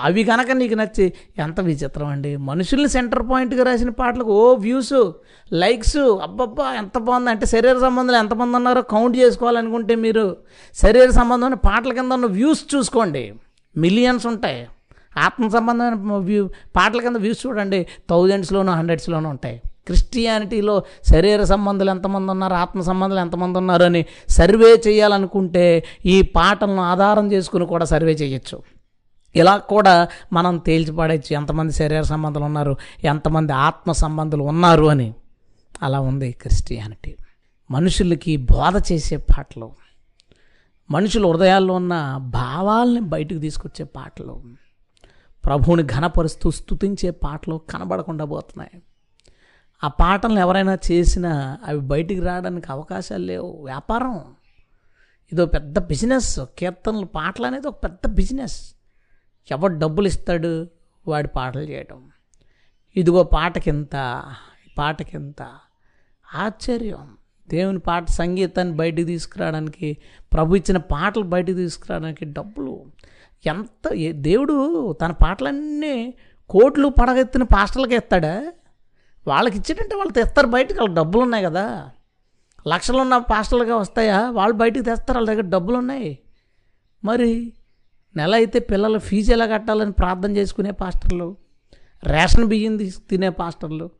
అవి 0.00 0.24
కనుక 0.24 0.50
నీకు 0.50 0.74
నచ్చి 0.74 1.12
ఎంత 1.38 1.60
విచిత్రం 1.60 2.06
అండి. 2.06 2.36
మనుషుల్ని 2.36 2.88
సెంటర్ 2.88 3.22
పాయింట్గా 3.30 3.64
రాసిన 3.64 3.88
పాటలకు 3.88 4.30
ఓ 4.30 4.54
వ్యూస్ 4.54 5.12
లైక్స్ 5.52 5.96
అబ్బబ్బా 5.96 6.74
ఎంత 6.74 6.98
బాగుంది. 6.98 7.30
అంటే 7.30 7.46
శరీర 7.46 7.78
సంబంధాలు 7.78 8.18
ఎంతమంది 8.18 8.56
ఉన్నారో 8.56 8.82
కౌంట్ 8.82 9.16
చేసుకోవాలనుకుంటే 9.18 9.94
మీరు 9.94 10.36
శరీర 10.74 11.10
సంబంధమైన 11.10 11.54
పాటల 11.54 11.92
కింద 11.92 12.12
ఉన్న 12.12 12.26
వ్యూస్ 12.26 12.74
చూసుకోండి. 12.74 13.34
మిలియన్స్ 13.76 14.26
ఉంటాయి. 14.26 14.68
ఆత్మ 15.18 15.48
సంబంధమైన 15.48 15.94
వ్యూ 16.12 16.50
పాటల 16.76 17.00
కింద 17.00 17.16
వ్యూస్ 17.16 17.46
చూడండి. 17.46 17.86
థౌజండ్స్లోనూ 18.10 18.72
హండ్రెడ్స్లోనూ 18.72 19.30
ఉంటాయి. 19.30 19.62
క్రిస్టియానిటీలో 19.86 20.82
శరీర 21.10 21.44
సంబంధాలు 21.44 21.90
ఎంతమంది 21.90 22.30
ఉన్నారు 22.32 22.54
ఆత్మ 22.54 22.80
సంబంధాలు 22.80 23.20
ఎంతమంది 23.20 23.58
ఉన్నారు 23.58 23.84
అని 23.84 24.04
సర్వే 24.28 24.82
చేయాలనుకుంటే 24.88 25.84
ఈ 26.06 26.22
పాటలను 26.22 26.82
ఆధారం 26.82 27.32
చేసుకుని 27.32 27.66
కూడా 27.66 27.84
సర్వే 27.84 28.12
చేయొచ్చు. 28.12 28.62
ఇలా 29.36 29.56
కూడా 29.56 30.08
మనం 30.32 30.58
తేల్చిపడవచ్చు 30.58 31.34
ఎంతమంది 31.34 31.72
శరీర 31.72 32.00
సంబంధాలు 32.00 32.44
ఉన్నారు 32.44 32.76
ఎంతమంది 33.04 33.52
ఆత్మ 33.52 33.92
సంబంధాలు 33.92 34.42
ఉన్నారు 34.42 34.84
అని. 34.84 35.14
అలా 35.82 36.00
ఉంది 36.00 36.32
క్రిస్టియానిటీ. 36.32 37.16
మనుషులకి 37.70 38.36
బోధ 38.36 38.82
చేసే 38.92 39.16
పాటలు. 39.16 39.70
మనుషుల 40.90 41.26
హృదయాల్లో 41.26 41.74
ఉన్న 41.74 42.16
భావాల్ని 42.20 43.00
బయటకు 43.00 43.38
తీసుకొచ్చే 43.38 43.84
పాటలు. 43.84 44.42
ప్రభువుని 45.46 45.82
ఘనపరుస్తూ 45.82 46.50
స్తుతించే 46.50 47.10
పాటలు 47.10 47.60
కనబడకుండా 47.70 48.24
పోతున్నాయి. 48.24 48.82
ఆ 49.84 49.88
పాటలను 49.88 50.40
ఎవరైనా 50.40 50.78
చేసినా 50.92 51.58
అవి 51.64 51.80
బయటికి 51.80 52.20
రావడానికి 52.20 52.72
అవకాశాలు 52.72 53.24
లేవు. 53.24 53.64
వ్యాపారం. 53.64 54.34
ఇదో 55.32 55.46
పెద్ద 55.46 55.78
బిజినెస్. 55.78 56.40
కీర్తనలు 56.58 57.04
పాటలు 57.04 57.46
అనేది 57.46 57.68
ఒక 57.68 57.84
పెద్ద 57.84 58.14
బిజినెస్. 58.14 58.74
ఎవడు 59.50 59.78
డబ్బులు 59.78 60.06
ఇస్తాడు 60.06 60.66
వాడి 61.08 61.28
పాటలు 61.28 61.62
చేయడం 61.62 62.10
ఇదిగో 62.96 63.22
పాటకింత 63.22 64.22
ఈ 64.66 64.70
పాటకింత. 64.78 65.42
ఆశ్చర్యం. 66.34 67.16
దేవుని 67.48 67.78
పాట 67.78 68.10
సంగీతాన్ని 68.10 68.76
బయటికి 68.76 69.04
తీసుకురావడానికి 69.04 69.96
ప్రభు 70.32 70.56
ఇచ్చిన 70.56 70.76
పాటలు 70.76 71.22
బయటికి 71.22 71.58
తీసుకురావడానికి 71.58 72.24
డబ్బులు. 72.24 72.86
ఎంత 73.46 74.10
దేవుడు 74.10 74.92
తన 74.92 75.10
పాటలన్నీ 75.10 76.14
కోట్లు 76.50 76.88
పడగెత్తిన 76.88 77.42
పాస్టర్లకి 77.42 77.94
ఎత్తాడా 77.94 78.52
వాళ్ళకి 79.26 79.56
ఇచ్చేటంటే 79.56 79.94
వాళ్ళు 79.96 80.12
తెస్తారు 80.12 80.46
బయటకు 80.46 80.74
వాళ్ళకి 80.74 80.94
డబ్బులు 80.94 81.22
ఉన్నాయి 81.22 81.44
కదా. 81.44 81.90
లక్షలు 82.68 82.98
ఉన్న 82.98 83.18
పాస్టర్లుగా 83.18 83.76
వస్తాయా? 83.76 84.30
వాళ్ళు 84.30 84.56
బయటకు 84.56 84.82
తెస్తారు 84.82 85.18
వాళ్ళ 85.18 85.30
దగ్గర 85.30 85.42
డబ్బులు 85.42 85.76
ఉన్నాయి 85.76 86.18
మరి 87.04 87.52
నెల 88.16 88.34
అయితే 88.34 88.58
పిల్లల 88.58 88.98
ఫీజు 88.98 89.32
ఎలా 89.32 89.46
కట్టాలని 89.46 89.92
ప్రార్థన 89.92 90.36
చేసుకునే 90.36 90.70
పాస్టర్లు? 90.70 91.36
రేషన్ 92.04 92.44
బియ్యం 92.44 92.76
తినే 93.10 93.28
పాస్టర్లు? 93.28 93.90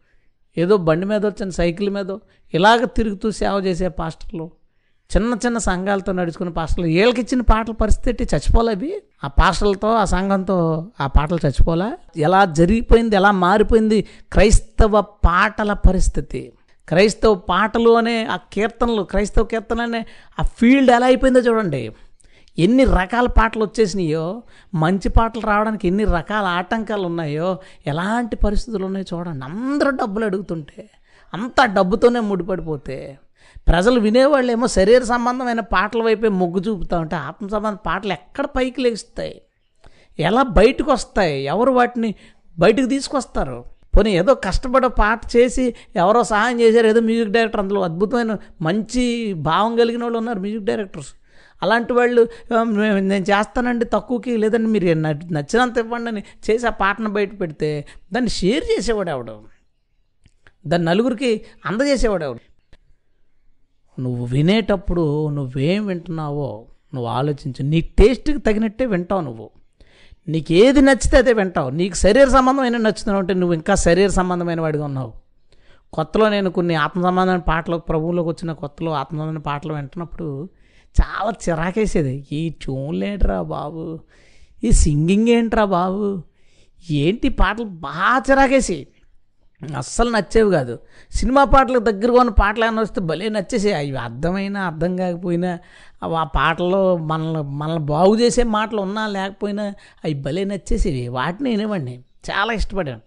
ఏదో 0.59 0.77
బండి 0.77 1.07
మీద 1.07 1.27
వచ్చిన 1.27 1.51
సైకిల్ 1.51 1.91
మీద 1.91 2.17
ఇలాగ 2.55 2.85
తిరుగుతూ 2.85 3.31
సేవ 3.31 3.63
చేసే 3.65 3.89
పాస్టర్లు? 3.89 4.51
చిన్న 5.17 5.37
చిన్న 5.47 5.59
సంఘాలతో 5.59 6.13
నడుచుకునే 6.13 6.51
పాస్టర్లు 6.51 6.85
వీళ్ళకి 6.85 7.21
ఇచ్చిన 7.21 7.41
పాటల 7.41 7.73
పరిస్థితి 7.73 8.25
చచ్చిపోలే 8.25 8.73
అవి. 8.73 9.03
ఆ 9.25 9.29
పాస్టర్లతో 9.29 9.89
ఆ 9.93 10.05
సంఘంతో 10.05 10.87
ఆ 11.01 11.07
పాటలు 11.07 11.39
చచ్చిపోలే. 11.47 12.21
ఎలా 12.21 12.45
జరిగిపోయింది 12.45 13.17
ఎలా 13.17 13.31
మారిపోయింది 13.31 14.07
క్రైస్తవ 14.33 15.01
పాటల 15.01 15.73
పరిస్థితి? 15.73 16.53
క్రైస్తవ 16.89 17.35
పాటలు 17.35 17.91
అనే 17.91 18.25
ఆ 18.25 18.37
కీర్తనలు 18.53 19.03
క్రైస్తవ 19.03 19.45
కీర్తన 19.45 19.81
అనే 19.81 20.07
ఆ 20.41 20.43
ఫీల్డ్ 20.43 20.91
ఎలా 20.91 21.07
అయిపోయిందో 21.07 21.41
చూడండి. 21.41 21.93
ఎన్ని 22.59 22.85
రకాల 22.85 23.27
పాటలు 23.27 23.65
వచ్చేసినాయో 23.65 24.43
మంచి 24.75 25.09
పాటలు 25.09 25.47
రావడానికి 25.47 25.89
ఎన్ని 25.89 26.05
రకాల 26.05 26.45
ఆటంకాలు 26.45 27.07
ఉన్నాయో 27.07 27.59
ఎలాంటి 27.87 28.37
పరిస్థితులు 28.37 28.85
ఉన్నాయో 28.85 29.19
చూడండి. 29.19 29.45
అందరూ 29.45 29.91
డబ్బులు 29.91 30.25
అడుగుతుంటే 30.25 30.91
అంతా 31.35 31.67
డబ్బుతోనే 31.67 32.21
ముడిపడిపోతే 32.21 33.19
ప్రజలు 33.67 33.99
వినేవాళ్ళు 34.01 34.51
ఏమో 34.53 34.67
శరీర 34.77 35.03
సంబంధమైన 35.05 35.61
పాటల 35.75 36.01
వైపే 36.03 36.29
మొగ్గు 36.41 36.61
చూపుతా 36.69 36.97
ఉంటే 36.99 37.17
ఆత్మ 37.17 37.49
సంబంధ 37.49 37.79
పాటలు 37.87 38.13
ఎక్కడ 38.13 38.47
పైకి 38.57 38.81
లేస్తాయి 38.83 39.37
ఎలా 40.19 40.43
బయటకు 40.59 40.91
వస్తాయి 40.93 41.37
ఎవరు 41.53 41.73
వాటిని 41.73 42.11
బయటకు 42.59 42.87
తీసుకొస్తారు? 42.87 43.59
పోనీ 43.97 44.11
ఏదో 44.17 44.33
కష్టపడి 44.47 44.89
పాట 44.99 45.21
చేసి 45.37 45.65
ఎవరో 45.97 46.21
సహాయం 46.25 46.61
చేశారు 46.61 46.87
ఏదో 46.87 47.01
మ్యూజిక్ 47.01 47.33
డైరెక్టర్ 47.37 47.61
అందులో 47.61 47.81
అద్భుతమైన 47.83 48.33
మంచి 48.63 49.05
భావం 49.49 49.73
కలిగిన 49.77 50.03
వాళ్ళు 50.03 50.19
ఉన్నారు 50.19 50.41
మ్యూజిక్ 50.41 50.65
డైరెక్టర్స్. 50.65 51.11
అలాంటి 51.63 51.93
వాళ్ళు 51.93 52.23
నేను 53.13 53.25
చేస్తానండి 53.31 53.87
తక్కువకి 53.95 54.35
లేదండి 54.37 54.69
మీరు 54.75 54.99
నచ్చినంత 55.37 55.79
ఇవ్వండి 55.79 56.11
అని 56.13 56.23
చేసి 56.47 56.67
ఆ 56.67 56.75
పాటను 56.83 57.11
బయట 57.17 57.33
పెడితే 57.41 57.71
దాన్ని 58.13 58.31
షేర్ 58.39 58.65
చేసేవాడు 58.73 59.11
ఎవడు? 59.17 59.35
దాన్ని 60.67 60.87
నలుగురికి 60.91 61.33
అందజేసేవాడు 61.67 62.25
ఎవడు? 62.25 62.43
నువ్వు 63.99 64.25
వినేటప్పుడు 64.25 65.29
నువ్వేం 65.29 65.87
వింటున్నావో 65.87 66.65
నువ్వు 66.95 67.11
ఆలోచించు. 67.11 67.63
నీ 67.63 67.81
టేస్ట్కి 67.81 68.39
తగినట్టే 68.39 68.87
వింటావు 68.87 69.21
నువ్వు. 69.21 69.51
నీకు 70.29 70.53
ఏది 70.53 70.81
నచ్చితే 70.81 71.17
అదే 71.17 71.33
వింటావు. 71.33 71.71
నీకు 71.71 71.95
శరీర 71.95 72.29
సంబంధమైన 72.29 72.77
నచ్చుతున్నావు 72.77 73.21
అంటే 73.21 73.35
నువ్వు 73.35 73.55
ఇంకా 73.55 73.75
శరీర 73.75 74.09
సంబంధమైన 74.09 74.61
వాడిగా 74.61 74.85
ఉన్నావు. 74.85 75.13
కొత్తలో 75.93 76.29
నేను 76.29 76.51
కొన్ని 76.51 76.75
ఆత్మ 76.75 77.03
సంబంధమైన 77.03 77.39
పాటలు 77.39 77.77
ప్రభువులోకి 77.77 78.29
వచ్చిన 78.29 78.53
కొత్తలో 78.53 78.93
ఆత్మ 78.93 79.17
సంబంధమైన 79.17 79.39
పాటలు 79.39 79.75
వింటున్నప్పుడు 79.75 80.49
చాలా 81.01 81.33
చిరాకేసేది. 81.49 82.27
ఈ 82.33 82.49
ట్యూన్లేంట్రా 82.49 83.43
బాబు? 83.43 83.99
ఈ 84.65 84.71
సింగింగ్ 84.71 85.29
ఏంట్రా 85.29 85.65
బాబు? 85.65 86.23
ఏంటి 86.91 87.29
పాటలు? 87.29 87.65
బాగా 87.65 88.23
చిరాకేసి 88.31 88.87
అస్సలు 89.77 90.11
నచ్చేవి 90.11 90.51
కాదు. 90.51 90.79
సినిమా 91.11 91.45
పాటలకు 91.45 91.79
దగ్గరగా 91.79 92.21
ఉన్న 92.21 92.31
పాటలు 92.31 92.65
ఏమైనా 92.65 92.83
వస్తే 92.83 93.01
భలే 93.01 93.29
నచ్చేసే 93.29 93.73
అవి 93.73 93.97
అర్థమైనా 93.97 94.61
అర్థం 94.67 94.97
కాకపోయినా 94.97 95.59
అవి 96.03 96.17
ఆ 96.17 96.25
పాటల్లో 96.25 96.97
మనల్ని 96.97 97.43
మనల్ని 97.43 97.85
బాగు 97.85 98.17
చేసే 98.17 98.43
మాటలు 98.43 98.81
ఉన్నా 98.81 99.07
లేకపోయినా 99.07 99.65
అవి 100.05 100.15
భలే 100.15 100.45
నచ్చేసేవి. 100.45 101.09
వాటిని 101.09 101.51
వినేవాడిని 101.51 101.99
చాలా 102.31 102.53
ఇష్టపడాను. 102.53 103.01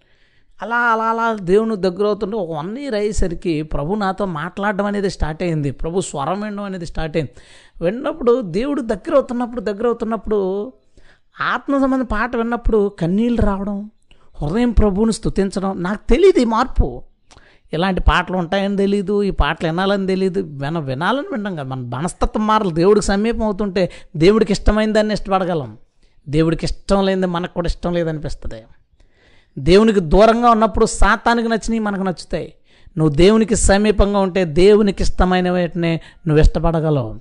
అలా 0.62 0.76
అలా 0.76 1.04
అలా 1.04 1.34
దేవుని 1.34 1.76
దగ్గర 1.76 2.06
అవుతుంటే 2.06 2.38
ఒక 2.38 2.58
వన్ 2.58 2.78
ఇయర్ 2.78 2.96
అయ్యేసరికి 2.96 3.62
ప్రభు 3.64 3.96
నాతో 3.96 4.26
మాట్లాడడం 4.26 4.86
అనేది 4.86 5.10
స్టార్ట్ 5.10 5.44
అయింది. 5.44 5.72
ప్రభు 5.72 6.02
స్వరం 6.02 6.42
వినడం 6.42 6.64
అనేది 6.64 6.86
స్టార్ట్ 6.86 7.18
అయింది. 7.18 7.32
విన్నప్పుడు 7.86 8.42
దేవుడు 8.42 8.82
దగ్గర 8.82 9.14
అవుతున్నప్పుడు 9.14 9.62
దగ్గర 9.62 9.86
అవుతున్నప్పుడు 9.86 10.74
ఆత్మ 11.42 11.78
సంబంధ 11.78 12.04
పాట 12.04 12.36
విన్నప్పుడు 12.36 12.92
కన్నీళ్ళు 13.00 13.42
రావడం 13.42 13.90
హృదయం 14.46 14.72
ప్రభువుని 14.72 15.14
స్థుతించడం 15.14 15.84
నాకు 15.84 16.10
తెలియదు 16.10 16.40
ఈ 16.40 16.46
మార్పు. 16.46 17.04
ఇలాంటి 17.74 18.02
పాటలు 18.02 18.38
ఉంటాయని 18.38 18.78
తెలియదు 18.78 19.24
ఈ 19.24 19.32
పాటలు 19.32 19.70
వినాలని 19.70 20.08
తెలియదు 20.08 20.40
విన 20.40 20.80
వినాలని 20.80 21.28
వినడం 21.28 21.54
కదా. 21.54 21.64
మన 21.64 21.98
మనస్తత్వం 21.98 22.48
మారలు 22.48 22.70
దేవుడికి 22.70 23.06
సమీపం 23.06 23.44
అవుతుంటే 23.44 23.92
దేవుడికి 24.16 24.52
ఇష్టమైన 24.52 24.94
దాన్ని 24.94 25.14
ఇష్టపడగలం. 25.14 25.78
దేవుడికి 26.30 26.66
ఇష్టం 26.66 27.06
లేనిది 27.06 27.28
మనకు 27.28 27.54
కూడా 27.54 27.66
ఇష్టం 27.66 27.94
లేదనిపిస్తుంది. 27.94 28.64
దేవునికి 29.58 30.00
దూరంగా 30.00 30.50
ఉన్నప్పుడు 30.50 30.86
సాతానికి 30.86 31.48
నచ్చినవి 31.48 31.80
మనకు 31.80 32.02
నచ్చుతాయి. 32.02 32.54
నువ్వు 32.98 33.16
దేవునికి 33.16 33.56
సమీపంగా 33.56 34.20
ఉంటే 34.20 34.46
దేవునికి 34.46 35.04
ఇష్టమైన 35.04 35.52
వాటిని 35.52 36.00
నువ్వు 36.28 36.42
ఇష్టపడగలవు. 36.42 37.20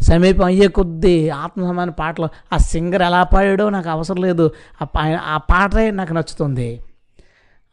సమీపం 0.00 0.44
అయ్యే 0.44 0.68
కొద్దీ 0.68 1.28
ఆత్మసమాన 1.28 1.90
పాటలు 1.90 2.28
ఆ 2.52 2.56
సింగర్ 2.56 3.02
ఎలా 3.02 3.22
పాడాడో 3.22 3.70
నాకు 3.70 3.88
అవసరం 3.88 4.22
లేదు. 4.22 4.50
ఆ 4.82 4.84
పా 4.84 5.20
ఆ 5.24 5.36
పాటే 5.36 5.90
నాకు 5.90 6.12
నచ్చుతుంది. 6.12 6.80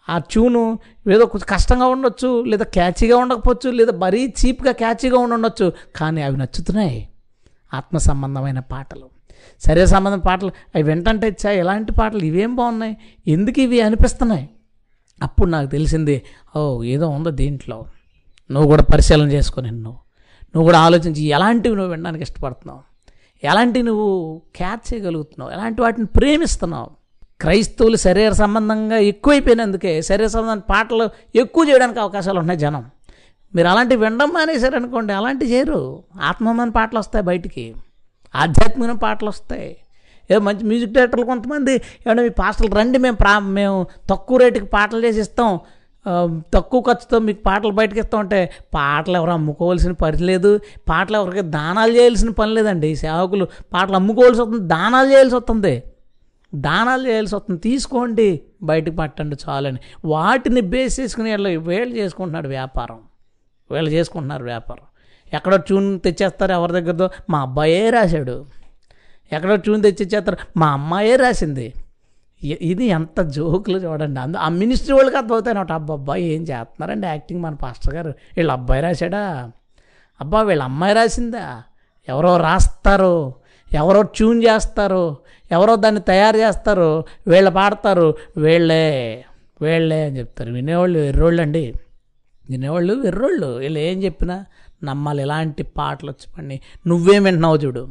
ఆ 0.10 0.18
ట్యూను 0.18 0.80
ఏదో 1.12 1.26
కొంచెం 1.26 1.48
కష్టంగా 1.50 1.86
ఉండొచ్చు 1.86 2.44
లేదా 2.44 2.64
క్యాచీగా 2.64 3.18
ఉండకపోవచ్చు 3.18 3.72
లేదా 3.72 3.92
మరీ 3.92 4.34
చీప్గా 4.46 4.72
క్యాచీగా 4.72 5.18
ఉండి 5.18 5.36
ఉండొచ్చు 5.36 5.74
కానీ 5.96 6.22
అవి 6.22 6.38
నచ్చుతున్నాయి. 6.38 7.10
ఆత్మ 7.74 7.98
సంబంధమైన 7.98 8.60
పాటలు. 8.60 9.10
సరే 9.60 9.86
సంబంధం 9.86 10.20
పాటలు 10.20 10.48
అవి 10.48 10.84
వింటంటే 10.84 11.28
ఇచ్చా 11.28 11.52
ఎలాంటి 11.52 11.92
పాటలు? 11.92 12.20
ఇవేం 12.20 12.56
బాగున్నాయి? 12.56 12.98
ఎందుకు 13.28 13.60
ఇవి 13.60 13.82
అనిపిస్తున్నాయి? 13.82 14.50
అప్పుడు 15.24 15.50
నాకు 15.50 15.70
తెలిసింది 15.70 16.22
ఓ 16.56 16.84
ఏదో 16.84 17.10
ఉందో 17.10 17.30
దీంట్లో. 17.30 17.86
నువ్వు 18.52 18.70
కూడా 18.70 18.84
పరిశీలన 18.84 19.28
చేసుకొని 19.28 19.72
నువ్వు 19.72 20.09
నువ్వు 20.56 20.64
కూడా 20.64 20.80
ఆలోచించి 20.80 21.24
ఎలాంటివి 21.24 21.76
నువ్వు 21.76 21.92
వినడానికి 21.92 22.24
ఇష్టపడుతున్నావు? 22.24 22.80
ఎలాంటివి 23.44 23.86
నువ్వు 23.86 24.42
క్యాచ్ 24.56 24.94
చేయగలుగుతున్నావు? 24.94 25.52
ఎలాంటి 25.52 25.82
వాటిని 25.82 26.06
ప్రేమిస్తున్నావు? 26.06 26.88
క్రైస్తవులు 27.42 27.96
శరీర 27.96 28.32
సంబంధంగా 28.32 28.98
ఎక్కువైపోయినందుకే 28.98 30.02
శరీర 30.02 30.28
సంబంధం 30.28 30.64
పాటలు 30.70 31.10
ఎక్కువ 31.36 31.66
చేయడానికి 31.70 32.00
అవకాశాలు 32.00 32.40
ఉన్నాయి 32.40 32.60
జనం. 32.60 32.86
మీరు 33.56 33.68
అలాంటివి 33.68 34.04
వినడం 34.04 34.30
మానేశారనుకోండి 34.30 35.14
అలాంటివి 35.14 35.52
చేయరు. 35.52 36.04
ఆత్మమైన 36.22 36.70
పాటలు 36.70 37.00
వస్తాయి 37.00 37.26
బయటికి. 37.26 37.76
ఆధ్యాత్మికమైన 38.36 38.98
పాటలు 38.98 39.30
వస్తాయి. 39.30 39.78
ఏ 40.32 40.38
మంచి 40.38 40.64
మ్యూజిక్ 40.64 40.92
డైరెక్టర్లు 40.92 41.26
కొంతమంది 41.26 41.74
ఏమన్నా 41.74 42.24
మీ 42.24 42.30
పాటలు 42.30 42.76
రండి 42.76 42.98
మేము 42.98 43.16
ప్రా 43.16 43.40
మేము 43.40 43.88
తక్కువ 44.10 44.38
రేటుకి 44.38 44.66
పాటలు 44.66 45.06
చేసి 45.06 45.20
ఇస్తాం. 45.20 45.60
తక్కువ 46.54 46.82
ఖర్చుతో 46.82 47.20
మీకు 47.20 47.44
పాటలు 47.44 47.72
బయటకి 47.72 48.00
ఇస్తాం 48.00 48.22
ఉంటే 48.22 48.52
పాటలు 48.74 49.16
ఎవరు 49.16 49.32
అమ్ముకోవాల్సిన 49.32 49.92
పని 49.92 50.18
లేదు. 50.18 50.60
పాటలు 50.90 51.18
ఎవరికి 51.18 51.42
దానాలు 51.42 51.92
చేయాల్సిన 51.92 52.30
పని 52.30 52.54
లేదండి. 52.54 52.96
సేవకులు 52.96 53.48
పాటలు 53.74 53.96
అమ్ముకోవాల్సి 53.96 54.42
వస్తుంది 54.42 54.68
దానాలు 54.68 55.10
చేయాల్సి 55.10 55.36
వస్తుంది. 55.36 55.84
దానాలు 56.56 57.08
చేయాల్సి 57.08 57.36
వస్తుంది. 57.36 57.62
తీసుకోండి 57.62 58.42
బయటకు 58.64 58.96
పట్టండి 58.96 59.36
చాలని. 59.50 59.78
వాటిని 60.06 60.62
బేస్ 60.62 61.00
చేసుకుని 61.00 61.32
వీళ్ళు 61.32 61.60
వీళ్ళు 61.60 61.96
చేసుకుంటున్నాడు 61.96 62.48
వ్యాపారం. 62.48 63.00
వీళ్ళు 63.72 63.90
చేసుకుంటున్నారు 63.90 64.44
వ్యాపారం. 64.44 64.86
ఎక్కడో 65.34 65.58
ట్యూన్ 65.58 66.00
తెచ్చేస్తారు 66.00 66.52
ఎవరి 66.52 66.72
దగ్గరదో. 66.72 67.10
మా 67.30 67.42
అబ్బాయే 67.42 67.90
రాశాడు. 67.90 68.46
ఎక్కడో 69.32 69.56
ట్యూన్ 69.56 69.84
తెచ్చిచ్చేస్తారు. 69.84 70.38
మా 70.58 70.68
అమ్మాయే 70.68 71.16
రాసింది. 71.16 71.74
ఇది 72.44 72.86
ఎంత 72.86 73.22
జోకులు 73.22 73.78
చూడండి. 73.78 74.20
అందు 74.20 74.38
ఆ 74.38 74.50
మినిస్ట్రీ 74.50 74.96
వాళ్ళకి 74.96 75.18
అర్థమవుతాయి. 75.18 75.50
అన్నమాట 75.50 75.72
అబ్బా 75.72 75.96
అబ్బాయి 75.96 76.24
ఏం 76.24 76.42
చేస్తున్నారండి 76.42 77.08
యాక్టింగ్ 77.08 77.42
మన 77.42 77.54
పాస్టర్ 77.54 77.96
గారు? 77.96 78.10
వీళ్ళ 78.10 78.52
అబ్బాయి 78.52 78.82
రాశాడా? 78.82 79.52
అబ్బా 80.22 80.42
వీళ్ళ 80.42 80.64
అమ్మాయి 80.64 80.94
రాసిందా? 80.94 81.64
ఎవరో 82.10 82.38
రాస్తారు 82.38 83.34
ఎవరో 83.74 84.02
ట్యూన్ 84.02 84.44
చేస్తారు 84.44 85.18
ఎవరో 85.52 85.76
దాన్ని 85.76 86.02
తయారు 86.02 86.38
చేస్తారు 86.38 87.04
వీళ్ళు 87.28 87.52
పాడతారు 87.52 88.14
వీళ్ళే 88.38 89.26
వీళ్ళే 89.62 90.06
అని 90.06 90.20
చెప్తారు. 90.20 90.52
వినేవాళ్ళు 90.52 91.00
ఎర్రోళ్ళు 91.00 91.42
అండి 91.42 91.74
వినేవాళ్ళు 92.50 93.04
ఎర్రోళ్ళు. 93.04 93.48
వీళ్ళు 93.48 93.80
ఏం 93.80 94.04
చెప్పినా 94.04 94.46
నమ్మాలి. 94.84 95.22
ఇలాంటి 95.22 95.64
పాటలు 95.64 96.10
వచ్చి 96.10 96.36
పండి 96.38 96.62
నువ్వేం 96.88 97.24
వింటున్నావు 97.24 97.58
చూడు. 97.58 97.90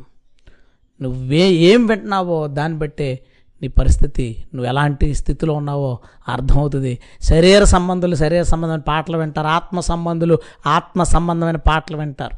నువ్వే 1.03 1.49
ఏం 1.49 1.87
వింటున్నావో 1.87 2.47
దాన్ని 2.47 2.79
బట్టే 2.79 3.21
నీ 3.63 3.69
పరిస్థితి 3.69 4.45
నువ్వు 4.55 4.69
ఎలాంటి 4.69 5.15
స్థితిలో 5.15 5.55
ఉన్నావో 5.55 5.99
అర్థమవుతుంది. 6.29 6.99
శరీర 7.23 7.65
సంబంధులు 7.65 8.15
శరీర 8.15 8.43
సంబంధమైన 8.43 8.81
పాటలు 8.81 9.19
వింటారు 9.19 9.47
ఆత్మ 9.47 9.81
సంబంధులు 9.81 10.39
ఆత్మ 10.67 11.03
సంబంధమైన 11.03 11.57
పాటలు 11.57 11.97
వింటారు. 11.97 12.37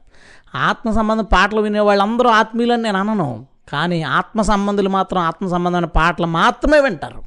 ఆత్మ 0.57 0.91
సంబంధం 0.91 1.25
పాటలు 1.25 1.61
వినే 1.61 1.81
వాళ్ళందరూ 1.81 2.31
ఆత్మీయులని 2.31 2.83
నేను 2.83 2.99
అనను 2.99 3.47
కానీ 3.73 4.03
ఆత్మ 4.03 4.43
సంబంధులు 4.43 4.89
మాత్రం 4.89 5.21
ఆత్మ 5.21 5.49
సంబంధమైన 5.49 5.85
పాటలు 5.85 6.27
మాత్రమే 6.27 6.81
వింటారు. 6.81 7.23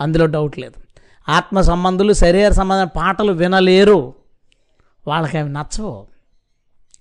అందులో 0.00 0.26
డౌట్ 0.26 0.58
లేదు. 0.58 0.82
ఆత్మ 1.30 1.60
సంబంధులు 1.60 2.12
శరీర 2.12 2.50
సంబంధమైన 2.52 2.88
పాటలు 2.96 3.32
వినలేరు. 3.32 4.14
వాళ్ళకి 5.06 5.38
అవి 5.38 5.48
నచ్చవు. 5.48 6.06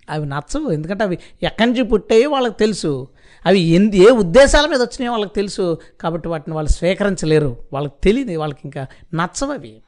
అవి 0.10 0.26
నచ్చవు. 0.26 0.72
ఎందుకంటే 0.72 1.04
అవి 1.04 1.18
ఎక్కడి 1.44 1.70
నుంచి 1.70 1.84
పుట్టాయో 1.84 2.30
వాళ్ళకి 2.30 2.56
తెలుసు. 2.60 3.08
అవి 3.46 3.60
ఎందు 3.60 3.96
ఏ 3.96 4.10
ఉద్దేశాల 4.12 4.66
మీద 4.70 4.82
వచ్చినాయో 4.82 5.12
వాళ్ళకి 5.12 5.34
తెలుసు. 5.36 5.78
కాబట్టి 6.02 6.28
వాటిని 6.28 6.56
వాళ్ళు 6.56 6.72
స్వీకరించలేరు. 6.72 7.58
వాళ్ళకి 7.74 7.94
తెలియదు. 8.04 8.38
వాళ్ళకి 8.40 8.60
ఇంకా 8.66 8.88
నచ్చవు 9.14 9.54
అవి. 9.54 9.82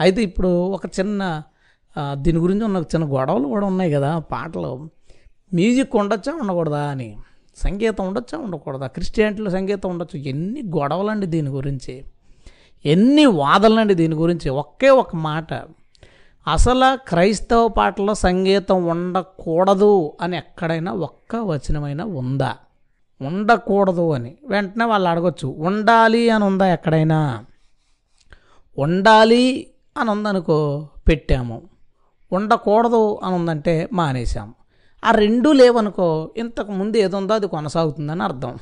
అయితే 0.00 0.22
ఇప్పుడు 0.22 0.48
ఒక 0.70 0.86
చిన్న 0.86 1.42
దీని 2.12 2.38
గురించి 2.38 2.64
ఉన్న 2.64 2.76
చిన్న 2.76 3.04
గొడవలు 3.06 3.46
కూడా 3.48 3.66
ఉన్నాయి 3.66 3.92
కదా 3.92 4.18
పాటలు. 4.18 4.90
మ్యూజిక్ 5.54 5.96
ఉండొచ్చా 5.96 6.32
ఉండకూడదా 6.32 6.80
అని. 6.80 7.16
సంగీతం 7.56 8.06
ఉండొచ్చా 8.06 8.38
ఉండకూడదా? 8.38 8.86
క్రిస్టియానిటీలో 8.86 9.50
సంగీతం 9.50 9.90
ఉండొచ్చు. 9.90 10.18
ఎన్ని 10.20 10.62
గొడవలండి 10.62 11.26
దీని 11.26 11.48
గురించి. 11.48 12.04
ఎన్ని 12.86 13.26
వాదనలండి 13.26 13.94
దీని 13.94 14.14
గురించి. 14.14 14.50
ఒకే 14.50 14.90
ఒక 14.90 15.16
మాట. 15.16 15.52
అసలు 16.48 16.96
క్రైస్తవ 17.08 17.68
పాటల్లో 17.68 18.14
సంగీతం 18.14 18.86
ఉండకూడదు 18.86 20.12
అని 20.20 20.36
ఎక్కడైనా 20.36 20.92
ఒక్క 20.92 21.36
వచనమైనా 21.36 22.04
ఉందా? 22.04 22.56
ఉండకూడదు 23.22 24.12
అని. 24.12 24.36
వెంటనే 24.48 24.84
వాళ్ళు 24.84 25.08
అడగచ్చు 25.08 25.54
ఉండాలి 25.58 26.30
అని 26.30 26.44
ఉందా 26.44 26.72
ఎక్కడైనా? 26.72 27.44
ఉండాలి 28.78 29.70
అని 29.98 30.10
ఉందనుకో 30.10 30.88
పెట్టాము. 31.08 31.62
ఉండకూడదు 32.32 33.20
అని 33.24 33.34
ఉందంటే 33.34 33.88
మానేశాము. 33.92 34.54
ఆ 35.04 35.10
రెండూ 35.10 35.52
లేవనుకో 35.52 36.30
ఇంతకు 36.36 36.72
ముందు 36.72 36.96
ఏదో 36.96 37.16
ఉందో 37.16 37.34
అది 37.34 37.46
కొనసాగుతుందని 37.46 38.22
అర్థం. 38.22 38.56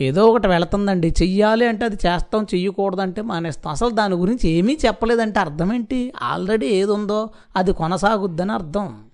ఏదో 0.00 0.26
ఒకటి 0.26 0.48
వెళుతుందండి. 0.48 1.08
చెయ్యాలి 1.22 1.66
అంటే 1.66 1.84
అది 1.84 1.96
చేస్తాం 2.06 2.46
చెయ్యకూడదంటే 2.54 3.22
మానేస్తాం. 3.22 3.70
అసలు 3.72 3.90
దాని 3.90 4.14
గురించి 4.14 4.50
ఏమీ 4.50 4.78
చెప్పలేదంటే 4.86 5.40
అర్థం 5.40 5.72
ఏంటి? 5.74 6.12
ఆల్రెడీ 6.22 6.66
ఏది 6.66 6.92
ఉందో 6.92 7.28
అది 7.56 7.72
కొనసాగుద్దని 7.72 8.52
అర్థం. 8.52 9.04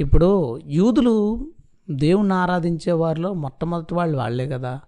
ఇప్పుడు 0.00 0.60
యూదులు 0.66 1.46
దేవుణ్ణి 1.90 2.34
ఆరాధించే 2.34 2.92
వారిలో 2.92 3.32
మొట్టమొదటి 3.34 3.94
వాళ్ళు 3.94 4.18
వాళ్ళే 4.18 4.48
కదా. 4.48 4.80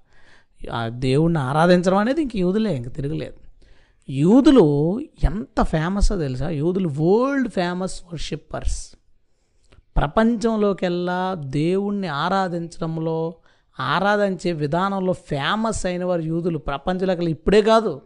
దేవుణ్ణి 0.88 1.40
ఆరాధించడం 1.40 1.96
అనేది 1.96 2.22
ఇంక 2.22 2.36
యూదులే 2.36 2.76
ఇంక 2.76 2.88
తిరగలేదు. 2.92 3.36
యూదులు 4.10 5.00
ఎంత 5.00 5.62
ఫేమస్ 5.62 6.08
తెలుసా? 6.08 6.48
యూదులు 6.50 6.88
వరల్డ్ 6.88 7.48
ఫేమస్ 7.48 8.02
వర్షిప్పర్స్ 8.12 8.94
ప్రపంచంలోకెల్లా 9.96 11.36
దేవుణ్ణి 11.38 12.08
ఆరాధించడంలో 12.08 13.34
ఆరాధించే 13.80 14.52
విధానంలో 14.52 15.12
ఫేమస్ 15.12 15.86
అయిన 15.86 16.04
వారు 16.04 16.20
యూదులు. 16.20 16.58
ప్రపంచలకలు 16.58 17.28
ఇప్పుడే 17.28 17.62
కాదు. 17.62 18.00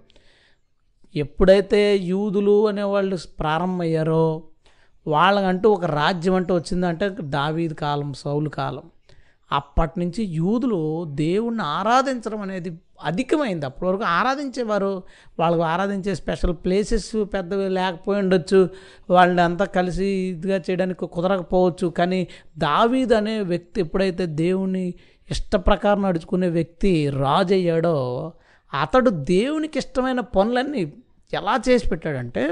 ఎప్పుడైతే 1.17 1.97
యూదులు 1.97 2.69
అనేవాళ్ళు 2.69 3.19
ప్రారంభమయ్యారో 3.39 4.43
వాళ్ళకంటూ 5.07 5.71
ఒక 5.71 5.85
రాజ్యం 5.85 6.35
అంటూ 6.35 6.55
వచ్చిందంటే 6.55 7.17
దావీద్ 7.21 7.75
కాలం 7.75 8.13
సౌలు 8.13 8.49
కాలం. 8.49 8.83
అప్పటి 9.53 10.01
నుంచి 10.01 10.25
యూదులు 10.25 11.05
దేవుణ్ణి 11.05 11.63
ఆరాధించడం 11.63 12.41
అనేది 12.41 12.79
అధికమైంది. 13.05 13.67
అప్పటి 13.67 13.91
వరకు 13.91 14.03
ఆరాధించేవారు 14.03 15.03
వాళ్ళకు 15.39 15.63
ఆరాధించే 15.63 16.15
స్పెషల్ 16.15 16.53
ప్లేసెస్ 16.53 17.25
పెద్దవి 17.35 17.69
లేకపోయి 17.69 18.21
ఉండొచ్చు. 18.21 18.69
వాళ్ళని 19.11 19.41
అంతా 19.41 19.65
కలిసి 19.65 20.07
ఇదిగా 20.07 20.57
చేయడానికి 20.57 21.07
కుదరకపోవచ్చు. 21.07 21.87
కానీ 21.87 22.29
దావీద్ 22.59 23.13
అనే 23.13 23.41
వ్యక్తి 23.41 23.81
ఎప్పుడైతే 23.81 24.27
దేవుణ్ణి 24.27 24.95
ఇష్ట 25.31 25.57
ప్రకారం 25.57 26.03
నడుచుకునే 26.03 26.49
వ్యక్తి 26.49 27.11
రాజు 27.11 27.55
అయ్యాడో 27.55 27.97
అతడు 28.81 29.11
దేవునికి 29.11 29.79
ఇష్టమైన 29.79 30.21
పనులన్నీ 30.21 30.83
ఎలా 31.35 31.55
చేసి 31.69 31.89
పెట్టాడంటే 31.89 32.43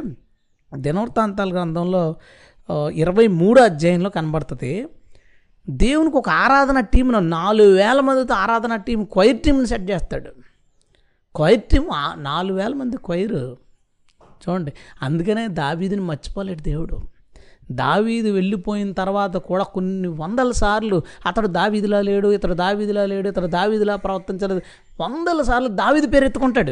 దినవృత్తాంతాల 0.77 1.53
గ్రంథంలో 1.53 2.03
ఇరవై 2.95 3.27
మూడు 3.41 3.61
అధ్యాయంలో 3.61 4.11
కనబడుతుంది. 4.11 4.73
దేవునికి 5.69 6.17
ఒక 6.17 6.29
ఆరాధన 6.29 6.81
టీంను 6.81 7.19
నాలుగు 7.19 7.73
వేల 7.77 8.01
మందితో 8.01 8.35
ఆరాధన 8.35 8.77
టీం 8.77 9.05
క్వైర్ 9.05 9.39
టీంని 9.41 9.67
సెట్ 9.67 9.91
చేస్తాడు. 9.91 10.31
క్వైర్ 11.37 11.63
టీం 11.63 11.85
నాలుగు 12.17 12.57
వేల 12.59 12.75
మంది 12.75 12.97
క్వైరు. 13.05 13.43
చూడండి 14.43 14.73
అందుకనే 15.03 15.49
దాబీదిని 15.61 16.03
మర్చిపోలేడు 16.03 16.63
దేవుడు. 16.63 16.99
దావీదు 17.71 18.29
వెళ్ళిపోయిన 18.29 18.93
తర్వాత 18.93 19.37
కూడా 19.37 19.65
కొన్ని 19.65 20.09
వందల 20.09 20.51
సార్లు 20.51 21.03
అతడు 21.27 21.47
దావీదిలా 21.47 22.01
లేడు 22.01 22.29
ఇతడు 22.29 22.55
దావీదిలా 22.55 23.07
లేడు 23.07 23.29
ఇతడు 23.29 23.47
దావీదిలా 23.47 23.97
ప్రవర్తించలేదు. 23.97 24.61
వందల 25.01 25.43
సార్లు 25.43 25.69
దావీది 25.69 26.07
పేరు 26.07 26.25
ఎత్తుకుంటాడు. 26.25 26.71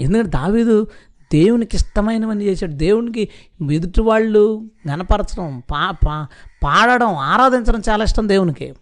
ఎందుకంటే 0.00 0.28
దావీదు 0.28 0.86
దేవునికి 1.32 1.76
ఇష్టమైనవన్నీ 1.76 2.44
చేశాడు. 2.44 2.72
దేవునికి 2.72 3.28
ఎదుటి 3.72 4.00
వాళ్ళు 4.00 4.62
గనపరచడం 4.90 5.62
పా 5.70 5.90
పా 6.06 6.26
పాడడం 6.64 7.14
ఆరాధించడం 7.14 7.82
చాలా 7.88 8.04
ఇష్టం 8.04 8.28
దేవునికి. 8.28 8.74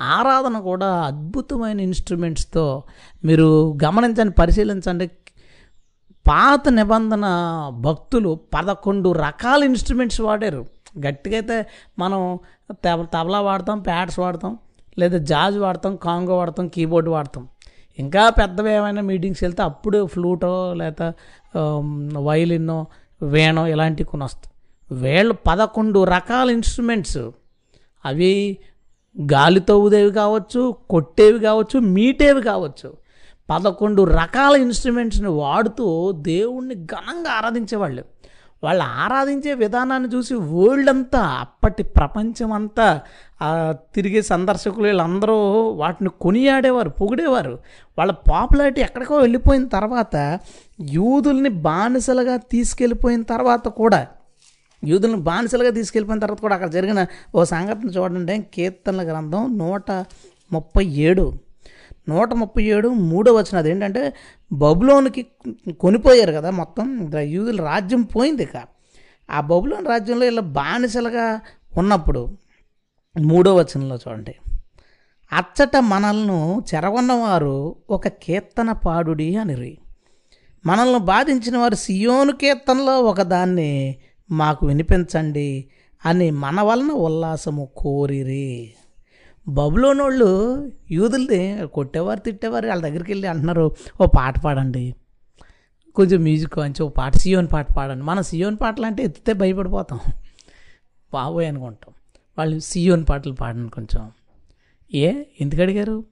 ఆరాధన 0.00 0.58
కూడా 0.58 0.86
అద్భుతమైన 0.86 1.80
ఇన్స్ట్రుమెంట్స్తో 1.80 2.82
మీరు 3.24 3.78
గమనించండి 3.84 4.32
పరిశీలించండి. 4.32 5.10
పాత 6.28 6.68
నిబంధన 6.68 7.22
భక్తులు 7.78 8.38
పదకొండు 8.54 9.12
రకాల 9.12 9.64
ఇన్స్ట్రుమెంట్స్ 9.64 10.20
వాడారు. 10.20 10.66
గట్టిగా 11.06 11.34
అయితే 11.36 11.66
మనం 11.98 12.38
తబ- 12.70 13.04
తబలా 13.04 13.40
వాడతాం 13.40 13.80
ప్యాడ్స్ 13.80 14.18
వాడతాం 14.18 14.58
లేదా 14.98 15.18
జాజ్ 15.18 15.58
వాడతాం 15.58 15.96
కాంగో 15.96 16.36
వాడతాం 16.36 16.68
కీబోర్డ్ 16.68 17.08
వాడతాం. 17.08 17.48
ఇంకా 17.98 18.30
పెద్దవి 18.30 18.72
ఏమైనా 18.72 19.02
మీటింగ్స్ 19.02 19.42
వెళ్తే 19.42 19.62
అప్పుడు 19.62 20.06
ఫ్లూటో 20.06 20.74
లేదా 20.74 21.12
వయలిన్నో 22.18 22.86
వేణో 23.22 23.66
ఇలాంటివి 23.66 24.08
కొని 24.08 24.24
వస్తాయి 24.24 24.52
వేళ్ళు 25.00 25.34
పదకొండు 25.46 26.04
రకాల 26.04 26.50
ఇన్స్ట్రుమెంట్స్. 26.50 27.18
అవి 28.04 28.58
గాలితో 29.32 29.78
ఊదేవి 29.78 30.12
కావచ్చు 30.12 30.76
కొట్టేవి 30.90 31.40
కావచ్చు 31.40 31.80
మీటేవి 31.80 32.42
కావచ్చు. 32.42 33.01
పదకొండు 33.50 34.02
రకాల 34.02 34.54
ఇన్స్ట్రుమెంట్స్ని 34.56 35.28
వాడుతూ 35.28 35.86
దేవుణ్ణి 36.12 36.74
ఘనంగా 36.74 37.30
ఆరాధించేవాళ్ళు. 37.30 38.04
వాళ్ళు 38.64 38.82
ఆరాధించే 38.82 39.54
విధానాన్ని 39.54 40.08
చూసి 40.14 40.34
వరల్డ్ 40.34 40.90
అంతా 40.90 41.22
అప్పటి 41.40 41.82
ప్రపంచం 41.82 42.52
అంతా 42.52 43.00
తిరిగే 43.94 44.22
సందర్శకులు 44.22 44.86
వీళ్ళందరూ 44.86 45.36
వాటిని 45.80 46.10
కొనియాడేవారు 46.20 46.90
పొగిడేవారు. 47.00 47.58
వాళ్ళ 47.98 48.12
పాపులారిటీ 48.30 48.80
ఎక్కడికో 48.80 49.16
వెళ్ళిపోయిన 49.16 49.64
తర్వాత 49.66 50.16
యూదుల్ని 50.80 51.48
బానిసలుగా 51.48 52.36
తీసుకెళ్ళిపోయిన 52.36 53.22
తర్వాత 53.22 53.68
కూడా 53.68 54.06
యూదులను 54.84 55.20
బానిసలుగా 55.20 55.70
తీసుకెళ్ళిపోయిన 55.70 56.20
తర్వాత 56.20 56.40
కూడా 56.40 56.54
అక్కడ 56.54 56.70
జరిగిన 56.70 57.00
ఓ 57.34 57.44
సంఘటన 57.44 57.88
చూడండి. 57.88 58.36
కీర్తనల 58.54 59.02
గ్రంథం 59.10 59.58
నూట 59.58 59.90
ముప్పై 60.52 60.84
ఏడు. 60.84 61.32
నూట 62.08 62.32
ముప్పై 62.32 62.64
ఏడు 62.64 62.88
మూడో 62.88 63.32
వచ్చిన 63.32 63.58
అదేంటంటే 63.58 64.12
బబులోనికి 64.52 65.26
కొనిపోయారు 65.80 66.32
కదా 66.32 66.50
మొత్తం 66.50 67.10
యూదుల 67.18 67.62
రాజ్యం 67.62 68.02
పోయింది 68.02 68.42
ఇక. 68.42 68.62
ఆ 69.30 69.40
బబులోని 69.40 69.88
రాజ్యంలో 69.88 70.26
ఇలా 70.26 70.40
బానిసలుగా 70.40 71.40
ఉన్నప్పుడు 71.78 72.36
మూడో 73.20 73.54
వచనంలో 73.54 73.96
చూడండి. 73.96 74.34
అచ్చట 75.32 75.76
మనల్ని 75.76 76.58
చెరగొన్నవారు 76.58 77.76
ఒక 77.90 78.08
కీర్తన 78.08 78.72
పాడుడి 78.72 79.36
అనిరి. 79.36 79.78
మనల్ని 80.66 80.98
బాధించిన 80.98 81.58
వారు 81.58 81.74
సియోను 81.74 82.32
కీర్తనలో 82.32 83.00
ఒకదాన్ని 83.00 83.96
మాకు 84.30 84.66
వినిపించండి 84.66 85.64
అని 86.06 86.30
మన 86.30 86.60
వలన 86.60 86.90
ఉల్లాసము 86.90 87.68
కోరిరి. 87.76 88.74
బబులోనోళ్ళు 89.48 90.72
యూదుల్ని 90.90 91.68
కొట్టేవారు 91.74 92.20
తిట్టేవారు 92.20 92.68
వాళ్ళ 92.68 92.82
దగ్గరికి 92.82 93.12
వెళ్ళి 93.12 93.28
అంటున్నారు 93.28 93.74
ఓ 94.00 94.06
పాట 94.06 94.38
పాడండి. 94.38 94.94
కొంచెం 95.94 96.20
మ్యూజిక్ 96.20 96.52
కొంచెం 96.52 96.86
ఓ 96.86 96.88
పాట 96.88 97.16
సియోన్ 97.16 97.48
పాట 97.52 97.72
పాడండి. 97.72 98.04
మనం 98.04 98.22
సియోన్ 98.22 98.56
పాటలు 98.60 98.86
అంటే 98.86 99.02
ఎత్తితే 99.02 99.32
భయపడిపోతాం. 99.32 100.00
బాబోయ్ 101.12 101.48
అనుకుంటాం. 101.48 101.94
వాళ్ళు 102.38 102.58
సియోన్ 102.58 103.04
పాటలు 103.10 103.32
పాడండి 103.32 103.70
కొంచెం. 103.70 104.10
ఏ? 104.94 105.22
ఎందుకు 105.40 105.62
అడిగారు? 105.62 106.04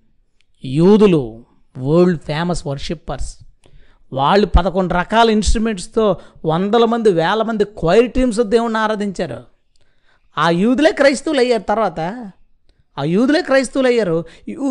యూదులు 0.65 1.45
వరల్డ్ 1.79 2.21
ఫేమస్ 2.21 2.67
వర్షిప్పర్స్ 2.67 3.39
వాళ్ళు 4.13 4.47
పదకొండు 4.47 4.95
రకాల 4.95 5.31
ఇన్స్ట్రుమెంట్స్తో 5.31 6.17
వందల 6.45 6.85
మంది 6.85 7.13
వేల 7.13 7.43
మంది 7.43 7.65
క్వైర్ 7.65 8.13
టీమ్స్ 8.13 8.41
దేవుణ్ణి 8.41 8.79
ఆరాధించారు. 8.79 9.45
ఆ 10.39 10.51
యూదులే 10.51 10.93
క్రైస్తవులు 10.93 11.41
అయ్యారు 11.41 11.63
తర్వాత. 11.63 12.31
ఆ 13.01 13.05
యూదులే 13.05 13.43
క్రైస్తవులు 13.43 13.89
అయ్యారు 13.89 14.25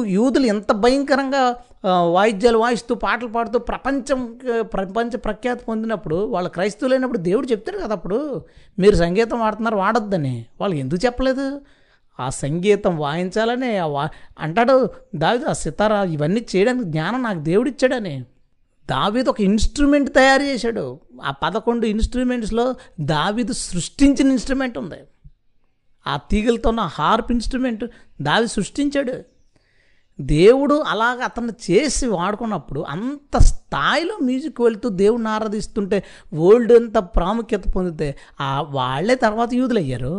యూదులు 0.05 0.45
ఎంత 0.45 0.71
భయంకరంగా 0.71 1.55
వాయిద్యాలు 2.03 2.57
వాయిస్తూ 2.57 2.95
పాటలు 2.95 3.27
పాడుతూ 3.27 3.59
ప్రపంచం 3.59 4.39
ప్రపంచ 4.59 5.17
ప్రఖ్యాతి 5.17 5.65
పొందినప్పుడు 5.65 6.15
వాళ్ళు 6.15 6.49
క్రైస్తవులు 6.49 6.93
అయినప్పుడు 6.93 7.17
దేవుడు 7.17 7.47
చెప్తాడు 7.47 7.77
కదా 7.77 7.95
అప్పుడు. 7.95 8.45
మీరు 8.80 8.95
సంగీతం 8.95 9.39
వాడుతున్నారు 9.39 9.75
వాడొద్దని. 9.75 10.45
వాళ్ళు 10.61 10.75
ఎందుకు 10.75 11.05
చెప్పలేదు? 11.05 11.61
ఆ 12.19 12.30
సంగీతం 12.30 12.97
వాయించాలని 12.97 13.80
వా 13.80 14.09
అంటాడు 14.39 14.89
దావిదు 15.15 15.45
ఆ 15.45 15.53
సితారా 15.53 16.03
ఇవన్నీ 16.03 16.45
చేయడానికి 16.55 16.86
జ్ఞానం 16.86 17.23
నాకు 17.23 17.39
దేవుడు 17.39 17.69
ఇచ్చాడని. 17.69 18.25
దావీదు 18.89 19.30
ఒక 19.30 19.41
ఇన్స్ట్రుమెంట్ 19.41 20.13
తయారు 20.13 20.43
చేశాడు. 20.43 20.99
ఆ 21.23 21.32
పదకొండు 21.32 21.86
ఇన్స్ట్రుమెంట్స్లో 21.86 22.75
దావీదు 22.99 23.53
సృష్టించిన 23.53 24.30
ఇన్స్ట్రుమెంట్ 24.32 24.77
ఉంది. 24.77 24.95
ఆ 26.10 26.16
తీగలతో 26.32 26.70
ఉన్న 26.70 26.84
హార్ప్ 26.97 27.32
ఇన్స్ట్రుమెంట్ 27.32 27.86
దావి 28.22 28.47
సృష్టించాడు. 28.47 29.16
దేవుడు 30.22 30.76
అలాగ 30.88 31.20
అతను 31.24 31.51
చేసి 31.66 32.07
వాడుకున్నప్పుడు 32.07 32.80
అంత 32.93 33.36
స్థాయిలో 33.49 34.16
మ్యూజిక్ 34.22 34.62
వెళ్తూ 34.62 34.89
దేవుడిని 35.01 35.30
ఆరాధిస్తుంటే 35.30 35.97
వరల్డ్ 36.34 36.74
అంత 36.74 36.97
ప్రాముఖ్యత 36.97 37.64
పొందితే 37.76 38.07
ఆ 38.41 38.49
వాళ్ళే 38.70 39.16
తర్వాత 39.16 39.53
యూదులయ్యారు. 39.53 40.16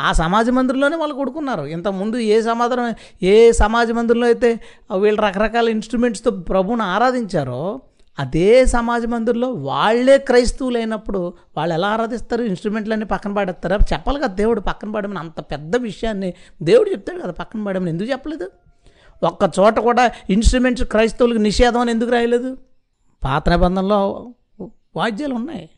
ఆ 0.00 0.12
సమాజ 0.12 0.50
మందిరంలోనే 0.50 0.96
వాళ్ళు 0.96 1.14
కొడుకున్నారు. 1.14 1.64
ఇంతకుముందు 1.74 2.16
ఏ 2.16 2.36
సమాధానం 2.42 2.94
ఏ 3.22 3.34
సమాజ 3.52 3.90
మందిరంలో 3.90 4.26
అయితే 4.26 4.50
వీళ్ళు 5.00 5.20
రకరకాల 5.22 5.68
ఇన్స్ట్రుమెంట్స్తో 5.68 6.30
ప్రభువుని 6.30 6.82
ఆరాధించారో 6.82 7.60
అదే 8.18 8.66
సమాజ 8.66 9.06
మందిరంలో 9.06 9.48
వాళ్ళే 9.48 10.18
క్రైస్తవులు 10.18 10.78
అయినప్పుడు 10.78 11.34
వాళ్ళు 11.56 11.74
ఎలా 11.74 11.88
ఆరాధిస్తారు? 11.88 12.42
ఇన్స్ట్రుమెంట్లన్నీ 12.42 13.04
పక్కన 13.04 13.32
పాడేస్తారు? 13.32 13.74
చెప్పాలి 13.92 14.18
కదా 14.18 14.26
దేవుడు 14.26 14.60
పక్కన 14.60 14.90
పాడమని. 14.90 15.18
అంత 15.18 15.40
పెద్ద 15.40 15.76
విషయాన్ని 15.76 16.34
దేవుడు 16.62 16.90
చెప్తాడు 16.90 17.22
కదా 17.22 17.30
పక్కన 17.30 17.64
పాడమని. 17.64 17.90
ఎందుకు 17.90 18.10
చెప్పలేదు? 18.10 18.50
ఒక్క 19.22 19.50
చోట 19.60 19.78
కూడా 19.78 20.10
ఇన్స్ట్రుమెంట్స్ 20.30 20.84
క్రైస్తవులకు 20.84 21.38
నిషేధం 21.38 21.80
అని 21.80 21.90
ఎందుకు 21.90 22.10
రాయలేదు? 22.10 22.56
పాత 23.24 23.48
నిబంధనలో 23.48 24.30
వాద్యాలు 24.96 25.34
ఉన్నాయి. 25.34 25.70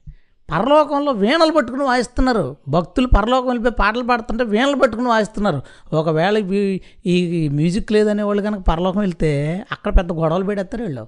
పరలోకంలో 0.52 1.12
వీణలు 1.12 1.52
పట్టుకుని 1.52 1.84
వాయిస్తున్నారు. 1.84 2.56
భక్తులు 2.68 3.06
పరలోకం 3.06 3.46
వెళ్ళిపోయి 3.46 3.74
పాటలు 3.74 4.02
పాడుతుంటే 4.02 4.44
వీణలు 4.44 4.76
పట్టుకుని 4.76 5.08
వాయిస్తున్నారు. 5.08 5.62
ఒకవేళ 5.92 6.38
ఈ- 7.06 7.48
మ్యూజిక్ 7.48 7.92
లేదనే 7.92 8.22
వాళ్ళు 8.22 8.42
కనుక 8.42 8.60
పరలోకం 8.60 9.00
వెళ్తే 9.00 9.64
అక్కడ 9.72 9.98
పెద్ద 9.98 10.12
గొడవలు 10.12 10.44
పెడేస్తారు 10.44 10.84
వీళ్ళు. 10.84 11.06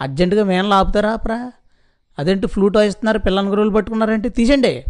అర్జెంటుగా 0.00 0.42
వీణలు 0.44 0.74
ఆపుతారా 0.74 1.10
ఆపరా 1.10 1.52
అదేంటి 2.18 2.46
ఫ్లూట్ 2.46 2.76
వాయిస్తున్నారు 2.76 3.18
పిల్లల 3.18 3.50
గురువులు 3.50 3.70
పట్టుకున్నారంటే? 3.70 4.28
తీసేయండి. 4.28 4.84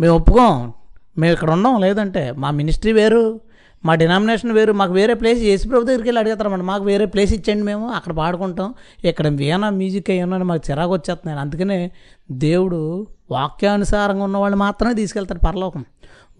మేము 0.00 0.16
ఒప్పుకోం. 0.16 0.72
మేము 1.18 1.32
ఇక్కడ 1.32 1.50
ఉన్నాం 1.50 1.80
లేదంటే 1.80 2.32
మా 2.32 2.50
మినిస్ట్రీ 2.50 2.92
వేరు 2.92 3.40
మా 3.84 3.94
డినామినేషన్ 3.94 4.52
వేరు 4.52 4.72
మాకు 4.72 4.92
వేరే 4.92 5.14
ప్లేస్ 5.14 5.40
యేసుప్రభు 5.40 5.84
దగ్గరికి 5.84 6.08
వెళ్ళి 6.08 6.20
అడుగుతారన్నమాట 6.20 6.66
మాకు 6.66 6.84
వేరే 6.84 7.04
ప్లేస్ 7.04 7.32
ఇచ్చేయండి 7.32 7.64
మేము 7.64 7.88
అక్కడ 7.88 8.12
పాడుకుంటాం. 8.12 8.74
ఇక్కడ 9.04 9.28
వీణ 9.28 9.68
మ్యూజిక్ 9.68 10.10
అయ్యా 10.10 10.26
మాకు 10.26 10.70
చిరాకు 10.70 10.92
వచ్చేస్తున్నాయి. 10.92 11.40
అందుకనే 11.40 11.90
దేవుడు 12.30 13.06
వాక్యానుసారంగా 13.30 14.24
ఉన్న 14.24 14.36
వాళ్ళు 14.36 14.56
మాత్రమే 14.56 14.94
తీసుకెళ్తారు 14.94 15.38
పరలోకం. 15.38 15.84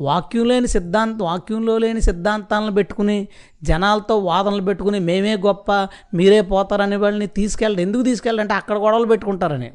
వాక్యం 0.01 0.45
లేని 0.49 0.69
సిద్ధాంతం 0.69 1.19
వాక్యంలో 1.19 1.79
లేని 1.79 2.01
సిద్ధాంతాలను 2.01 2.73
పెట్టుకుని 2.75 3.29
జనాలతో 3.63 4.19
వాదనలు 4.19 4.63
పెట్టుకుని 4.63 4.99
మేమే 4.99 5.37
గొప్ప 5.37 5.73
మీరే 6.15 6.41
పోతారనే 6.41 6.97
వాళ్ళని 6.97 7.27
తీసుకెళ్ళండి 7.27 7.83
ఎందుకు 7.83 8.03
తీసుకెళ్ళంటే 8.03 8.55
అక్కడ 8.55 8.77
గొడవలు 8.79 9.07
పెట్టుకుంటారని. 9.07 9.71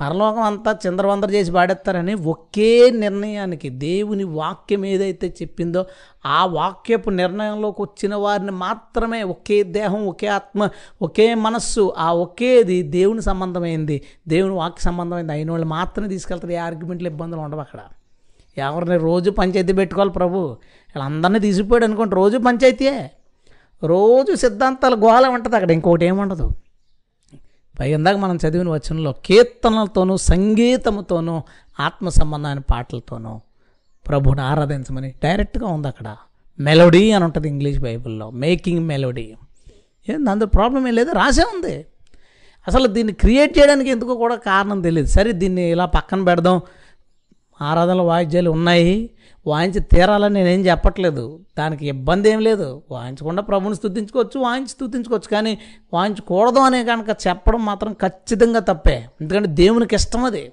పరలోకం 0.00 0.42
అంతా 0.42 0.78
చిందరవందర 0.86 1.30
చేసి 1.30 1.52
పాడేస్తారని 1.52 2.14
ఒకే 2.14 2.90
నిర్ణయానికి 2.90 3.68
దేవుని 3.68 4.24
వాక్యం 4.24 4.84
ఏదైతే 4.84 5.28
చెప్పిందో 5.42 5.86
ఆ 6.26 6.46
వాక్యపు 6.46 7.10
నిర్ణయంలోకి 7.10 7.82
వచ్చిన 7.82 8.14
వారిని 8.14 8.50
మాత్రమే 8.50 9.22
ఒకే 9.22 9.62
దేహం 9.62 10.06
ఒకే 10.06 10.26
ఆత్మ 10.26 10.68
ఒకే 11.02 11.34
మనస్సు 11.34 11.94
ఆ 11.98 12.12
ఒకేది 12.12 12.82
దేవుని 12.82 13.22
సంబంధమైంది. 13.22 14.02
దేవుని 14.28 14.54
వాక్య 14.54 14.82
సంబంధమైంది. 14.82 15.32
అయిన 15.32 15.50
వాళ్ళు 15.50 15.66
మాత్రమే 15.66 16.08
తీసుకెళ్తారు. 16.08 16.52
ఏ 16.52 16.56
ఆర్గ్యుమెంట్లు 16.56 17.08
ఇబ్బందులు 17.08 17.40
ఉండవు 17.40 17.60
అక్కడ. 17.60 17.78
ఎవరిని 18.58 18.96
రోజు 18.96 19.30
పంచాయతీ 19.30 19.72
పెట్టుకోవాలి 19.72 20.12
ప్రభు. 20.12 20.38
వీళ్ళందరినీ 20.38 21.38
తీసిపోయాడు 21.38 21.84
అనుకోండి. 21.84 22.14
రోజు 22.14 22.38
పంచాయతీయే. 22.38 23.10
రోజు 23.84 24.34
సిద్ధాంతాలు 24.34 24.96
గోళ 24.96 25.26
ఉంటుంది 25.26 25.56
అక్కడ. 25.56 25.70
ఇంకొకటి 25.70 26.04
ఏముండదు 26.04 26.50
పై 27.80 27.92
ఇందాక 27.92 28.16
మనం 28.16 28.36
చదివిన 28.36 28.68
వచనంలో 28.68 29.12
కీర్తనలతోనూ 29.12 30.16
సంగీతముతోనూ 30.16 31.42
ఆత్మ 31.80 32.08
సంబంధమైన 32.08 32.58
పాటలతోనూ 32.58 33.40
ప్రభుని 34.08 34.40
ఆరాధించమని 34.40 35.14
డైరెక్ట్గా 35.24 35.66
ఉంది 35.66 35.88
అక్కడ. 35.88 36.16
మెలోడీ 36.60 37.10
అని 37.10 37.24
ఉంటుంది 37.24 37.48
ఇంగ్లీష్ 37.48 37.78
బైబిల్లో. 37.78 38.30
Making 38.30 38.86
melody. 38.86 39.34
ఏంది 40.08 40.30
అందులో 40.30 40.46
ప్రాబ్లం 40.46 40.88
ఏం 40.88 40.94
లేదు 40.94 41.12
రాసే 41.12 41.42
ఉంది. 41.42 41.86
అసలు 42.68 42.86
దీన్ని 42.86 43.12
క్రియేట్ 43.12 43.58
చేయడానికి 43.58 43.90
ఎందుకో 43.90 44.14
కూడా 44.14 44.34
కారణం 44.34 44.80
తెలియదు 44.80 45.08
సరే 45.08 45.32
దీన్ని 45.32 45.62
ఇలా 45.62 45.84
పక్కన 45.84 46.24
పెడదాం. 46.24 46.60
ఆరాధనల 47.62 48.00
వాయిద్యాలు 48.00 48.50
ఉన్నాయి. 48.50 49.10
వాయించి 49.46 49.80
తీరాలని 49.80 50.44
నేనేం 50.44 50.60
చెప్పట్లేదు. 50.60 51.40
దానికి 51.58 51.86
ఇబ్బంది 51.86 52.30
ఏం 52.30 52.40
లేదు. 52.40 52.82
వాయించకుండా 52.90 53.42
ప్రభుని 53.42 53.74
స్థుతించుకోవచ్చు 53.74 54.40
వాయించి 54.40 54.68
స్థుతించుకోవచ్చు 54.68 55.28
కానీ 55.30 55.58
వాయించకూడదు 55.94 56.58
అనే 56.58 56.84
కనుక 56.84 57.16
చెప్పడం 57.26 57.64
మాత్రం 57.64 57.92
ఖచ్చితంగా 57.92 58.60
తప్పే. 58.60 59.06
ఎందుకంటే 59.20 59.48
దేవునికి 59.48 59.94
ఇష్టం 59.94 60.24
అది. 60.24 60.52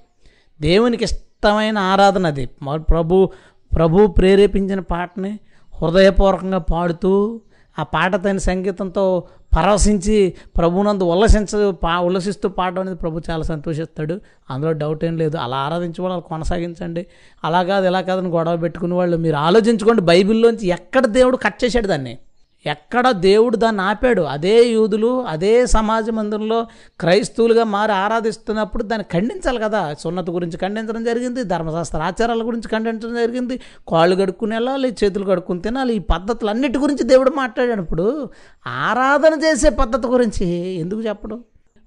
దేవునికి 0.62 1.04
ఇష్టమైన 1.04 1.78
ఆరాధన 1.78 2.28
అది. 2.28 2.46
ప్రభు 2.76 3.32
ప్రభు 3.76 4.08
ప్రేరేపించిన 4.08 4.80
పాటని 4.80 5.40
హృదయపూర్వకంగా 5.82 6.58
పాడుతూ 6.58 7.42
ఆ 7.80 7.84
పాట 7.84 8.16
తన 8.16 8.38
సంగీతంతో 8.38 9.24
పరవశించి 9.56 10.34
ప్రభునందు 10.58 11.04
ఉల్లసించ 11.04 11.72
పా 11.72 12.00
ఉల్లసిస్తూ 12.00 12.50
పాడడం 12.50 12.82
అనేది 12.82 12.98
ప్రభు 12.98 13.22
చాలా 13.30 13.44
సంతోషిస్తాడు. 13.44 14.22
అందులో 14.50 14.72
డౌట్ 14.72 15.06
ఏం 15.06 15.18
లేదు. 15.18 15.38
అలా 15.38 15.58
ఆరాధించుకోవడం 15.58 16.14
అలా 16.14 16.22
కొనసాగించండి. 16.22 17.06
అలా 17.44 17.64
కాదు 17.64 17.86
ఇలా 17.86 18.02
కాదని 18.02 18.30
గొడవ 18.30 18.58
పెట్టుకునే 18.58 18.96
వాళ్ళు 18.96 19.18
మీరు 19.18 19.36
ఆలోచించుకోండి. 19.36 20.02
బైబిల్లోంచి 20.02 20.68
ఎక్కడ 20.68 21.06
దేవుడు 21.06 21.38
కట్ 21.38 21.64
చేశాడు 21.64 21.88
దాన్ని? 21.88 22.18
ఎక్కడ 22.66 23.12
దేవుడు 23.12 23.58
దాన్ని 23.58 23.82
ఆపాడు? 23.82 24.22
అదే 24.22 24.64
యూదులు 24.64 25.22
అదే 25.22 25.66
సమాజ 25.66 26.10
మందిరంలో 26.10 26.68
క్రైస్తవులుగా 27.00 27.64
మారి 27.64 27.92
ఆరాధిస్తున్నప్పుడు 27.92 28.84
దాన్ని 28.84 29.08
ఖండించాలి 29.14 29.60
కదా. 29.60 29.94
సున్నత 30.00 30.30
గురించి 30.30 30.58
ఖండించడం 30.58 31.04
జరిగింది 31.04 31.44
ధర్మశాస్త్ర 31.44 31.98
ఆచారాల 31.98 32.48
గురించి 32.48 32.68
ఖండించడం 32.68 33.16
జరిగింది. 33.16 33.60
కాళ్ళు 33.88 34.16
కడుక్కుని 34.16 34.56
వెళ్ళాలి 34.56 34.96
చేతులు 35.04 35.26
కడుక్కుని 35.26 35.62
తినాలి 35.62 35.96
ఈ 35.96 36.00
పద్ధతులు 36.00 36.50
అన్నిటి 36.50 36.78
గురించి 36.78 37.04
దేవుడు 37.04 37.30
మాట్లాడినప్పుడు 37.30 38.30
ఆరాధన 38.68 39.40
చేసే 39.40 39.70
పద్ధతి 39.70 40.08
గురించి 40.08 40.48
ఎందుకు 40.74 41.02
చెప్పడు? 41.02 41.40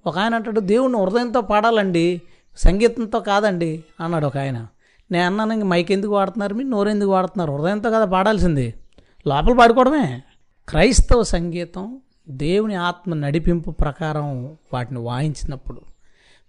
ఒక 0.07 0.19
ఆయన 0.19 0.35
అంటాడు 0.35 0.61
దేవుడిని 0.61 0.99
హృదయంతో 0.99 1.41
పాడాలండి 1.41 2.23
సంగీతంతో 2.57 3.21
కాదండి 3.21 3.85
అన్నాడు 4.01 4.27
ఒక 4.27 4.37
ఆయన. 4.37 4.67
నేను 5.11 5.27
అన్నాను 5.27 5.53
ఇంక 5.53 5.65
మైక్ 5.65 5.93
ఎందుకు 5.93 6.13
వాడుతున్నారు? 6.13 6.55
మీరు 6.55 6.69
నోరు 6.69 6.89
ఎందుకు 6.89 7.11
వాడుతున్నారు? 7.11 7.53
హృదయంతో 7.53 7.91
కదా 7.91 8.05
పాడాల్సింది. 8.05 8.75
లోపల 9.27 9.53
పాడుకోవడమే. 9.53 10.23
క్రైస్తవ 10.69 11.23
సంగీతం 11.23 12.01
దేవుని 12.29 12.75
ఆత్మ 12.75 13.15
నడిపింపు 13.15 13.71
ప్రకారం 13.71 14.57
వాటిని 14.73 14.99
వాయించినప్పుడు 15.01 15.81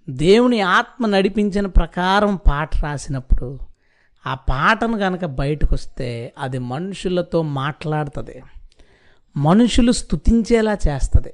దేవుని 0.10 0.62
ఆత్మ 0.62 1.06
నడిపించిన 1.06 1.66
ప్రకారం 1.66 2.36
పాట 2.36 2.70
రాసినప్పుడు 2.84 3.60
ఆ 4.28 4.34
పాటను 4.34 5.00
కనుక 5.00 5.26
బయటకు 5.26 5.76
వస్తే 5.76 6.34
అది 6.38 6.60
మనుషులతో 6.60 7.42
మాట్లాడుతుంది. 7.42 8.44
మనుషులు 9.38 9.92
స్తుతించేలా 9.92 10.74
చేస్తుంది. 10.74 11.34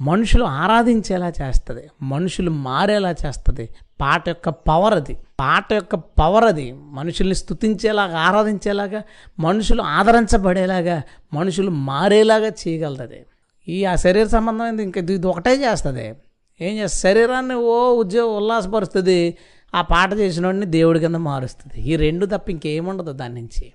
మనుషులు 0.00 0.44
ఆరాధించేలా 0.44 1.28
చేస్తుంది. 1.28 1.88
మనుషులు 2.02 2.50
మారేలా 2.50 3.10
చేస్తుంది. 3.10 3.68
పాట 4.00 4.28
యొక్క 4.28 4.48
పవర్ 4.48 4.94
అది. 4.94 5.16
పాట 5.42 5.72
యొక్క 5.72 5.94
పవర్ 5.94 6.44
అది. 6.44 6.72
మనుషుల్ని 6.72 7.34
స్తుతించేలాగా 7.34 8.18
ఆరాధించేలాగా 8.18 9.02
మనుషులు 9.38 9.82
ఆదరించబడేలాగా 9.82 11.02
మనుషులు 11.34 11.70
మారేలాగా 11.70 12.48
చేయగలదు 12.48 13.02
అది 13.02 13.26
ఈ 13.68 13.84
ఆ 13.84 13.94
శరీర 13.94 14.26
సంబంధమైనది 14.26 14.82
ఇంకా 14.82 15.00
ఇది 15.00 15.26
ఒకటే 15.26 15.54
చేస్తుంది. 15.54 16.14
ఏం 16.60 16.76
చేస్తుంది 16.76 17.02
శరీరాన్ని 17.02 17.54
ఓ 17.54 17.94
ఉద్యోగం 17.94 18.36
ఉల్లాసపరుస్తుంది. 18.36 19.36
ఆ 19.74 19.82
పాట 19.82 20.12
చేసినోడిని 20.12 20.66
దేవుడి 20.66 21.00
కింద 21.00 21.14
మారుస్తుంది. 21.14 21.82
ఈ 21.90 21.96
రెండు 21.96 22.26
తప్ప 22.26 22.50
ఇంకేముండదు 22.50 23.12
దాని 23.12 23.34
నుంచి. 23.34 23.72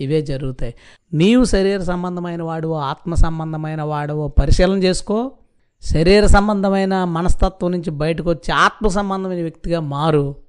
ఇవే 0.00 0.22
జరుగుతాయి. 0.22 0.74
నీవు 1.14 1.44
శరీర 1.44 1.80
సంబంధమైన 1.80 2.42
వాడువో 2.42 2.74
ఆత్మ 2.74 3.14
సంబంధమైన 3.14 3.82
వాడువో 3.82 4.28
పరిశీలన 4.28 4.82
చేసుకో. 4.82 5.32
శరీర 5.82 6.26
సంబంధమైన 6.26 7.04
మనస్తత్వం 7.04 7.70
నుంచి 7.70 7.90
బయటకు 7.90 8.30
వచ్చి 8.30 8.52
ఆత్మ 8.52 8.88
సంబంధమైన 8.88 9.42
వ్యక్తిగా 9.42 9.80
మారు. 9.80 10.43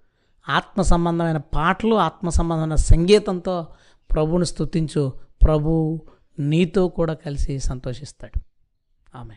ఆత్మ 0.49 0.81
సంబంధమైన 0.81 1.37
పాటలు 1.37 1.95
ఆత్మ 1.95 2.29
సంబంధమైన 2.29 2.75
సంగీతంతో 2.75 3.67
ప్రభువుని 4.13 4.45
స్తుతించు. 4.45 5.13
ప్రభు 5.43 6.01
నీతో 6.39 6.87
కూడా 6.87 7.13
కలిసి 7.13 7.59
సంతోషిస్తాడు. 7.59 8.41
ఆమె 9.17 9.35